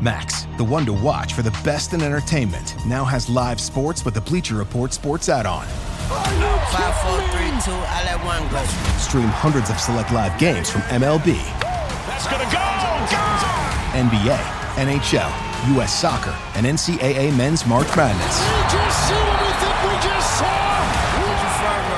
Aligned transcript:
Max, 0.00 0.46
the 0.58 0.64
one 0.64 0.86
to 0.86 0.92
watch 0.92 1.32
for 1.32 1.42
the 1.42 1.50
best 1.64 1.92
in 1.92 2.02
entertainment, 2.02 2.76
now 2.86 3.04
has 3.04 3.28
live 3.28 3.60
sports 3.60 4.04
with 4.04 4.14
the 4.14 4.20
Bleacher 4.20 4.54
Report 4.54 4.92
sports 4.92 5.28
add-on. 5.28 5.66
Five, 6.06 6.94
four, 7.02 7.18
three, 7.34 7.50
two, 7.66 7.74
I 7.74 8.04
let 8.06 8.24
one 8.24 8.48
go. 8.48 8.62
Stream 8.98 9.26
hundreds 9.26 9.70
of 9.70 9.80
select 9.80 10.12
live 10.12 10.38
games 10.38 10.70
from 10.70 10.82
MLB. 10.82 11.34
That's 12.06 12.26
gonna 12.30 12.44
go! 12.44 12.62
Go! 13.10 13.18
NBA, 13.98 14.38
NHL, 14.78 15.74
U.S. 15.74 15.92
Soccer, 15.92 16.34
and 16.54 16.64
NCAA 16.64 17.36
Men's 17.36 17.66
March 17.66 17.88
Madness. 17.96 18.38
We 18.38 18.78
just 18.78 19.08
see 19.08 19.14
what 19.14 19.40
we 19.42 19.50
think 19.58 19.76
we 19.82 20.08
just 20.08 20.38
saw! 20.38 20.68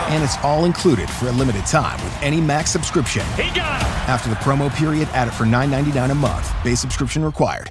And 0.09 0.25
it's 0.25 0.39
all 0.39 0.65
included 0.65 1.09
for 1.11 1.29
a 1.29 1.33
limited 1.33 1.67
time 1.67 2.03
with 2.03 2.23
any 2.23 2.41
Max 2.41 2.71
subscription. 2.71 3.27
He 3.37 3.55
got! 3.55 3.83
After 4.09 4.31
the 4.31 4.37
promo 4.37 4.75
period, 4.75 5.07
add 5.13 5.29
it 5.29 5.33
for 5.33 5.45
$9.99 5.45 6.11
a 6.11 6.15
month. 6.15 6.51
Base 6.65 6.81
subscription 6.81 7.23
required. 7.23 7.71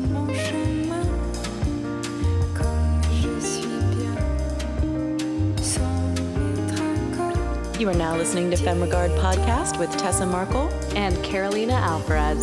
You 7.81 7.89
are 7.89 7.95
now 7.95 8.15
listening 8.15 8.51
to 8.51 8.57
Femme 8.57 8.79
Regard 8.79 9.09
Podcast 9.13 9.79
with 9.79 9.89
Tessa 9.97 10.23
Markle 10.23 10.69
and 10.95 11.17
Carolina 11.23 11.73
Alvarez. 11.73 12.37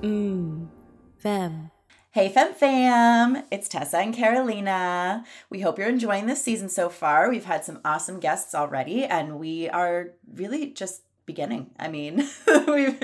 Mmm, 0.00 0.68
Femme. 1.18 1.70
Hey, 2.12 2.30
Fem 2.30 2.54
Fam! 2.54 3.44
It's 3.50 3.68
Tessa 3.68 3.98
and 3.98 4.14
Carolina. 4.14 5.22
We 5.50 5.60
hope 5.60 5.78
you're 5.78 5.90
enjoying 5.90 6.24
this 6.24 6.42
season 6.42 6.70
so 6.70 6.88
far. 6.88 7.28
We've 7.28 7.44
had 7.44 7.62
some 7.62 7.80
awesome 7.84 8.20
guests 8.20 8.54
already, 8.54 9.04
and 9.04 9.38
we 9.38 9.68
are 9.68 10.12
really 10.32 10.70
just 10.70 11.02
beginning. 11.26 11.68
I 11.78 11.88
mean, 11.88 12.26
we've 12.46 12.98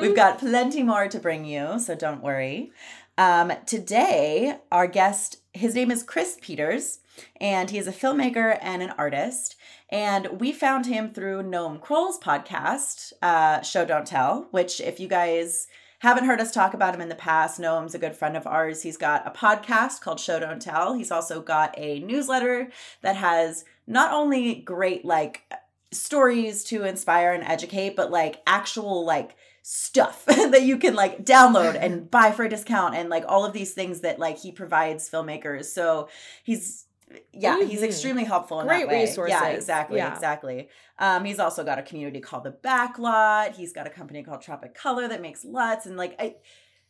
we've 0.00 0.14
got 0.14 0.38
plenty 0.38 0.84
more 0.84 1.08
to 1.08 1.18
bring 1.18 1.44
you, 1.44 1.80
so 1.80 1.96
don't 1.96 2.22
worry. 2.22 2.70
Um, 3.18 3.52
today, 3.66 4.58
our 4.70 4.86
guest, 4.86 5.38
his 5.52 5.74
name 5.74 5.90
is 5.90 6.04
Chris 6.04 6.38
Peters, 6.40 7.00
and 7.40 7.70
he 7.70 7.78
is 7.78 7.88
a 7.88 7.92
filmmaker 7.92 8.58
and 8.60 8.80
an 8.80 8.90
artist. 8.90 9.56
And 9.94 10.40
we 10.40 10.50
found 10.50 10.86
him 10.86 11.10
through 11.10 11.44
Noam 11.44 11.80
Kroll's 11.80 12.18
podcast, 12.18 13.12
uh, 13.22 13.62
Show 13.62 13.84
Don't 13.84 14.04
Tell, 14.04 14.48
which, 14.50 14.80
if 14.80 14.98
you 14.98 15.06
guys 15.06 15.68
haven't 16.00 16.24
heard 16.24 16.40
us 16.40 16.50
talk 16.50 16.74
about 16.74 16.96
him 16.96 17.00
in 17.00 17.08
the 17.08 17.14
past, 17.14 17.60
Noam's 17.60 17.94
a 17.94 18.00
good 18.00 18.16
friend 18.16 18.36
of 18.36 18.44
ours. 18.44 18.82
He's 18.82 18.96
got 18.96 19.24
a 19.24 19.30
podcast 19.30 20.00
called 20.00 20.18
Show 20.18 20.40
Don't 20.40 20.60
Tell. 20.60 20.94
He's 20.94 21.12
also 21.12 21.40
got 21.40 21.78
a 21.78 22.00
newsletter 22.00 22.72
that 23.02 23.14
has 23.14 23.64
not 23.86 24.12
only 24.12 24.56
great, 24.56 25.04
like, 25.04 25.44
stories 25.92 26.64
to 26.64 26.82
inspire 26.82 27.32
and 27.32 27.44
educate, 27.44 27.94
but 27.94 28.10
like 28.10 28.42
actual 28.48 29.04
like 29.04 29.36
stuff 29.62 30.24
that 30.26 30.62
you 30.62 30.76
can 30.76 30.94
like 30.94 31.24
download 31.24 31.78
and 31.80 32.10
buy 32.10 32.32
for 32.32 32.44
a 32.44 32.48
discount 32.48 32.96
and 32.96 33.08
like 33.08 33.24
all 33.28 33.44
of 33.44 33.52
these 33.52 33.74
things 33.74 34.00
that 34.00 34.18
like 34.18 34.38
he 34.38 34.50
provides 34.50 35.08
filmmakers. 35.08 35.66
So 35.66 36.08
he's 36.42 36.86
yeah, 37.32 37.62
he's 37.64 37.80
Mhm. 37.80 37.84
extremely 37.84 38.24
helpful 38.24 38.60
in 38.60 38.66
Great 38.66 38.80
that 38.80 38.88
way. 38.88 38.94
Yeah, 38.96 39.00
resources. 39.02 39.42
exactly, 39.54 39.96
Yeah. 39.98 40.12
exactly. 40.12 40.68
Um, 40.98 41.24
he's 41.24 41.38
also 41.38 41.64
got 41.64 41.78
a 41.78 41.82
community 41.82 42.20
called 42.20 42.44
the 42.44 42.52
Backlot. 42.52 43.52
He's 43.54 43.72
got 43.72 43.86
a 43.86 43.90
company 43.90 44.22
called 44.22 44.42
Tropic 44.42 44.74
Color 44.74 45.08
that 45.08 45.20
makes 45.20 45.44
LUTs 45.44 45.86
and 45.86 45.96
like 45.96 46.14
I 46.20 46.36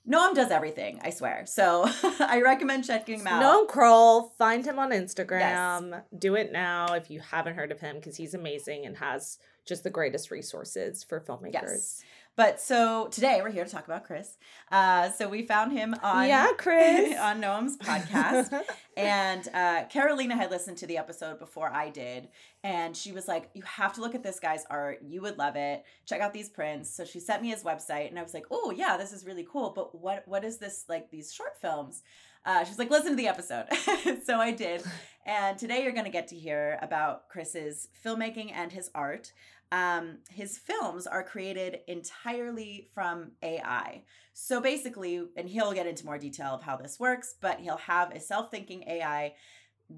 Noam 0.06 0.34
does 0.34 0.50
everything, 0.50 1.00
I 1.02 1.08
swear. 1.08 1.46
So 1.46 1.86
I 2.20 2.42
recommend 2.44 2.84
checking 2.84 3.20
him 3.20 3.26
out. 3.26 3.42
Noam 3.42 3.66
Kroll, 3.66 4.34
find 4.36 4.62
him 4.66 4.78
on 4.78 4.90
Instagram. 4.90 6.02
Do 6.18 6.34
it 6.34 6.52
now 6.52 6.92
if 6.92 7.10
you 7.10 7.20
haven't 7.20 7.54
heard 7.54 7.72
of 7.72 7.80
him 7.80 7.96
because 7.96 8.16
he's 8.16 8.34
amazing 8.34 8.84
and 8.84 8.98
has 8.98 9.38
just 9.64 9.82
the 9.82 9.88
greatest 9.88 10.30
resources 10.30 11.02
for 11.02 11.20
filmmakers. 11.20 11.54
Yes. 11.54 12.04
But 12.36 12.60
so 12.60 13.06
today 13.12 13.40
we're 13.42 13.52
here 13.52 13.64
to 13.64 13.70
talk 13.70 13.84
about 13.84 14.04
Chris. 14.04 14.36
Uh, 14.70 15.08
so 15.10 15.28
we 15.28 15.46
found 15.46 15.72
him 15.72 15.94
on 16.02 16.26
Yeah, 16.26 16.48
Chris. 16.58 17.16
on 17.20 17.40
Noam's 17.40 17.76
podcast, 17.76 18.60
and 18.96 19.48
uh, 19.54 19.84
Carolina 19.84 20.36
had 20.36 20.50
listened 20.50 20.78
to 20.78 20.86
the 20.88 20.98
episode 20.98 21.38
before 21.38 21.70
I 21.72 21.90
did, 21.90 22.28
and 22.64 22.96
she 22.96 23.12
was 23.12 23.28
like, 23.28 23.50
"You 23.54 23.62
have 23.62 23.92
to 23.94 24.00
look 24.00 24.16
at 24.16 24.24
this 24.24 24.40
guy's 24.40 24.64
art. 24.68 25.00
You 25.06 25.22
would 25.22 25.38
love 25.38 25.54
it. 25.54 25.84
Check 26.06 26.20
out 26.20 26.32
these 26.32 26.48
prints." 26.48 26.90
So 26.90 27.04
she 27.04 27.20
sent 27.20 27.40
me 27.40 27.50
his 27.50 27.62
website, 27.62 28.08
and 28.08 28.18
I 28.18 28.22
was 28.24 28.34
like, 28.34 28.46
"Oh 28.50 28.72
yeah, 28.76 28.96
this 28.96 29.12
is 29.12 29.24
really 29.24 29.46
cool. 29.48 29.70
But 29.70 30.00
what 30.00 30.26
what 30.26 30.44
is 30.44 30.58
this 30.58 30.86
like 30.88 31.12
these 31.12 31.32
short 31.32 31.56
films?" 31.60 32.02
Uh, 32.44 32.64
she's 32.64 32.80
like, 32.80 32.90
"Listen 32.90 33.10
to 33.10 33.16
the 33.16 33.28
episode." 33.28 33.66
so 34.24 34.38
I 34.38 34.50
did, 34.50 34.82
and 35.24 35.56
today 35.56 35.84
you're 35.84 35.92
going 35.92 36.04
to 36.04 36.10
get 36.10 36.28
to 36.28 36.36
hear 36.36 36.80
about 36.82 37.28
Chris's 37.28 37.88
filmmaking 38.04 38.50
and 38.52 38.72
his 38.72 38.90
art. 38.92 39.32
Um, 39.74 40.18
his 40.30 40.56
films 40.56 41.04
are 41.04 41.24
created 41.24 41.80
entirely 41.88 42.90
from 42.94 43.32
AI. 43.42 44.04
So 44.32 44.60
basically, 44.60 45.20
and 45.36 45.48
he'll 45.48 45.72
get 45.72 45.88
into 45.88 46.06
more 46.06 46.16
detail 46.16 46.54
of 46.54 46.62
how 46.62 46.76
this 46.76 47.00
works, 47.00 47.34
but 47.40 47.58
he'll 47.58 47.78
have 47.78 48.12
a 48.12 48.20
self 48.20 48.52
thinking 48.52 48.84
AI 48.86 49.34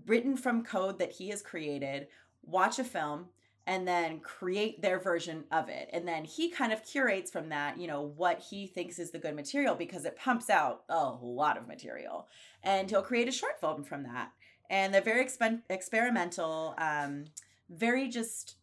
written 0.07 0.35
from 0.35 0.65
code 0.65 0.99
that 0.99 1.13
he 1.13 1.29
has 1.29 1.43
created, 1.43 2.09
watch 2.43 2.79
a 2.79 2.85
film, 2.85 3.27
and 3.67 3.87
then 3.87 4.21
create 4.21 4.81
their 4.81 4.99
version 4.99 5.45
of 5.53 5.69
it. 5.69 5.91
And 5.93 6.09
then 6.09 6.25
he 6.25 6.49
kind 6.49 6.73
of 6.73 6.83
curates 6.83 7.31
from 7.31 7.51
that, 7.51 7.79
you 7.79 7.87
know, 7.87 8.01
what 8.01 8.41
he 8.41 8.67
thinks 8.67 8.99
is 8.99 9.11
the 9.11 9.19
good 9.19 9.37
material 9.37 9.75
because 9.75 10.07
it 10.07 10.17
pumps 10.17 10.49
out 10.49 10.85
a 10.89 11.05
lot 11.21 11.59
of 11.59 11.69
material. 11.69 12.29
And 12.63 12.89
he'll 12.89 13.03
create 13.03 13.29
a 13.29 13.33
short 13.33 13.61
film 13.61 13.85
from 13.85 14.05
that. 14.05 14.33
And 14.71 14.95
they're 14.95 15.03
very 15.03 15.29
experimental, 15.69 16.75
um, 16.79 17.27
very 17.69 18.09
just 18.09 18.55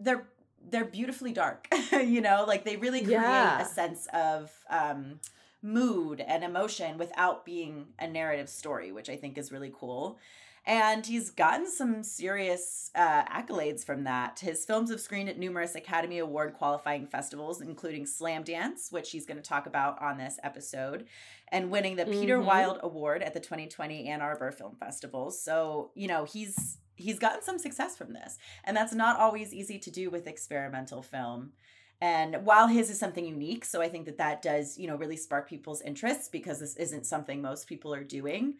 they're 0.00 0.26
they're 0.70 0.84
beautifully 0.84 1.32
dark 1.32 1.68
you 1.92 2.20
know 2.20 2.44
like 2.48 2.64
they 2.64 2.76
really 2.76 3.00
create 3.00 3.12
Yeah. 3.20 3.60
a 3.60 3.64
sense 3.64 4.08
of 4.12 4.50
um 4.68 5.20
mood 5.62 6.20
and 6.20 6.42
emotion 6.42 6.96
without 6.98 7.44
being 7.44 7.88
a 7.98 8.06
narrative 8.08 8.48
story 8.48 8.92
which 8.92 9.08
i 9.10 9.16
think 9.16 9.36
is 9.38 9.52
really 9.52 9.72
cool 9.78 10.18
and 10.66 11.06
he's 11.06 11.30
gotten 11.30 11.66
some 11.68 12.02
serious 12.02 12.90
uh, 12.94 13.24
accolades 13.24 13.82
from 13.82 14.04
that. 14.04 14.40
His 14.40 14.66
films 14.66 14.90
have 14.90 15.00
screened 15.00 15.30
at 15.30 15.38
numerous 15.38 15.74
Academy 15.74 16.18
Award 16.18 16.52
qualifying 16.52 17.06
festivals, 17.06 17.62
including 17.62 18.04
Slam 18.04 18.42
Dance, 18.42 18.92
which 18.92 19.10
he's 19.10 19.24
going 19.24 19.38
to 19.38 19.42
talk 19.42 19.64
about 19.66 20.00
on 20.02 20.18
this 20.18 20.38
episode, 20.42 21.06
and 21.48 21.70
winning 21.70 21.96
the 21.96 22.04
Peter 22.04 22.38
Mhm. 22.38 22.44
Wilde 22.44 22.78
Award 22.82 23.22
at 23.22 23.32
the 23.32 23.40
2020 23.40 24.06
Ann 24.06 24.20
Arbor 24.20 24.52
Film 24.52 24.76
Festival. 24.76 25.30
So, 25.30 25.92
you 25.94 26.06
know, 26.08 26.24
he's 26.24 26.76
he's 27.00 27.18
gotten 27.18 27.42
some 27.42 27.58
success 27.58 27.96
from 27.96 28.12
this. 28.12 28.38
And 28.64 28.76
that's 28.76 28.94
not 28.94 29.18
always 29.18 29.52
easy 29.54 29.78
to 29.78 29.90
do 29.90 30.10
with 30.10 30.26
experimental 30.26 31.02
film. 31.02 31.52
And 32.00 32.46
while 32.46 32.66
his 32.66 32.88
is 32.90 32.98
something 32.98 33.26
unique, 33.26 33.64
so 33.64 33.82
I 33.82 33.88
think 33.88 34.06
that 34.06 34.18
that 34.18 34.40
does, 34.42 34.78
you 34.78 34.86
know, 34.86 34.96
really 34.96 35.16
spark 35.16 35.48
people's 35.48 35.82
interests 35.82 36.28
because 36.28 36.58
this 36.58 36.76
isn't 36.76 37.04
something 37.06 37.42
most 37.42 37.66
people 37.66 37.92
are 37.92 38.04
doing. 38.04 38.54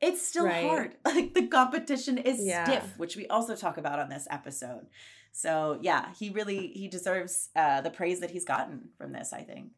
It's 0.00 0.26
still 0.26 0.44
Right. 0.46 0.62
hard. 0.62 0.96
Like 1.04 1.34
the 1.34 1.46
competition 1.48 2.18
is 2.18 2.38
Yeah. 2.46 2.64
stiff, 2.64 2.98
which 2.98 3.16
we 3.16 3.26
also 3.28 3.56
talk 3.56 3.78
about 3.78 3.98
on 3.98 4.10
this 4.10 4.28
episode. 4.30 4.86
So 5.32 5.78
yeah, 5.82 6.12
he 6.18 6.30
really 6.30 6.68
he 6.68 6.86
deserves 6.88 7.48
uh, 7.56 7.80
the 7.80 7.90
praise 7.90 8.20
that 8.20 8.30
he's 8.30 8.44
gotten 8.44 8.90
from 8.96 9.12
this. 9.12 9.32
I 9.32 9.42
think. 9.42 9.72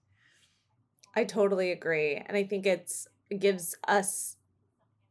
I 1.15 1.25
totally 1.25 1.73
agree. 1.73 2.17
And 2.17 2.37
I 2.37 2.45
think 2.45 2.67
it's 2.67 3.09
it 3.31 3.41
gives 3.41 3.75
us 3.89 4.36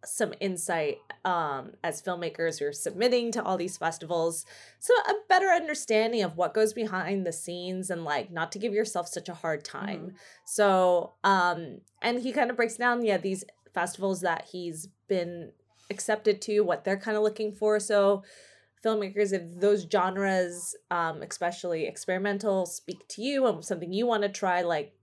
some 0.06 0.34
insight 0.40 1.00
um 1.24 1.72
as 1.84 2.02
filmmakers 2.02 2.60
who 2.60 2.66
are 2.66 2.74
submitting 2.74 3.32
to 3.32 3.44
all 3.44 3.58
these 3.58 3.78
festivals. 3.78 4.46
So 4.80 4.94
a 4.94 5.14
better 5.28 5.48
understanding 5.48 6.22
of 6.24 6.38
what 6.38 6.54
goes 6.54 6.74
behind 6.74 7.26
the 7.26 7.34
scenes 7.34 7.90
and 7.90 8.04
like 8.04 8.32
not 8.32 8.52
to 8.54 8.60
give 8.60 8.74
yourself 8.74 9.08
such 9.08 9.30
a 9.30 9.34
hard 9.34 9.64
time. 9.64 10.14
So 10.46 11.14
um 11.24 11.82
and 12.02 12.22
he 12.22 12.32
kind 12.32 12.50
of 12.50 12.56
breaks 12.56 12.78
down 12.78 13.04
yeah 13.04 13.18
these 13.18 13.44
festivals 13.74 14.22
that 14.22 14.48
he's 14.52 14.88
been 15.08 15.52
accepted 15.90 16.42
to 16.42 16.62
what 16.62 16.84
they're 16.84 16.98
kind 16.98 17.18
of 17.18 17.24
looking 17.24 17.54
for. 17.54 17.80
So 17.80 18.24
filmmakers 18.84 19.34
if 19.34 19.42
those 19.60 19.88
genres 19.92 20.76
um 20.92 21.24
especially 21.24 21.88
experimental 21.88 22.68
speak 22.68 23.08
to 23.08 23.24
you 23.24 23.48
and 23.48 23.66
something 23.66 23.92
you 23.92 24.06
want 24.06 24.22
to 24.22 24.30
try 24.30 24.62
like 24.62 24.94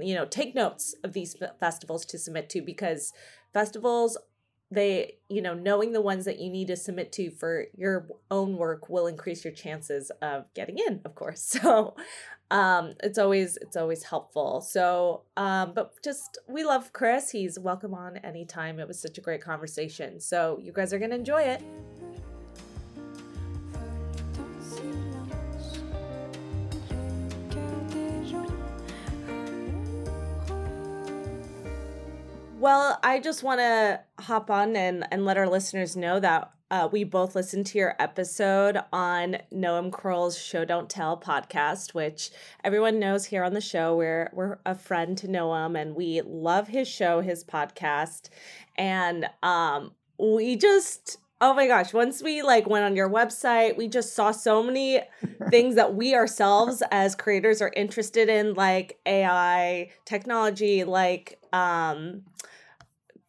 you 0.00 0.14
know 0.14 0.24
take 0.24 0.54
notes 0.54 0.94
of 1.04 1.12
these 1.12 1.36
festivals 1.60 2.04
to 2.04 2.18
submit 2.18 2.48
to 2.48 2.62
because 2.62 3.12
festivals 3.52 4.16
they 4.72 5.18
you 5.28 5.42
know 5.42 5.54
knowing 5.54 5.92
the 5.92 6.00
ones 6.00 6.24
that 6.24 6.38
you 6.38 6.50
need 6.50 6.66
to 6.68 6.76
submit 6.76 7.12
to 7.12 7.30
for 7.30 7.66
your 7.76 8.08
own 8.30 8.56
work 8.56 8.88
will 8.88 9.06
increase 9.06 9.44
your 9.44 9.52
chances 9.52 10.10
of 10.22 10.52
getting 10.54 10.78
in 10.78 11.00
of 11.04 11.14
course. 11.14 11.56
So 11.62 11.94
um 12.50 12.94
it's 13.02 13.18
always 13.18 13.56
it's 13.58 13.76
always 13.76 14.02
helpful. 14.02 14.60
So 14.60 15.22
um 15.36 15.72
but 15.74 15.92
just 16.02 16.38
we 16.48 16.64
love 16.64 16.92
chris. 16.92 17.30
He's 17.30 17.58
welcome 17.58 17.94
on 17.94 18.16
anytime. 18.18 18.78
It 18.78 18.88
was 18.88 19.00
such 19.00 19.18
a 19.18 19.20
great 19.20 19.42
conversation. 19.42 20.20
So 20.20 20.58
you 20.60 20.72
guys 20.72 20.92
are 20.92 20.98
gonna 20.98 21.14
enjoy 21.14 21.42
it 21.42 21.62
Well, 32.62 33.00
I 33.02 33.18
just 33.18 33.42
want 33.42 33.58
to 33.58 34.02
hop 34.20 34.48
on 34.48 34.76
and, 34.76 35.04
and 35.10 35.24
let 35.24 35.36
our 35.36 35.48
listeners 35.48 35.96
know 35.96 36.20
that 36.20 36.52
uh, 36.70 36.88
we 36.92 37.02
both 37.02 37.34
listened 37.34 37.66
to 37.66 37.78
your 37.78 37.96
episode 37.98 38.78
on 38.92 39.38
Noam 39.52 39.90
Kroll's 39.90 40.38
Show 40.38 40.64
Don't 40.64 40.88
Tell 40.88 41.18
podcast, 41.18 41.92
which 41.92 42.30
everyone 42.62 43.00
knows 43.00 43.24
here 43.24 43.42
on 43.42 43.54
the 43.54 43.60
show. 43.60 43.96
We're 43.96 44.30
we're 44.32 44.60
a 44.64 44.76
friend 44.76 45.18
to 45.18 45.26
Noam, 45.26 45.76
and 45.76 45.96
we 45.96 46.20
love 46.20 46.68
his 46.68 46.86
show, 46.86 47.20
his 47.20 47.42
podcast, 47.42 48.28
and 48.76 49.28
um, 49.42 49.90
we 50.16 50.54
just 50.54 51.18
oh 51.40 51.52
my 51.54 51.66
gosh 51.66 51.92
once 51.92 52.22
we 52.22 52.40
like 52.40 52.68
went 52.68 52.84
on 52.84 52.94
your 52.94 53.10
website 53.10 53.76
we 53.76 53.88
just 53.88 54.14
saw 54.14 54.30
so 54.30 54.62
many 54.62 55.00
things 55.50 55.74
that 55.74 55.92
we 55.92 56.14
ourselves 56.14 56.84
as 56.92 57.16
creators 57.16 57.60
are 57.60 57.72
interested 57.74 58.28
in 58.28 58.54
like 58.54 58.96
ai 59.06 59.90
technology 60.04 60.84
like 60.84 61.40
um 61.52 62.22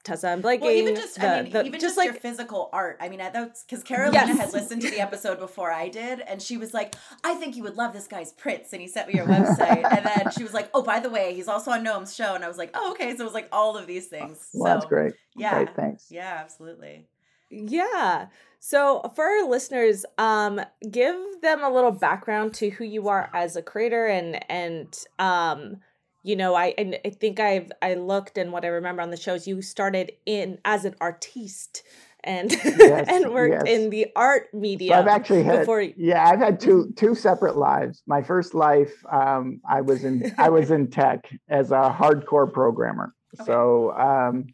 Tessa 0.03 0.27
and 0.27 0.41
Blake. 0.41 0.61
Well, 0.61 0.71
even 0.71 0.95
just 0.95 1.21
I 1.21 1.43
mean, 1.43 1.65
even 1.65 1.79
just, 1.79 1.97
like 1.97 2.05
your 2.05 2.13
physical 2.15 2.69
art. 2.73 2.97
I 2.99 3.07
mean, 3.09 3.19
that's 3.19 3.63
because 3.63 3.83
Carolina 3.83 4.27
yes. 4.27 4.37
had 4.37 4.53
listened 4.53 4.81
to 4.81 4.89
the 4.89 4.99
episode 5.01 5.39
before 5.39 5.71
I 5.71 5.87
did, 5.87 6.19
and 6.19 6.41
she 6.41 6.57
was 6.57 6.73
like, 6.73 6.95
"I 7.23 7.35
think 7.35 7.55
you 7.55 7.63
would 7.63 7.77
love 7.77 7.93
this 7.93 8.07
guy's 8.07 8.33
prints," 8.33 8.73
and 8.73 8.81
he 8.81 8.87
sent 8.87 9.07
me 9.07 9.15
your 9.15 9.25
website, 9.25 9.83
and 9.83 10.05
then 10.05 10.31
she 10.31 10.43
was 10.43 10.53
like, 10.53 10.69
"Oh, 10.73 10.81
by 10.83 10.99
the 10.99 11.09
way, 11.09 11.33
he's 11.33 11.47
also 11.47 11.71
on 11.71 11.83
Noam's 11.83 12.13
show," 12.15 12.35
and 12.35 12.43
I 12.43 12.47
was 12.47 12.57
like, 12.57 12.71
"Oh, 12.73 12.91
okay." 12.91 13.15
So 13.15 13.21
it 13.21 13.25
was 13.25 13.33
like 13.33 13.47
all 13.51 13.77
of 13.77 13.87
these 13.87 14.07
things. 14.07 14.49
Well, 14.53 14.67
so, 14.67 14.73
that's 14.73 14.85
great. 14.85 15.13
Yeah, 15.35 15.53
great, 15.53 15.75
thanks. 15.75 16.07
Yeah, 16.09 16.37
absolutely. 16.39 17.07
Yeah. 17.49 18.27
So 18.59 19.11
for 19.15 19.25
our 19.25 19.47
listeners, 19.47 20.05
um, 20.17 20.61
give 20.89 21.15
them 21.41 21.63
a 21.63 21.69
little 21.69 21.91
background 21.91 22.53
to 22.55 22.69
who 22.69 22.83
you 22.83 23.09
are 23.09 23.29
as 23.33 23.55
a 23.55 23.61
creator 23.61 24.07
and 24.07 24.49
and 24.49 24.97
um 25.19 25.77
you 26.23 26.35
know 26.35 26.55
i 26.55 26.73
and 26.77 26.97
i 27.05 27.09
think 27.09 27.39
i've 27.39 27.71
i 27.81 27.93
looked 27.93 28.37
and 28.37 28.51
what 28.51 28.65
i 28.65 28.67
remember 28.67 29.01
on 29.01 29.11
the 29.11 29.17
shows 29.17 29.47
you 29.47 29.61
started 29.61 30.11
in 30.25 30.57
as 30.65 30.85
an 30.85 30.95
artiste 30.99 31.83
and 32.23 32.51
yes, 32.63 33.07
and 33.09 33.33
worked 33.33 33.67
yes. 33.67 33.75
in 33.75 33.89
the 33.89 34.07
art 34.15 34.51
media 34.53 34.93
so 34.93 34.99
i've 34.99 35.07
actually 35.07 35.43
had 35.43 35.59
before... 35.59 35.81
yeah 35.81 36.27
i've 36.27 36.39
had 36.39 36.59
two 36.59 36.91
two 36.95 37.13
separate 37.13 37.57
lives 37.57 38.01
my 38.07 38.21
first 38.21 38.53
life 38.53 38.93
um, 39.11 39.59
i 39.69 39.81
was 39.81 40.03
in 40.03 40.33
i 40.37 40.49
was 40.49 40.71
in 40.71 40.89
tech 40.89 41.29
as 41.49 41.71
a 41.71 41.95
hardcore 41.95 42.51
programmer 42.51 43.13
okay. 43.39 43.45
so 43.45 43.91
um, 43.93 44.45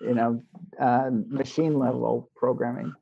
you 0.00 0.14
know 0.14 0.42
uh, 0.80 1.10
machine 1.28 1.78
level 1.78 2.30
programming 2.36 2.92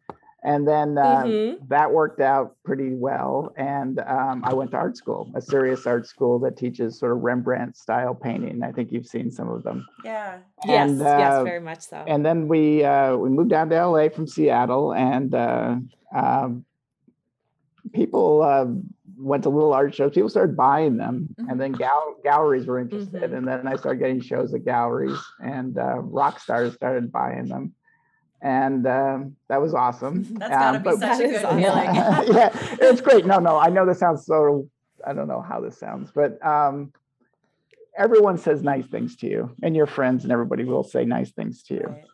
and 0.42 0.66
then 0.66 0.96
uh, 0.96 1.22
mm-hmm. 1.24 1.64
that 1.68 1.90
worked 1.92 2.20
out 2.20 2.56
pretty 2.64 2.94
well. 2.94 3.52
And 3.56 4.00
um, 4.00 4.42
i 4.44 4.52
went 4.54 4.70
to 4.72 4.76
art 4.76 4.96
school 4.96 5.30
a 5.34 5.40
serious 5.40 5.86
art 5.86 6.06
school 6.06 6.38
that 6.40 6.56
teaches 6.56 6.98
sort 6.98 7.12
of 7.12 7.18
rembrandt 7.18 7.76
style 7.76 8.14
painting. 8.14 8.62
I 8.62 8.72
think 8.72 8.90
you've 8.92 9.06
seen 9.06 9.30
some 9.30 9.48
of 9.48 9.62
them. 9.62 9.86
Yeah. 10.04 10.38
And, 10.66 10.98
yes 10.98 11.06
uh, 11.06 11.18
yes 11.18 11.42
very 11.44 11.60
much 11.60 11.80
so. 11.80 12.04
and 12.06 12.24
then 12.24 12.48
we 12.48 12.84
uh, 12.84 13.16
we 13.16 13.28
moved 13.28 13.50
down 13.50 13.68
to 13.70 13.86
la 13.86 14.08
from 14.08 14.26
seattle 14.26 14.94
and 14.94 15.34
uh, 15.34 15.76
um, 16.14 16.64
people 17.92 18.42
uh, 18.42 18.66
went 19.18 19.42
to 19.42 19.50
little 19.50 19.74
art 19.74 19.94
shows. 19.94 20.12
People 20.14 20.30
started 20.30 20.56
buying 20.56 20.96
them 20.96 21.28
mm-hmm. 21.38 21.50
and 21.50 21.60
then 21.60 21.72
gal- 21.72 22.16
galleries 22.24 22.66
were 22.66 22.78
interested. 22.78 23.22
Mm-hmm. 23.22 23.34
and 23.34 23.48
then 23.48 23.66
i 23.66 23.76
started 23.76 23.98
getting 23.98 24.20
shows 24.20 24.54
at 24.54 24.64
galleries 24.64 25.18
and 25.42 25.76
uh, 25.78 25.98
rock 25.98 26.40
stars 26.40 26.74
started 26.74 27.12
buying 27.12 27.48
them 27.48 27.74
and 28.42 28.86
um, 28.86 29.36
that 29.48 29.60
was 29.60 29.74
awesome. 29.74 30.22
That's 30.38 30.50
gotta 30.50 30.76
um, 30.78 30.82
be 30.82 31.00
such 31.00 31.20
a 31.20 31.28
good 31.28 31.44
awesome. 31.44 31.62
feeling. 31.62 31.94
yeah, 32.36 32.76
it's 32.80 33.00
great. 33.00 33.26
No, 33.26 33.38
no, 33.38 33.58
I 33.58 33.68
know 33.68 33.86
this 33.86 33.98
sounds 33.98 34.26
so. 34.26 34.68
I 35.06 35.12
don't 35.12 35.28
know 35.28 35.40
how 35.40 35.60
this 35.60 35.78
sounds, 35.78 36.10
but 36.14 36.44
um, 36.44 36.92
everyone 37.96 38.38
says 38.38 38.62
nice 38.62 38.86
things 38.86 39.16
to 39.16 39.26
you, 39.26 39.56
and 39.62 39.74
your 39.74 39.86
friends 39.86 40.24
and 40.24 40.32
everybody 40.32 40.64
will 40.64 40.84
say 40.84 41.04
nice 41.04 41.30
things 41.30 41.62
to 41.64 41.74
you. 41.74 41.86
Right. 41.86 42.04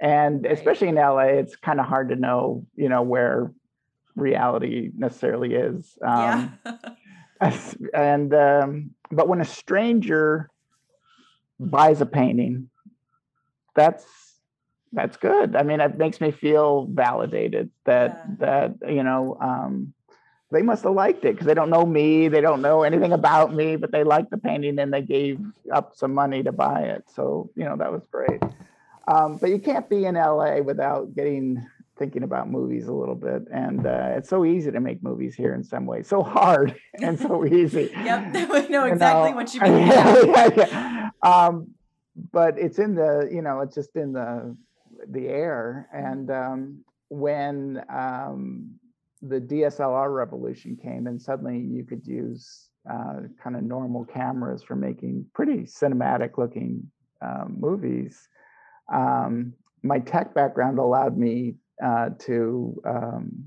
And 0.00 0.44
right. 0.44 0.52
especially 0.52 0.88
in 0.88 0.96
LA, 0.96 1.38
it's 1.40 1.56
kind 1.56 1.80
of 1.80 1.86
hard 1.86 2.10
to 2.10 2.16
know, 2.16 2.66
you 2.76 2.88
know, 2.88 3.02
where 3.02 3.52
reality 4.14 4.90
necessarily 4.96 5.54
is. 5.54 5.96
yeah. 6.02 6.48
and 7.94 8.34
um, 8.34 8.90
but 9.10 9.28
when 9.28 9.40
a 9.40 9.44
stranger 9.44 10.50
buys 11.58 12.00
a 12.00 12.06
painting, 12.06 12.70
that's 13.74 14.04
that's 14.92 15.16
good. 15.16 15.56
I 15.56 15.62
mean, 15.62 15.80
it 15.80 15.98
makes 15.98 16.20
me 16.20 16.30
feel 16.30 16.86
validated 16.86 17.70
that 17.84 18.24
yeah. 18.40 18.70
that 18.80 18.92
you 18.92 19.02
know 19.02 19.36
um, 19.40 19.92
they 20.50 20.62
must 20.62 20.84
have 20.84 20.92
liked 20.92 21.24
it 21.24 21.32
because 21.32 21.46
they 21.46 21.54
don't 21.54 21.70
know 21.70 21.84
me, 21.84 22.28
they 22.28 22.40
don't 22.40 22.62
know 22.62 22.82
anything 22.82 23.12
about 23.12 23.54
me, 23.54 23.76
but 23.76 23.90
they 23.90 24.04
liked 24.04 24.30
the 24.30 24.38
painting 24.38 24.78
and 24.78 24.92
they 24.92 25.02
gave 25.02 25.40
up 25.72 25.96
some 25.96 26.14
money 26.14 26.42
to 26.42 26.52
buy 26.52 26.82
it. 26.82 27.04
So 27.14 27.50
you 27.56 27.64
know 27.64 27.76
that 27.76 27.92
was 27.92 28.06
great. 28.10 28.42
Um, 29.08 29.36
but 29.36 29.50
you 29.50 29.58
can't 29.58 29.88
be 29.88 30.04
in 30.04 30.14
LA 30.14 30.58
without 30.58 31.14
getting 31.14 31.64
thinking 31.98 32.22
about 32.22 32.50
movies 32.50 32.88
a 32.88 32.92
little 32.92 33.14
bit, 33.14 33.42
and 33.50 33.86
uh, 33.86 34.14
it's 34.16 34.28
so 34.28 34.44
easy 34.44 34.70
to 34.70 34.80
make 34.80 35.02
movies 35.02 35.34
here 35.34 35.54
in 35.54 35.64
some 35.64 35.86
ways, 35.86 36.06
so 36.06 36.22
hard 36.22 36.76
and 37.02 37.18
so 37.18 37.44
easy. 37.46 37.90
yep, 37.92 38.32
we 38.50 38.68
know 38.68 38.84
exactly 38.84 39.30
you 39.30 39.30
know? 39.30 39.36
what 39.36 39.54
you 39.54 39.60
mean. 39.60 39.86
yeah, 39.88 40.22
yeah, 40.24 40.50
yeah. 40.56 41.10
Um, 41.22 41.68
but 42.32 42.58
it's 42.58 42.78
in 42.78 42.94
the 42.94 43.28
you 43.30 43.42
know 43.42 43.60
it's 43.60 43.74
just 43.74 43.94
in 43.96 44.12
the 44.12 44.56
the 45.08 45.28
air. 45.28 45.88
And 45.92 46.30
um, 46.30 46.84
when 47.08 47.82
um, 47.88 48.70
the 49.22 49.40
DSLR 49.40 50.14
revolution 50.14 50.76
came, 50.80 51.06
and 51.06 51.20
suddenly 51.20 51.58
you 51.58 51.84
could 51.84 52.06
use 52.06 52.68
uh, 52.90 53.22
kind 53.42 53.56
of 53.56 53.62
normal 53.62 54.04
cameras 54.04 54.62
for 54.62 54.76
making 54.76 55.26
pretty 55.34 55.62
cinematic 55.62 56.38
looking 56.38 56.90
um, 57.22 57.56
movies. 57.58 58.28
Um, 58.92 59.54
my 59.82 59.98
tech 59.98 60.34
background 60.34 60.78
allowed 60.78 61.16
me 61.16 61.56
uh, 61.82 62.10
to, 62.20 62.80
um, 62.84 63.44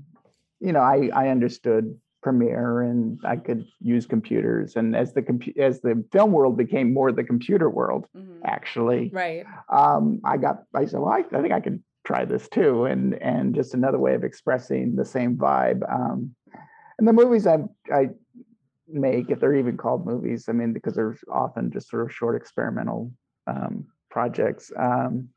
you 0.60 0.72
know, 0.72 0.80
I, 0.80 1.10
I 1.14 1.28
understood 1.28 1.96
Premiere 2.22 2.82
and 2.82 3.18
I 3.24 3.36
could 3.36 3.66
use 3.80 4.06
computers. 4.06 4.76
And 4.76 4.94
as 4.94 5.14
the 5.14 5.22
compu- 5.22 5.58
as 5.58 5.80
the 5.80 6.04
film 6.12 6.32
world 6.32 6.56
became 6.56 6.92
more 6.92 7.12
the 7.12 7.24
computer 7.24 7.70
world, 7.70 8.06
mm-hmm. 8.16 8.40
actually, 8.44 9.10
right? 9.12 9.44
Um, 9.68 10.20
I 10.24 10.36
got 10.36 10.64
I 10.74 10.86
said, 10.86 11.00
well, 11.00 11.12
I, 11.12 11.24
I, 11.36 11.40
think 11.40 11.52
I 11.52 11.60
could 11.60 11.82
try 12.04 12.24
this 12.24 12.48
too, 12.48 12.84
and 12.84 13.14
and 13.22 13.54
just 13.54 13.74
another 13.74 13.98
way 13.98 14.14
of 14.14 14.24
expressing 14.24 14.96
the 14.96 15.04
same 15.04 15.36
vibe. 15.36 15.80
Um, 15.90 16.34
and 16.98 17.08
the 17.08 17.12
movies 17.12 17.46
I 17.46 17.58
I 17.92 18.10
make, 18.86 19.30
if 19.30 19.40
they're 19.40 19.54
even 19.54 19.76
called 19.76 20.06
movies, 20.06 20.46
I 20.48 20.52
mean, 20.52 20.72
because 20.72 20.94
they're 20.94 21.16
often 21.32 21.70
just 21.70 21.88
sort 21.88 22.04
of 22.04 22.14
short 22.14 22.36
experimental 22.36 23.12
um, 23.46 23.86
projects. 24.10 24.70
Um, 24.76 25.28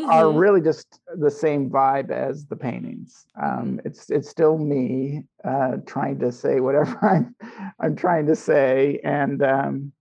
mm-hmm. 0.00 0.10
are 0.10 0.30
really 0.30 0.60
just 0.60 1.00
the 1.16 1.30
same 1.30 1.70
vibe 1.70 2.10
as 2.10 2.46
the 2.46 2.56
paintings. 2.56 3.26
Um, 3.40 3.50
mm-hmm. 3.50 3.78
it's 3.84 4.10
it's 4.10 4.28
still 4.28 4.58
me 4.58 5.24
uh, 5.44 5.78
trying 5.86 6.18
to 6.20 6.32
say 6.32 6.60
whatever 6.60 6.98
I'm 7.02 7.34
I'm 7.80 7.96
trying 7.96 8.26
to 8.26 8.36
say, 8.36 9.00
and 9.04 9.42
um, 9.42 9.92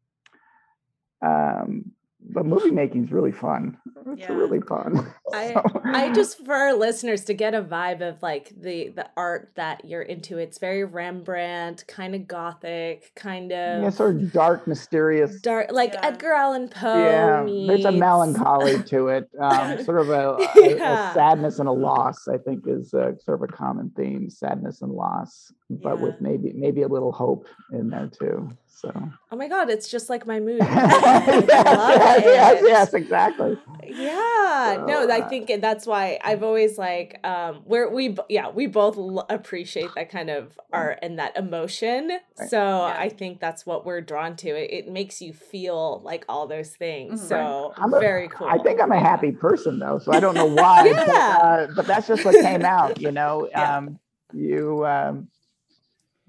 um, 1.22 1.92
but 2.22 2.46
movie 2.46 2.72
making 2.72 3.06
is 3.06 3.12
really 3.12 3.32
fun. 3.32 3.78
It's 4.08 4.22
yeah. 4.22 4.34
really 4.34 4.60
fun. 4.62 5.14
I 5.34 5.56
I 5.86 6.14
just 6.14 6.46
for 6.46 6.54
our 6.54 6.74
listeners 6.74 7.24
to 7.26 7.34
get 7.34 7.54
a 7.54 7.62
vibe 7.62 8.02
of 8.02 8.22
like 8.22 8.52
the 8.60 8.90
the 8.90 9.10
art 9.16 9.52
that 9.56 9.86
you're 9.86 10.02
into. 10.02 10.38
It's 10.38 10.58
very 10.58 10.84
Rembrandt, 10.84 11.86
kind 11.88 12.16
of 12.16 12.28
gothic, 12.28 13.12
kind 13.16 13.52
of 13.52 13.84
yeah, 13.84 13.90
sort 13.90 14.16
of 14.16 14.32
dark, 14.32 14.68
mysterious, 14.68 15.40
dark, 15.42 15.72
like 15.72 15.94
yeah. 15.94 16.08
Edgar 16.08 16.34
Allan 16.34 16.70
Poe. 16.70 17.04
Yeah, 17.04 17.44
meets... 17.44 17.68
there's 17.68 17.86
a 17.86 17.98
melancholy 17.98 18.84
to 18.84 19.08
it. 19.08 19.30
Um, 19.40 19.84
sort 19.86 20.02
of 20.02 20.10
a, 20.10 20.36
a, 20.36 20.76
yeah. 20.76 21.12
a, 21.12 21.14
sadness 21.14 21.60
and 21.60 21.70
a 21.70 21.74
loss. 21.74 22.28
I 22.28 22.38
think 22.38 22.64
is 22.68 22.94
a, 22.94 23.16
sort 23.24 23.42
of 23.42 23.50
a 23.50 23.52
common 23.52 23.92
theme: 23.96 24.30
sadness 24.30 24.82
and 24.82 24.92
loss, 24.92 25.54
but 25.70 26.00
with 26.00 26.20
maybe 26.20 26.52
maybe 26.56 26.82
a 26.82 26.88
little 26.88 27.12
hope 27.12 27.48
in 27.72 27.90
there 27.90 28.08
too. 28.08 28.50
So. 28.68 28.92
Oh 29.32 29.36
my 29.36 29.50
God, 29.50 29.70
it's 29.70 29.90
just 29.92 30.10
like 30.10 30.26
my 30.26 30.40
mood. 30.48 30.60
yes, 30.62 31.48
yes, 31.48 32.24
yes, 32.26 32.62
yes, 32.66 32.94
exactly. 32.94 33.58
Yeah. 33.86 33.96
yeah 33.96 34.86
no 34.88 35.08
So, 35.08 35.12
i 35.12 35.20
uh, 35.22 35.30
think 35.30 35.50
that's 35.62 35.86
why 35.88 36.20
i've 36.24 36.44
always 36.44 36.78
like 36.78 37.20
um 37.26 37.62
where 37.66 37.90
we 37.90 38.16
yeah 38.30 38.50
we 38.50 38.68
both 38.68 38.98
l- 38.98 39.26
appreciate 39.30 39.90
that 39.96 40.10
kind 40.12 40.30
of 40.30 40.60
art 40.72 41.00
and 41.02 41.18
that 41.18 41.36
emotion 41.38 42.10
Right. 42.38 42.50
so 42.50 42.82
i 42.84 43.10
think 43.10 43.40
that's 43.40 43.66
what 43.66 43.86
we're 43.86 44.02
drawn 44.02 44.36
to 44.38 44.50
it, 44.50 44.72
it 44.72 44.92
makes 44.92 45.22
you 45.22 45.34
feel 45.34 46.02
like 46.04 46.24
all 46.30 46.46
those 46.48 46.76
things 46.76 47.22
Mhm. 47.22 47.28
so 47.30 47.74
I'm 47.78 47.94
a- 47.94 48.00
very 48.00 48.28
cool 48.28 48.48
I 48.48 48.60
think 48.60 48.80
I'm 48.82 48.92
a 48.92 49.00
happy 49.00 49.32
person 49.32 49.80
though, 49.80 49.98
so 50.00 50.12
I 50.14 50.20
don't 50.20 50.36
know 50.36 50.46
why. 50.62 50.84
but, 50.94 51.08
Yeah. 51.08 51.38
uh, 51.42 51.68
but 51.76 51.86
that's 51.88 52.08
just 52.08 52.24
what 52.26 52.36
came 52.36 52.64
out, 52.64 53.02
you 53.02 53.12
know. 53.12 53.48
Yeah. 53.50 53.78
Um, 53.78 54.00
you 54.34 54.86
um, 54.86 55.30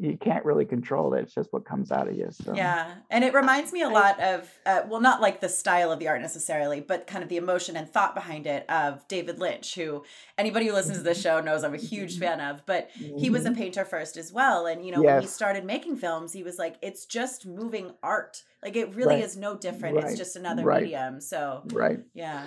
you 0.00 0.16
can't 0.16 0.44
really 0.46 0.64
control 0.64 1.12
it. 1.12 1.20
It's 1.20 1.34
just 1.34 1.52
what 1.52 1.66
comes 1.66 1.92
out 1.92 2.08
of 2.08 2.16
you. 2.16 2.28
So 2.30 2.54
Yeah, 2.54 2.94
and 3.10 3.22
it 3.22 3.34
reminds 3.34 3.70
me 3.70 3.82
a 3.82 3.88
lot 3.88 4.18
of, 4.18 4.50
uh, 4.64 4.82
well, 4.88 5.00
not 5.00 5.20
like 5.20 5.42
the 5.42 5.48
style 5.48 5.92
of 5.92 5.98
the 5.98 6.08
art 6.08 6.22
necessarily, 6.22 6.80
but 6.80 7.06
kind 7.06 7.22
of 7.22 7.28
the 7.28 7.36
emotion 7.36 7.76
and 7.76 7.86
thought 7.86 8.14
behind 8.14 8.46
it 8.46 8.64
of 8.70 9.06
David 9.08 9.38
Lynch, 9.38 9.74
who 9.74 10.02
anybody 10.38 10.68
who 10.68 10.72
listens 10.72 10.98
to 10.98 11.04
this 11.04 11.20
show 11.20 11.40
knows 11.40 11.64
I'm 11.64 11.74
a 11.74 11.78
huge 11.78 12.18
fan 12.18 12.40
of. 12.40 12.64
But 12.64 12.88
he 13.18 13.28
was 13.28 13.44
a 13.44 13.50
painter 13.52 13.84
first 13.84 14.16
as 14.16 14.32
well, 14.32 14.64
and 14.66 14.84
you 14.86 14.90
know 14.90 15.02
when 15.02 15.20
he 15.20 15.26
started 15.26 15.64
making 15.64 15.96
films, 15.98 16.32
he 16.32 16.42
was 16.42 16.58
like, 16.58 16.76
it's 16.80 17.04
just 17.04 17.46
moving 17.46 17.92
art. 18.02 18.42
Like 18.62 18.76
it 18.76 18.94
really 18.94 19.16
Right. 19.16 19.24
is 19.24 19.36
no 19.36 19.56
different. 19.56 19.98
It's 19.98 20.16
just 20.16 20.34
another 20.36 20.64
Right. 20.64 20.82
medium. 20.84 21.20
So 21.20 21.62
right. 21.72 21.98
yeah, 22.14 22.46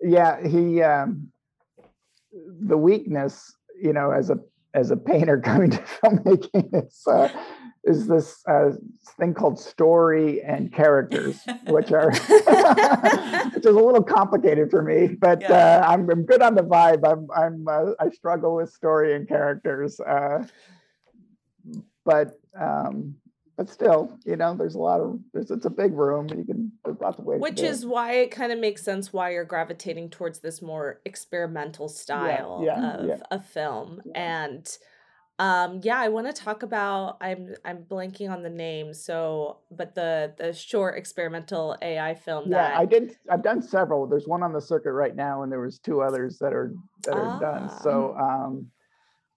Yeah, 0.00 0.46
he 0.46 0.80
um, 0.82 1.30
the 2.60 2.76
weakness, 2.78 3.54
you 3.80 3.92
know, 3.92 4.10
as 4.12 4.30
a 4.30 4.38
as 4.76 4.90
a 4.90 4.96
painter 4.96 5.40
coming 5.44 5.70
to 5.70 5.78
filmmaking 5.78 6.86
is 6.86 7.02
uh, 7.08 7.28
is 7.84 8.06
this 8.06 8.42
uh, 8.48 8.70
thing 9.18 9.32
called 9.32 9.58
story 9.58 10.42
and 10.42 10.72
characters, 10.72 11.40
which 11.68 11.92
are 11.92 12.10
which 13.54 13.64
is 13.64 13.66
a 13.66 13.70
little 13.70 14.02
complicated 14.02 14.70
for 14.70 14.82
me. 14.82 15.16
But 15.18 15.40
Yeah. 15.42 15.80
uh, 15.82 15.88
I'm 15.88 16.08
I'm 16.10 16.24
good 16.24 16.42
on 16.42 16.54
the 16.54 16.62
vibe. 16.62 17.02
I'm 17.10 17.28
I'm 17.34 17.66
uh, 17.68 17.92
I 17.98 18.10
struggle 18.10 18.56
with 18.56 18.70
story 18.70 19.14
and 19.14 19.26
characters. 19.26 19.98
Uh, 20.00 20.44
but 22.04 22.32
um, 22.60 23.16
but 23.56 23.70
still, 23.70 24.18
you 24.24 24.36
know, 24.36 24.54
there's 24.54 24.74
a 24.74 24.78
lot 24.78 25.00
of 25.00 25.18
there's 25.32 25.50
it's 25.50 25.64
a 25.64 25.70
big 25.70 25.92
room. 25.94 26.28
You 26.28 26.44
can 26.44 26.72
there's 26.84 27.00
lots 27.00 27.18
of 27.18 27.24
ways. 27.24 27.40
which 27.40 27.56
do 27.56 27.64
it. 27.64 27.70
is 27.70 27.86
why 27.86 28.12
it 28.12 28.30
kind 28.30 28.52
of 28.52 28.58
makes 28.58 28.82
sense 28.82 29.12
why 29.12 29.30
you're 29.30 29.44
gravitating 29.44 30.10
towards 30.10 30.40
this 30.40 30.60
more 30.60 31.00
experimental 31.04 31.88
style 31.88 32.62
yeah, 32.64 32.92
of 32.92 33.06
yeah. 33.08 33.16
a 33.30 33.40
film 33.40 34.02
and 34.14 34.76
um 35.38 35.80
yeah 35.82 35.98
i 35.98 36.08
want 36.08 36.26
to 36.26 36.32
talk 36.32 36.62
about 36.62 37.18
i'm 37.20 37.54
i'm 37.62 37.84
blanking 37.84 38.30
on 38.30 38.42
the 38.42 38.48
name 38.48 38.94
so 38.94 39.58
but 39.70 39.94
the 39.94 40.32
the 40.38 40.50
short 40.52 40.96
experimental 40.96 41.76
ai 41.82 42.14
film 42.14 42.44
Yeah, 42.50 42.68
that 42.70 42.76
I 42.78 42.86
did. 42.86 43.16
I've 43.30 43.42
done 43.42 43.60
several. 43.60 44.06
There's 44.06 44.26
one 44.26 44.42
on 44.42 44.52
the 44.54 44.62
circuit 44.62 44.92
right 44.92 45.14
now, 45.14 45.42
and 45.42 45.52
there 45.52 45.60
was 45.60 45.78
two 45.78 46.00
others 46.00 46.38
that 46.38 46.54
are 46.54 46.72
that 47.04 47.14
are 47.14 47.38
done. 47.40 47.68
Ah. 47.70 47.78
So, 47.82 48.16
um, 48.18 48.70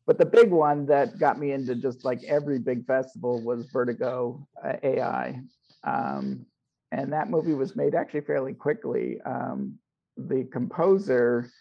but 0.10 0.18
the 0.18 0.26
big 0.26 0.50
one 0.50 0.88
that 0.88 1.20
got 1.20 1.38
me 1.38 1.52
into 1.52 1.76
just 1.76 2.04
like 2.04 2.24
every 2.24 2.58
big 2.58 2.84
festival 2.88 3.44
was 3.44 3.68
Vertigo 3.72 4.48
uh, 4.66 4.74
AI, 4.82 5.40
um, 5.84 6.48
and 6.92 7.14
that 7.14 7.30
movie 7.30 7.54
was 7.54 7.76
made 7.76 7.94
actually 7.94 8.22
fairly 8.22 8.56
quickly. 8.56 9.22
Um, 9.24 9.78
the 10.18 10.46
composer, 10.52 11.52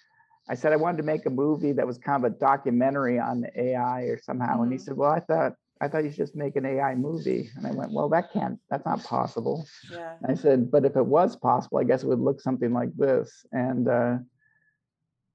I 0.49 0.55
said 0.55 0.73
I 0.73 0.77
wanted 0.77 0.97
to 0.97 1.03
make 1.03 1.27
a 1.27 1.31
movie 1.31 1.73
that 1.73 1.87
was 1.87 1.99
kind 1.99 2.25
of 2.25 2.33
a 2.33 2.35
documentary 2.39 3.19
on 3.19 3.45
AI 3.55 4.05
or 4.05 4.19
somehow, 4.19 4.63
and 4.63 4.73
he 4.73 4.79
Mhm. 4.79 4.83
said, 4.83 4.97
"Well, 4.97 5.11
I 5.13 5.21
thought." 5.21 5.53
I 5.81 5.87
thought 5.87 6.03
you 6.03 6.11
should 6.11 6.27
just 6.27 6.35
make 6.35 6.57
an 6.57 6.67
AI 6.67 6.97
movie. 6.97 7.51
And 7.55 7.65
I 7.65 7.71
went, 7.71 7.93
well, 7.93 8.09
that 8.09 8.33
can't, 8.33 8.59
that's 8.69 8.85
not 8.85 9.05
possible. 9.05 9.65
yeah, 9.89 10.15
I 10.29 10.35
said, 10.35 10.73
but 10.73 10.85
if 10.85 10.97
it 10.97 11.07
was 11.07 11.37
possible, 11.37 11.79
I 11.79 11.85
guess 11.85 12.03
it 12.03 12.09
would 12.09 12.19
look 12.19 12.41
something 12.41 12.73
like 12.73 12.93
this. 12.97 13.47
And 13.53 13.87
uh, 13.87 14.19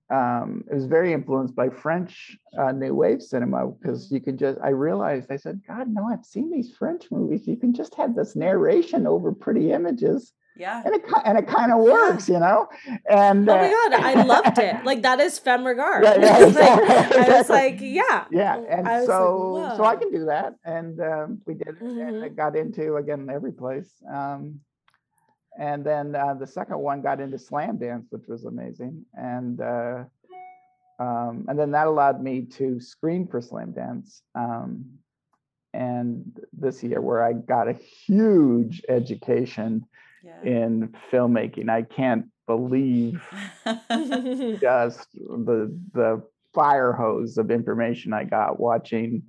um, 0.09 0.63
it 0.69 0.75
was 0.75 0.85
very 0.85 1.13
influenced 1.13 1.55
by 1.55 1.69
French 1.69 2.37
uh, 2.57 2.71
New 2.71 2.93
Wave 2.93 3.21
cinema 3.21 3.67
because 3.67 4.11
you 4.11 4.19
could 4.19 4.37
just, 4.37 4.59
I 4.63 4.69
realized, 4.69 5.31
I 5.31 5.37
said, 5.37 5.61
God, 5.67 5.87
no, 5.87 6.07
I've 6.07 6.25
seen 6.25 6.51
these 6.51 6.75
French 6.75 7.09
movies. 7.09 7.47
You 7.47 7.57
can 7.57 7.73
just 7.73 7.95
have 7.95 8.15
this 8.15 8.35
narration 8.35 9.07
over 9.07 9.31
pretty 9.31 9.71
images 9.71 10.33
yeah. 10.55 10.83
and 10.85 10.93
it, 10.93 11.01
and 11.25 11.37
it 11.37 11.47
kind 11.47 11.71
of 11.71 11.79
works, 11.79 12.29
you 12.29 12.39
know? 12.39 12.67
And 13.09 13.49
oh 13.49 13.53
uh, 13.53 13.57
my 13.57 13.69
god 13.71 13.93
i 13.93 14.23
loved 14.23 14.57
it 14.59 14.83
like 14.85 15.01
that 15.01 15.19
is 15.19 15.39
femme 15.39 15.65
regard 15.65 16.03
Yeah, 16.03 16.15
yeah, 16.19 16.37
Like, 16.37 16.47
exactly, 16.47 17.17
i 17.21 17.37
was 17.37 17.49
like 17.49 17.77
yeah 17.81 18.25
yeah 18.31 18.57
and 18.69 18.87
I 18.87 18.99
was 18.99 19.07
like, 19.07 19.17
so 19.17 19.73
so 19.77 19.83
i 19.85 19.95
can 19.95 20.11
do 20.11 20.25
that 20.25 20.53
and 20.63 20.99
um, 21.01 21.41
we 21.47 21.53
did 21.55 21.69
it 21.69 21.81
and 21.81 21.97
Mhm. 21.97 22.25
it 22.25 22.35
got 22.35 22.55
into 22.55 22.95
again 22.97 23.29
every 23.31 23.51
place 23.51 23.91
um, 24.11 24.59
and 25.59 25.83
then 25.83 26.15
uh, 26.15 26.33
the 26.33 26.47
second 26.47 26.79
one 26.79 27.01
got 27.01 27.19
into 27.19 27.37
slam 27.37 27.77
dance 27.77 28.07
which 28.09 28.23
was 28.27 28.45
amazing 28.45 29.05
and 29.13 29.61
uh, 29.61 30.03
um, 30.99 31.45
and 31.47 31.57
then 31.57 31.71
that 31.71 31.87
allowed 31.87 32.21
me 32.21 32.41
to 32.41 32.79
screen 32.79 33.27
for 33.27 33.41
slam 33.41 33.71
dance 33.71 34.21
um, 34.35 34.85
and 35.73 36.39
this 36.53 36.83
year 36.83 37.01
where 37.01 37.23
i 37.23 37.33
got 37.33 37.67
a 37.67 37.73
huge 37.73 38.81
education 38.89 39.85
yeah. 40.23 40.41
in 40.43 40.95
filmmaking 41.11 41.69
i 41.69 41.81
can't 41.81 42.25
believe 42.45 43.21
just 44.59 45.07
the 45.13 45.75
the 45.93 46.21
fire 46.53 46.93
hose 46.93 47.37
of 47.37 47.51
information 47.51 48.13
I 48.13 48.23
got 48.23 48.59
watching 48.59 49.23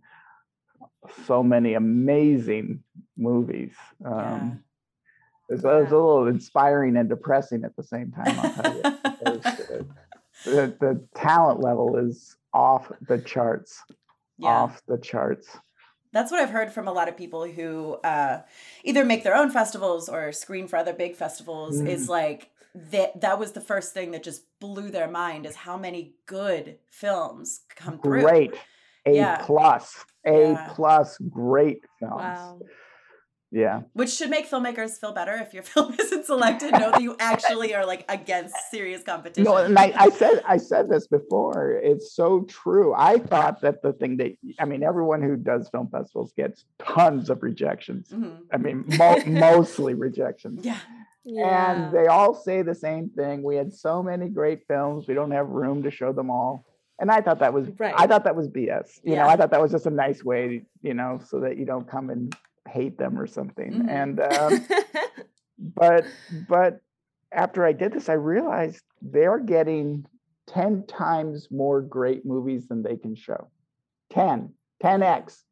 so 1.27 1.43
many 1.43 1.75
amazing 1.75 2.83
movies. 3.17 3.73
Um, 4.05 4.61
it, 4.63 4.74
was, 5.53 5.65
it 5.65 5.67
was 5.67 5.93
a 5.93 5.97
little 5.97 6.27
inspiring 6.27 6.97
and 6.97 7.09
depressing 7.09 7.65
at 7.65 7.77
the 7.77 7.83
same 7.83 8.11
time. 8.13 8.39
I'll 8.41 8.53
tell 8.63 8.77
you. 8.77 8.83
Uh, 9.27 9.39
the, 10.45 10.77
the 10.81 11.07
talent 11.15 11.61
level 11.61 11.97
is 11.97 12.37
off 12.53 12.91
the 13.09 13.19
charts. 13.19 13.81
yeah. 14.37 14.49
Off 14.49 14.83
the 14.87 14.99
charts. 14.99 15.57
That's 16.13 16.31
what 16.31 16.41
I've 16.41 16.51
heard 16.51 16.73
from 16.73 16.87
a 16.89 16.93
lot 16.93 17.09
of 17.09 17.17
people 17.17 17.45
who 17.47 17.95
uh, 18.05 18.43
either 18.83 19.05
make 19.05 19.23
their 19.25 19.35
own 19.35 19.51
festivals 19.51 20.09
or 20.09 20.33
screen 20.33 20.69
for 20.69 20.77
other 20.77 20.93
big 20.93 21.17
festivals. 21.17 21.81
Mm. 21.81 21.89
Is 21.89 22.09
like 22.09 22.51
that. 22.75 23.21
That 23.23 23.39
was 23.39 23.53
the 23.53 23.61
first 23.61 23.95
thing 23.95 24.11
that 24.11 24.23
just 24.23 24.43
blew 24.61 24.91
their 24.91 25.09
mind 25.09 25.47
is 25.47 25.57
how 25.57 25.79
many 25.79 26.17
good 26.27 26.79
films 26.91 27.61
come 27.75 27.99
through. 28.01 28.23
Great. 28.23 28.55
A 29.07 29.15
Yeah. 29.15 29.39
plus. 29.41 30.05
A 30.27 30.51
Yeah. 30.53 30.69
plus. 30.75 31.17
Great 31.31 31.81
films. 31.99 32.15
wow 32.17 32.59
Yeah. 33.55 33.83
Which 33.93 34.11
should 34.11 34.31
make 34.31 34.51
filmmakers 34.51 34.99
feel 35.01 35.13
better 35.13 35.35
if 35.37 35.55
your 35.55 35.63
film 35.75 35.95
isn't 35.99 36.27
selected. 36.27 36.73
Know 36.73 36.91
that 36.91 37.03
you 37.03 37.15
actually 37.21 37.73
are 37.75 37.87
like 37.87 38.05
against 38.09 38.57
serious 38.71 39.03
competition. 39.05 39.45
No, 39.45 39.57
and 39.59 39.79
I, 39.79 39.93
I 39.97 40.11
said 40.11 40.43
I 40.47 40.57
said 40.57 40.91
this 40.91 41.07
before. 41.07 41.81
It's 41.83 42.13
so 42.15 42.43
true. 42.43 42.93
I 42.97 43.19
thought 43.19 43.61
that 43.61 43.81
the 43.83 43.93
thing 43.93 44.17
that 44.17 44.33
I 44.59 44.65
mean, 44.65 44.83
everyone 44.83 45.23
who 45.23 45.37
does 45.37 45.69
film 45.69 45.89
festivals 45.89 46.33
gets 46.37 46.65
tons 46.79 47.31
of 47.31 47.45
rejections. 47.45 48.09
Mhm. 48.11 48.39
I 48.53 48.57
mean, 48.57 48.85
mo- 48.99 49.23
mostly 49.27 49.95
rejections. 49.95 50.65
Yeah. 50.65 50.79
yeah 51.25 51.73
And 51.85 51.95
they 51.95 52.07
all 52.09 52.35
say 52.35 52.63
the 52.63 52.75
same 52.75 53.09
thing. 53.11 53.45
We 53.45 53.55
had 53.55 53.73
so 53.73 54.03
many 54.03 54.29
great 54.31 54.67
films. 54.67 55.07
We 55.07 55.15
don't 55.15 55.31
have 55.31 55.49
room 55.49 55.85
to 55.85 55.93
show 55.93 56.13
them 56.13 56.29
all. 56.29 56.65
And 56.99 57.09
I 57.11 57.21
thought 57.21 57.39
that 57.39 57.53
was 57.53 57.69
Right. 57.79 57.95
I 57.97 58.09
thought 58.09 58.25
that 58.25 58.35
was 58.35 58.49
BS. 58.49 58.99
You 59.05 59.15
know, 59.15 59.27
I 59.29 59.37
thought 59.37 59.51
that 59.53 59.61
was 59.63 59.71
just 59.71 59.87
a 59.87 59.91
nice 59.91 60.25
way, 60.25 60.63
you 60.83 60.95
know, 60.95 61.21
so 61.25 61.39
that 61.41 61.57
you 61.57 61.65
don't 61.67 61.89
come 61.89 62.11
and 62.11 62.35
hate 62.69 62.99
them 62.99 63.19
or 63.19 63.27
something. 63.27 63.73
Mhm. 63.85 63.89
And 63.91 64.21
um, 64.21 64.67
but 65.59 66.05
but 66.49 66.81
after 67.33 67.65
I 67.65 67.73
did 67.73 67.93
this, 67.93 68.09
I 68.09 68.15
realized 68.15 68.83
they're 69.03 69.39
getting 69.41 70.07
10 70.47 70.87
times 70.87 71.49
more 71.51 71.81
great 71.81 72.25
movies 72.25 72.69
than 72.69 72.83
they 72.83 72.97
can 72.97 73.15
show. 73.15 73.49
10, 74.11 74.53
10x. 74.83 75.43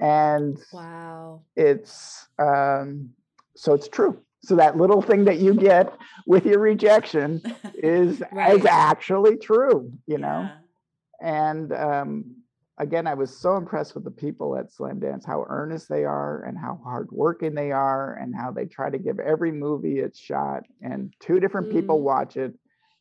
And 0.00 0.56
wow 0.72 1.42
it's 1.56 2.26
um 2.38 3.10
so 3.56 3.74
it's 3.74 3.88
true. 3.88 4.22
So 4.44 4.54
that 4.56 4.76
little 4.76 5.02
thing 5.02 5.24
that 5.24 5.38
you 5.38 5.54
get 5.54 5.92
with 6.26 6.46
your 6.46 6.60
rejection 6.60 7.42
is 7.74 8.22
Right. 8.32 8.56
is 8.58 8.64
actually 8.66 9.36
true, 9.36 9.92
you 10.06 10.18
know. 10.18 10.48
Yeah. 11.20 11.48
And 11.48 11.72
um 11.72 12.36
again, 12.78 13.06
I 13.06 13.14
was 13.14 13.36
so 13.36 13.56
impressed 13.56 13.94
with 13.94 14.04
the 14.04 14.10
people 14.10 14.56
at 14.56 14.72
Slam 14.72 15.00
Dance, 15.00 15.24
how 15.24 15.44
earnest 15.48 15.88
they 15.88 16.04
are 16.04 16.42
and 16.44 16.56
how 16.56 16.80
hardworking 16.82 17.54
they 17.54 17.72
are, 17.72 18.14
and 18.14 18.34
how 18.34 18.50
they 18.50 18.66
try 18.66 18.90
to 18.90 18.98
give 18.98 19.18
every 19.18 19.52
movie 19.52 19.98
its 19.98 20.18
shot. 20.18 20.64
And 20.80 21.12
two 21.20 21.40
different 21.40 21.70
people 21.70 21.98
Mm. 21.98 22.04
watch 22.04 22.36
it. 22.36 22.54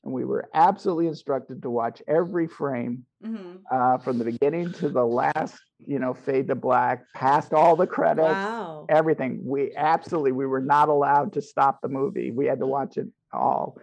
And 0.03 0.13
we 0.13 0.25
were 0.25 0.49
absolutely 0.53 1.07
instructed 1.07 1.61
to 1.61 1.69
watch 1.69 2.01
every 2.07 2.47
frame 2.47 3.05
Mhm. 3.23 3.61
uh, 3.71 3.97
from 3.99 4.17
the 4.17 4.25
beginning 4.25 4.71
to 4.71 4.89
the 4.89 5.05
last, 5.05 5.61
you 5.85 5.99
know, 5.99 6.13
fade 6.13 6.47
to 6.47 6.55
black, 6.55 7.05
past 7.13 7.53
all 7.53 7.75
the 7.75 7.87
credits, 7.87 8.43
wow 8.45 8.85
everything. 8.89 9.41
We 9.43 9.75
absolutely, 9.75 10.31
we 10.31 10.45
were 10.45 10.61
not 10.61 10.89
allowed 10.89 11.33
to 11.33 11.41
stop 11.41 11.81
the 11.81 11.89
movie. 11.89 12.31
We 12.31 12.45
had 12.45 12.59
to 12.59 12.67
watch 12.67 12.97
it 12.97 13.07
all. 13.33 13.77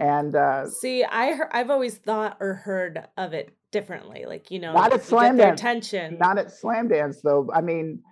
And 0.00 0.34
uh, 0.34 0.68
See, 0.70 1.04
I 1.04 1.32
heard, 1.34 1.48
I've 1.52 1.68
always 1.70 1.96
thought 1.98 2.38
or 2.40 2.54
heard 2.54 3.06
of 3.18 3.34
it 3.34 3.54
differently. 3.70 4.24
Like 4.26 4.50
you 4.50 4.58
know, 4.58 4.72
Not 4.72 4.92
at 4.94 5.04
Slam 5.04 5.36
Dance. 5.36 5.60
attention. 5.60 6.16
not 6.18 6.38
at 6.38 6.50
Slam 6.50 6.88
Dance 6.88 7.20
though. 7.22 7.50
I 7.54 7.60
mean, 7.60 8.02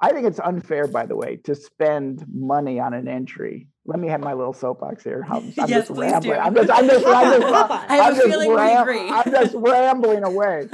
I 0.00 0.12
think 0.12 0.26
it's 0.26 0.38
unfair, 0.38 0.86
by 0.86 1.06
the 1.06 1.16
way, 1.16 1.36
to 1.44 1.54
spend 1.54 2.24
money 2.32 2.78
on 2.78 2.92
an 2.94 3.08
entry 3.08 3.68
let 3.86 3.98
me 3.98 4.08
have 4.08 4.20
my 4.20 4.34
little 4.34 4.52
soapbox 4.52 5.02
here. 5.02 5.24
I'm, 5.30 5.36
I'm 5.58 5.70
Yes, 5.70 5.70
just 5.70 5.88
please 5.94 6.12
rambling. 6.12 6.34
do. 6.34 6.38
I'm 6.38 6.54
just, 6.54 6.70
I'm 6.70 6.86
just, 6.86 7.06
I'm 7.06 7.40
just, 7.40 7.54
I 7.54 8.00
I'm 8.00 8.14
just 8.14 8.26
feeling 8.26 8.52
ram- 8.54 8.86
I'm 9.10 9.30
just 9.32 9.54
rambling 9.56 10.24
away. 10.24 10.68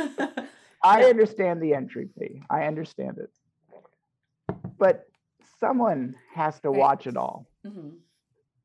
I 0.82 1.04
understand 1.04 1.62
the 1.62 1.74
entry 1.74 2.08
fee. 2.18 2.42
I 2.50 2.64
understand 2.64 3.18
it. 3.18 3.30
But 4.78 5.06
someone 5.60 6.16
has 6.34 6.58
to 6.62 6.70
Right. 6.70 6.78
watch 6.80 7.06
it 7.06 7.16
all 7.16 7.46
Mhm. 7.64 7.98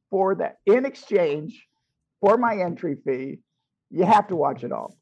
for 0.10 0.34
that. 0.34 0.58
In 0.66 0.84
exchange 0.86 1.68
for 2.22 2.38
my 2.38 2.58
entry 2.58 2.96
fee, 3.06 3.40
you 3.90 4.04
have 4.04 4.28
to 4.28 4.36
watch 4.36 4.64
it 4.64 4.72
all. 4.72 4.98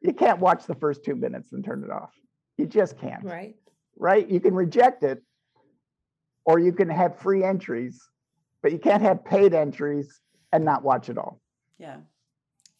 You 0.00 0.12
can't 0.12 0.38
watch 0.38 0.66
the 0.66 0.74
first 0.74 1.04
two 1.04 1.16
minutes 1.16 1.52
and 1.52 1.64
turn 1.64 1.82
it 1.82 1.90
off. 1.90 2.12
You 2.56 2.66
just 2.66 2.98
can't. 2.98 3.24
Right. 3.24 3.56
right? 3.96 4.28
You 4.28 4.40
can 4.40 4.54
reject 4.54 5.02
it, 5.02 5.22
or 6.44 6.58
you 6.58 6.72
can 6.72 6.88
have 6.88 7.18
free 7.18 7.44
entries, 7.44 8.00
but 8.62 8.72
you 8.72 8.78
can't 8.78 9.02
have 9.02 9.24
paid 9.24 9.54
entries 9.54 10.20
and 10.52 10.64
not 10.64 10.82
watch 10.82 11.08
it 11.08 11.18
all. 11.18 11.40
Yeah. 11.78 11.96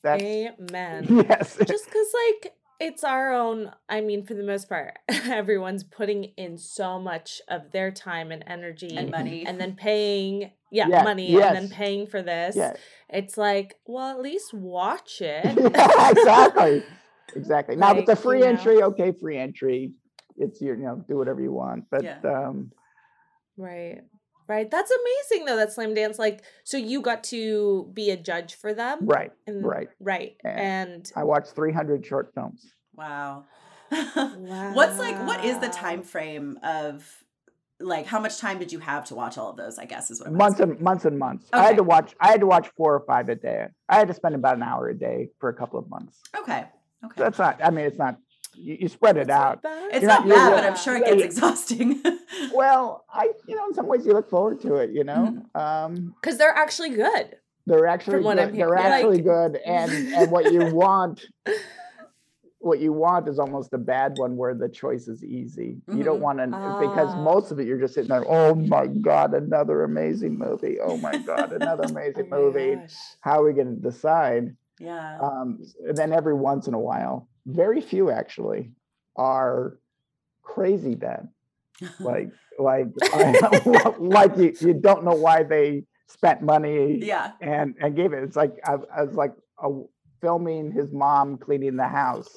That's 0.03 0.23
Amen. 0.23 1.07
yes. 1.29 1.57
Just 1.67 1.87
because, 1.87 2.07
like, 2.27 2.55
it's 2.81 3.03
our 3.05 3.33
own, 3.33 3.73
I 3.89 4.01
mean, 4.01 4.25
for 4.25 4.35
the 4.35 4.43
most 4.43 4.69
part, 4.69 4.99
everyone's 5.09 5.83
putting 5.85 6.25
in 6.37 6.59
so 6.59 6.99
much 6.99 7.41
of 7.49 7.73
their 7.73 7.91
time 7.91 8.31
and 8.31 8.45
energy 8.47 8.97
And 8.97 9.11
money. 9.11 9.45
and 9.47 9.61
then 9.61 9.75
paying, 9.75 10.53
yeah, 10.71 10.89
Yeah, 10.89 11.03
money, 11.03 11.41
and 11.41 11.55
then 11.57 11.69
paying 11.69 12.07
for 12.07 12.23
this. 12.23 12.55
yeah. 12.57 12.75
It's 13.09 13.37
like, 13.37 13.77
well, 13.87 14.11
at 14.11 14.21
least 14.21 14.55
watch 14.55 15.21
it. 15.23 15.45
yeah, 15.59 16.11
exactly. 16.11 16.83
Exactly. 17.37 17.77
Now, 17.77 17.93
if 17.93 17.99
it's 17.99 18.09
a 18.09 18.17
free 18.17 18.39
you 18.39 18.45
know. 18.47 18.51
entry, 18.53 18.83
okay, 18.83 19.13
free 19.13 19.37
entry. 19.37 19.93
It's 20.39 20.63
your, 20.63 20.77
you 20.79 20.85
know, 20.85 21.05
do 21.07 21.19
whatever 21.19 21.43
you 21.43 21.53
want. 21.53 21.85
But 21.91 22.25
um, 22.25 22.73
Right. 23.59 24.01
Right. 24.49 24.71
That's 24.71 24.91
amazing 24.91 25.45
though, 25.47 25.57
that 25.57 25.73
slam 25.73 25.93
dance. 25.95 26.19
Like, 26.19 26.43
so 26.65 26.77
you 26.79 27.03
got 27.03 27.23
to 27.25 27.91
be 27.93 28.11
a 28.11 28.17
judge 28.17 28.55
for 28.55 28.73
them. 28.73 29.01
right, 29.03 29.31
And, 29.47 29.65
right. 29.65 29.89
Right. 30.01 30.37
And- 30.45 30.59
And 30.61 31.13
I 31.15 31.25
watched 31.25 31.49
300 31.53 32.05
short 32.07 32.33
films. 32.35 32.65
Wow. 32.97 33.45
wow. 33.93 34.73
What's 34.75 34.99
like 34.99 35.19
what 35.27 35.45
is 35.45 35.59
the 35.59 35.69
time 35.69 36.03
frame 36.03 36.59
of 36.65 37.07
like 37.81 38.07
how 38.07 38.19
much 38.19 38.39
time 38.39 38.59
did 38.59 38.73
you 38.73 38.81
have 38.81 39.05
to 39.05 39.15
watch 39.15 39.39
all 39.39 39.51
of 39.51 39.57
those, 39.57 39.79
I 39.79 39.85
guess 39.85 40.11
is 40.11 40.19
what 40.21 40.29
I'm 40.29 40.35
months 40.37 40.61
asking. 40.61 40.73
and 40.77 40.81
months 40.81 41.05
and 41.05 41.19
months. 41.19 41.47
I 41.53 41.63
had 41.65 41.77
to 41.77 41.85
watch. 41.85 42.13
I 42.21 42.29
had 42.33 42.41
to 42.41 42.47
watch 42.47 42.69
four 42.77 42.93
or 42.95 43.01
five 43.07 43.29
a 43.29 43.37
day. 43.37 43.67
I 43.89 43.97
had 43.99 44.09
to 44.09 44.15
spend 44.15 44.35
about 44.35 44.57
an 44.57 44.65
hour 44.65 44.89
a 44.89 44.99
day 44.99 45.29
for 45.39 45.49
a 45.49 45.55
couple 45.55 45.79
of 45.79 45.89
months. 45.89 46.19
Okay. 46.37 46.65
Okay. 47.05 47.15
That's 47.17 47.39
not. 47.39 47.61
I 47.63 47.71
mean, 47.71 47.85
it's 47.85 47.97
not. 47.99 48.17
You, 48.61 48.77
you 48.81 48.89
spread 48.89 49.17
it 49.17 49.31
out. 49.31 49.61
it's 49.93 50.05
not 50.05 50.27
not- 50.27 50.37
bad, 50.37 50.51
but 50.55 50.65
I'm 50.65 50.77
sure 50.77 50.97
it 50.97 51.05
gets 51.05 51.19
yeah. 51.19 51.25
exhausting. 51.25 52.03
Well, 52.55 53.05
I, 53.13 53.31
you 53.49 53.57
know, 53.57 53.67
in 53.67 53.75
some 53.75 53.87
ways 53.87 54.05
you 54.07 54.13
look 54.13 54.29
forward 54.31 54.61
to 54.61 54.75
it. 54.77 54.91
You 54.93 55.05
know, 55.05 55.43
um, 55.55 56.15
because 56.21 56.39
they're 56.39 56.55
actually 56.55 56.91
good. 56.91 57.37
they're 57.67 57.87
actually 57.87 58.21
what 58.21 58.37
good. 58.37 58.49
They're 58.49 58.55
hearing, 58.55 58.79
actually 58.79 59.17
like- 59.17 59.25
good, 59.25 59.57
and 59.65 59.91
and 60.15 60.31
what 60.31 60.53
you 60.53 60.67
want, 60.75 61.25
what 62.61 62.81
you 62.81 62.93
want 62.93 63.29
is 63.29 63.39
almost 63.39 63.73
a 63.73 63.79
bad 63.79 64.15
one 64.17 64.37
where 64.37 64.55
the 64.55 64.69
choice 64.69 65.07
is 65.09 65.25
easy. 65.25 65.77
You 65.93 66.03
don't 66.03 66.19
Mhm. 66.19 66.23
want 66.23 66.39
to 66.39 66.47
because 66.47 67.11
Ah. 67.15 67.23
most 67.23 67.51
of 67.53 67.61
it 67.61 67.67
you're 67.67 67.79
just 67.79 67.95
sitting 67.95 68.09
there. 68.11 68.25
Oh 68.29 68.55
my 68.55 68.87
god, 68.87 69.33
another 69.35 69.85
amazing 69.85 70.37
movie. 70.39 70.79
Oh 70.81 70.97
my 70.97 71.17
god, 71.19 71.53
another 71.53 71.85
Oh 71.87 71.91
amazing 71.91 72.29
my 72.29 72.37
movie. 72.37 72.75
gosh. 72.77 72.95
How 73.21 73.41
are 73.41 73.45
we 73.45 73.53
going 73.53 73.75
to 73.77 73.81
decide? 73.81 74.55
yeah. 74.81 75.19
um, 75.21 75.59
and 75.87 75.97
then 75.97 76.13
every 76.13 76.35
once 76.35 76.69
in 76.69 76.75
a 76.75 76.79
while, 76.79 77.29
very 77.49 77.81
few 77.81 78.11
actually 78.11 78.71
are 79.17 79.79
crazy 80.43 80.95
bad. 80.95 81.29
Like, 82.01 82.31
like, 82.59 82.89
like 84.01 84.37
you, 84.37 84.53
you 84.61 84.75
don't 84.75 85.05
know 85.05 85.15
why 85.15 85.45
they 85.45 85.85
spent 86.09 86.43
money 86.43 86.99
yeah. 87.01 87.33
and 87.41 87.77
and 87.81 87.95
gave 87.95 88.13
it. 88.13 88.25
It's 88.25 88.35
like 88.35 88.59
I, 88.65 88.75
I 88.93 89.03
was 89.05 89.15
like 89.15 89.33
a, 89.63 89.69
filming 90.21 90.73
his 90.73 90.93
mom 90.93 91.39
cleaning 91.39 91.77
the 91.77 91.87
house 91.87 92.37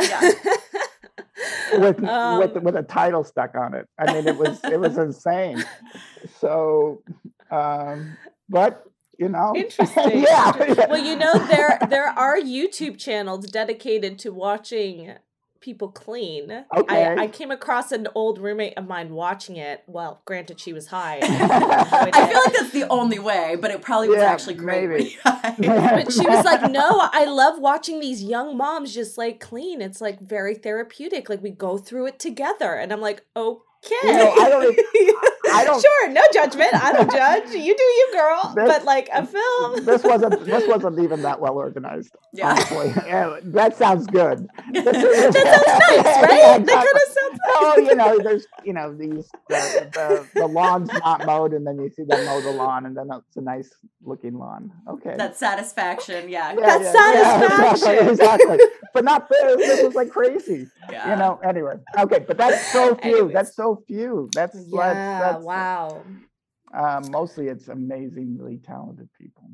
Yeah. 0.00 0.30
with 1.78 2.02
Um, 2.04 2.38
with 2.38 2.62
with 2.62 2.76
a 2.76 2.82
title 2.82 3.24
stuck 3.24 3.56
on 3.56 3.74
it. 3.74 3.88
I 3.98 4.12
mean, 4.12 4.28
it 4.28 4.36
was 4.36 4.60
it 4.64 4.78
was 4.78 4.96
insane. 4.96 5.64
So, 6.40 7.02
um, 7.50 8.16
but 8.48 8.84
you 9.18 9.28
know, 9.28 9.52
Interesting. 9.56 10.22
yeah, 10.22 10.86
well, 10.88 11.04
you 11.04 11.16
know 11.16 11.34
there 11.46 11.78
there 11.88 12.06
are 12.08 12.36
YouTube 12.38 12.98
channels 12.98 13.46
dedicated 13.50 14.18
to 14.20 14.32
watching 14.32 15.14
people 15.60 15.88
clean. 15.88 16.64
Okay. 16.76 17.04
I, 17.04 17.22
I 17.22 17.26
came 17.26 17.50
across 17.50 17.90
an 17.90 18.06
old 18.14 18.38
roommate 18.38 18.78
of 18.78 18.86
mine 18.86 19.10
watching 19.10 19.56
it. 19.56 19.82
Well, 19.88 20.22
granted, 20.24 20.60
she 20.60 20.72
was 20.72 20.86
high. 20.86 21.18
I 21.22 22.28
feel 22.28 22.40
like 22.44 22.52
that's 22.54 22.70
the 22.70 22.86
only 22.88 23.18
way, 23.18 23.56
but 23.60 23.72
it 23.72 23.82
probably 23.82 24.08
was 24.08 24.18
Yeah, 24.18 24.30
actually 24.30 24.54
great. 24.54 24.88
maybe. 24.88 25.16
but 25.24 26.12
she 26.12 26.24
was 26.26 26.44
like, 26.44 26.70
"No, 26.70 27.08
I 27.12 27.24
love 27.24 27.58
watching 27.58 27.98
these 27.98 28.22
young 28.22 28.56
moms 28.56 28.94
just 28.94 29.18
like 29.18 29.40
clean. 29.40 29.82
It's 29.82 30.00
like 30.00 30.20
very 30.20 30.54
therapeutic. 30.54 31.28
Like 31.28 31.42
we 31.42 31.50
go 31.50 31.76
through 31.76 32.06
it 32.06 32.20
together." 32.20 32.74
And 32.74 32.92
I'm 32.92 33.00
like, 33.00 33.24
"Okay." 33.36 33.56
You 34.04 34.12
know, 34.12 34.30
I 34.38 34.48
don't 34.48 34.78
e- 34.78 35.12
I 35.50 35.64
don't- 35.64 35.80
Sure, 35.80 36.08
no 36.10 36.22
judgment. 36.32 36.74
I 36.74 36.92
don't 36.92 37.10
judge. 37.10 37.50
You 37.54 37.76
do 37.76 37.82
you, 37.82 38.08
girl. 38.12 38.52
This- 38.54 38.68
but 38.68 38.84
like 38.84 39.08
a 39.12 39.26
film. 39.26 39.84
this 39.84 40.02
wasn't 40.04 40.44
this 40.44 40.66
wasn't 40.68 40.98
even 41.00 41.22
that 41.22 41.40
well 41.40 41.54
organized. 41.54 42.14
Yeah. 42.32 42.50
honestly. 42.50 42.92
Yeah, 43.06 43.38
that 43.42 43.76
sounds 43.76 44.06
good. 44.06 44.48
that 44.72 44.84
sounds 44.84 45.34
nice, 45.34 46.22
right? 46.22 46.66
That 46.66 46.86
kind 46.86 46.88
of 46.94 47.12
sounds 47.12 47.17
Oh, 47.46 47.78
you 47.78 47.94
know, 47.94 48.18
there's 48.18 48.46
you 48.64 48.72
know 48.72 48.94
these 48.94 49.28
the, 49.48 49.88
the 49.92 50.40
the 50.40 50.46
lawn's 50.46 50.90
not 50.92 51.26
mowed, 51.26 51.52
and 51.52 51.66
then 51.66 51.78
you 51.78 51.90
see 51.90 52.04
them 52.04 52.24
mow 52.26 52.40
the 52.40 52.52
lawn, 52.52 52.86
and 52.86 52.96
then 52.96 53.08
it's 53.12 53.36
a 53.36 53.40
nice 53.40 53.70
looking 54.02 54.38
lawn. 54.38 54.70
Okay. 54.88 55.14
That 55.16 55.36
satisfaction. 55.36 56.28
Yeah. 56.28 56.52
Yeah, 56.52 56.60
That's 56.78 56.94
yeah, 56.94 57.12
yeah, 57.12 57.38
satisfaction. 57.38 58.08
exactly, 58.08 58.56
exactly. 58.56 58.58
But 58.94 59.04
not 59.04 59.28
this. 59.28 59.56
This 59.56 59.82
was 59.84 59.94
like 59.94 60.10
crazy. 60.10 60.66
Yeah. 60.90 61.10
You 61.10 61.16
know. 61.16 61.40
Anyway, 61.44 61.74
okay, 61.98 62.24
but 62.26 62.36
that's 62.36 62.72
so 62.72 62.94
few. 63.02 63.14
Anyways. 63.16 63.34
That's 63.34 63.56
so 63.56 63.82
few. 63.86 64.28
That's 64.34 64.54
that's, 64.54 64.66
Yeah, 64.68 65.20
that's 65.20 65.44
wow. 65.44 66.02
Um, 66.74 67.10
mostly, 67.10 67.48
it's 67.48 67.68
amazingly 67.68 68.60
talented 68.64 69.08
people. 69.18 69.47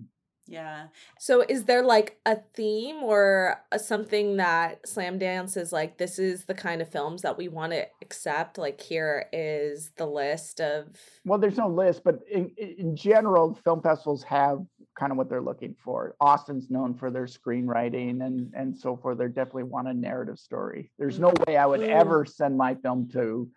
Yeah. 0.47 0.89
So 1.19 1.43
is 1.49 1.65
there 1.65 1.83
like 1.83 2.19
a 2.27 2.37
theme 2.55 2.97
or 2.97 3.57
a, 3.73 3.79
something 3.79 4.37
that 4.37 4.87
Slam 4.87 5.19
Dance 5.19 5.57
is 5.57 5.73
like 5.73 5.97
this 5.97 6.19
is 6.19 6.45
the 6.45 6.55
kind 6.55 6.83
of 6.83 6.89
films 6.89 7.23
that 7.23 7.39
we 7.39 7.49
want 7.49 7.73
to 7.73 7.87
accept? 8.03 8.59
Like 8.59 8.81
here 8.81 9.27
is 9.33 9.91
the 9.97 10.07
list 10.07 10.61
of 10.61 10.99
Well, 11.25 11.39
there's 11.39 11.57
no 11.57 11.69
list, 11.69 12.05
but 12.05 12.21
in, 12.31 12.51
in 12.59 12.75
in 12.79 12.97
general, 12.97 13.55
film 13.65 13.81
festivals 13.81 14.23
have 14.25 14.59
kind 14.99 15.11
of 15.11 15.19
what 15.19 15.29
they're 15.29 15.41
looking 15.43 15.75
for. 15.83 16.15
Austin's 16.21 16.71
known 16.71 16.95
for 16.95 17.11
their 17.11 17.27
screenwriting 17.27 18.25
and 18.25 18.53
and 18.55 18.77
so 18.77 18.97
forth. 18.97 19.19
They 19.19 19.29
definitely 19.29 19.65
want 19.65 19.89
a 19.89 19.95
narrative 19.95 20.39
story. 20.39 20.91
There's 20.99 21.19
no 21.19 21.33
way 21.47 21.57
I 21.57 21.67
would 21.67 21.81
Mm. 21.81 21.89
ever 21.89 22.25
send 22.27 22.57
my 22.59 22.75
film 22.75 23.09
to 23.13 23.49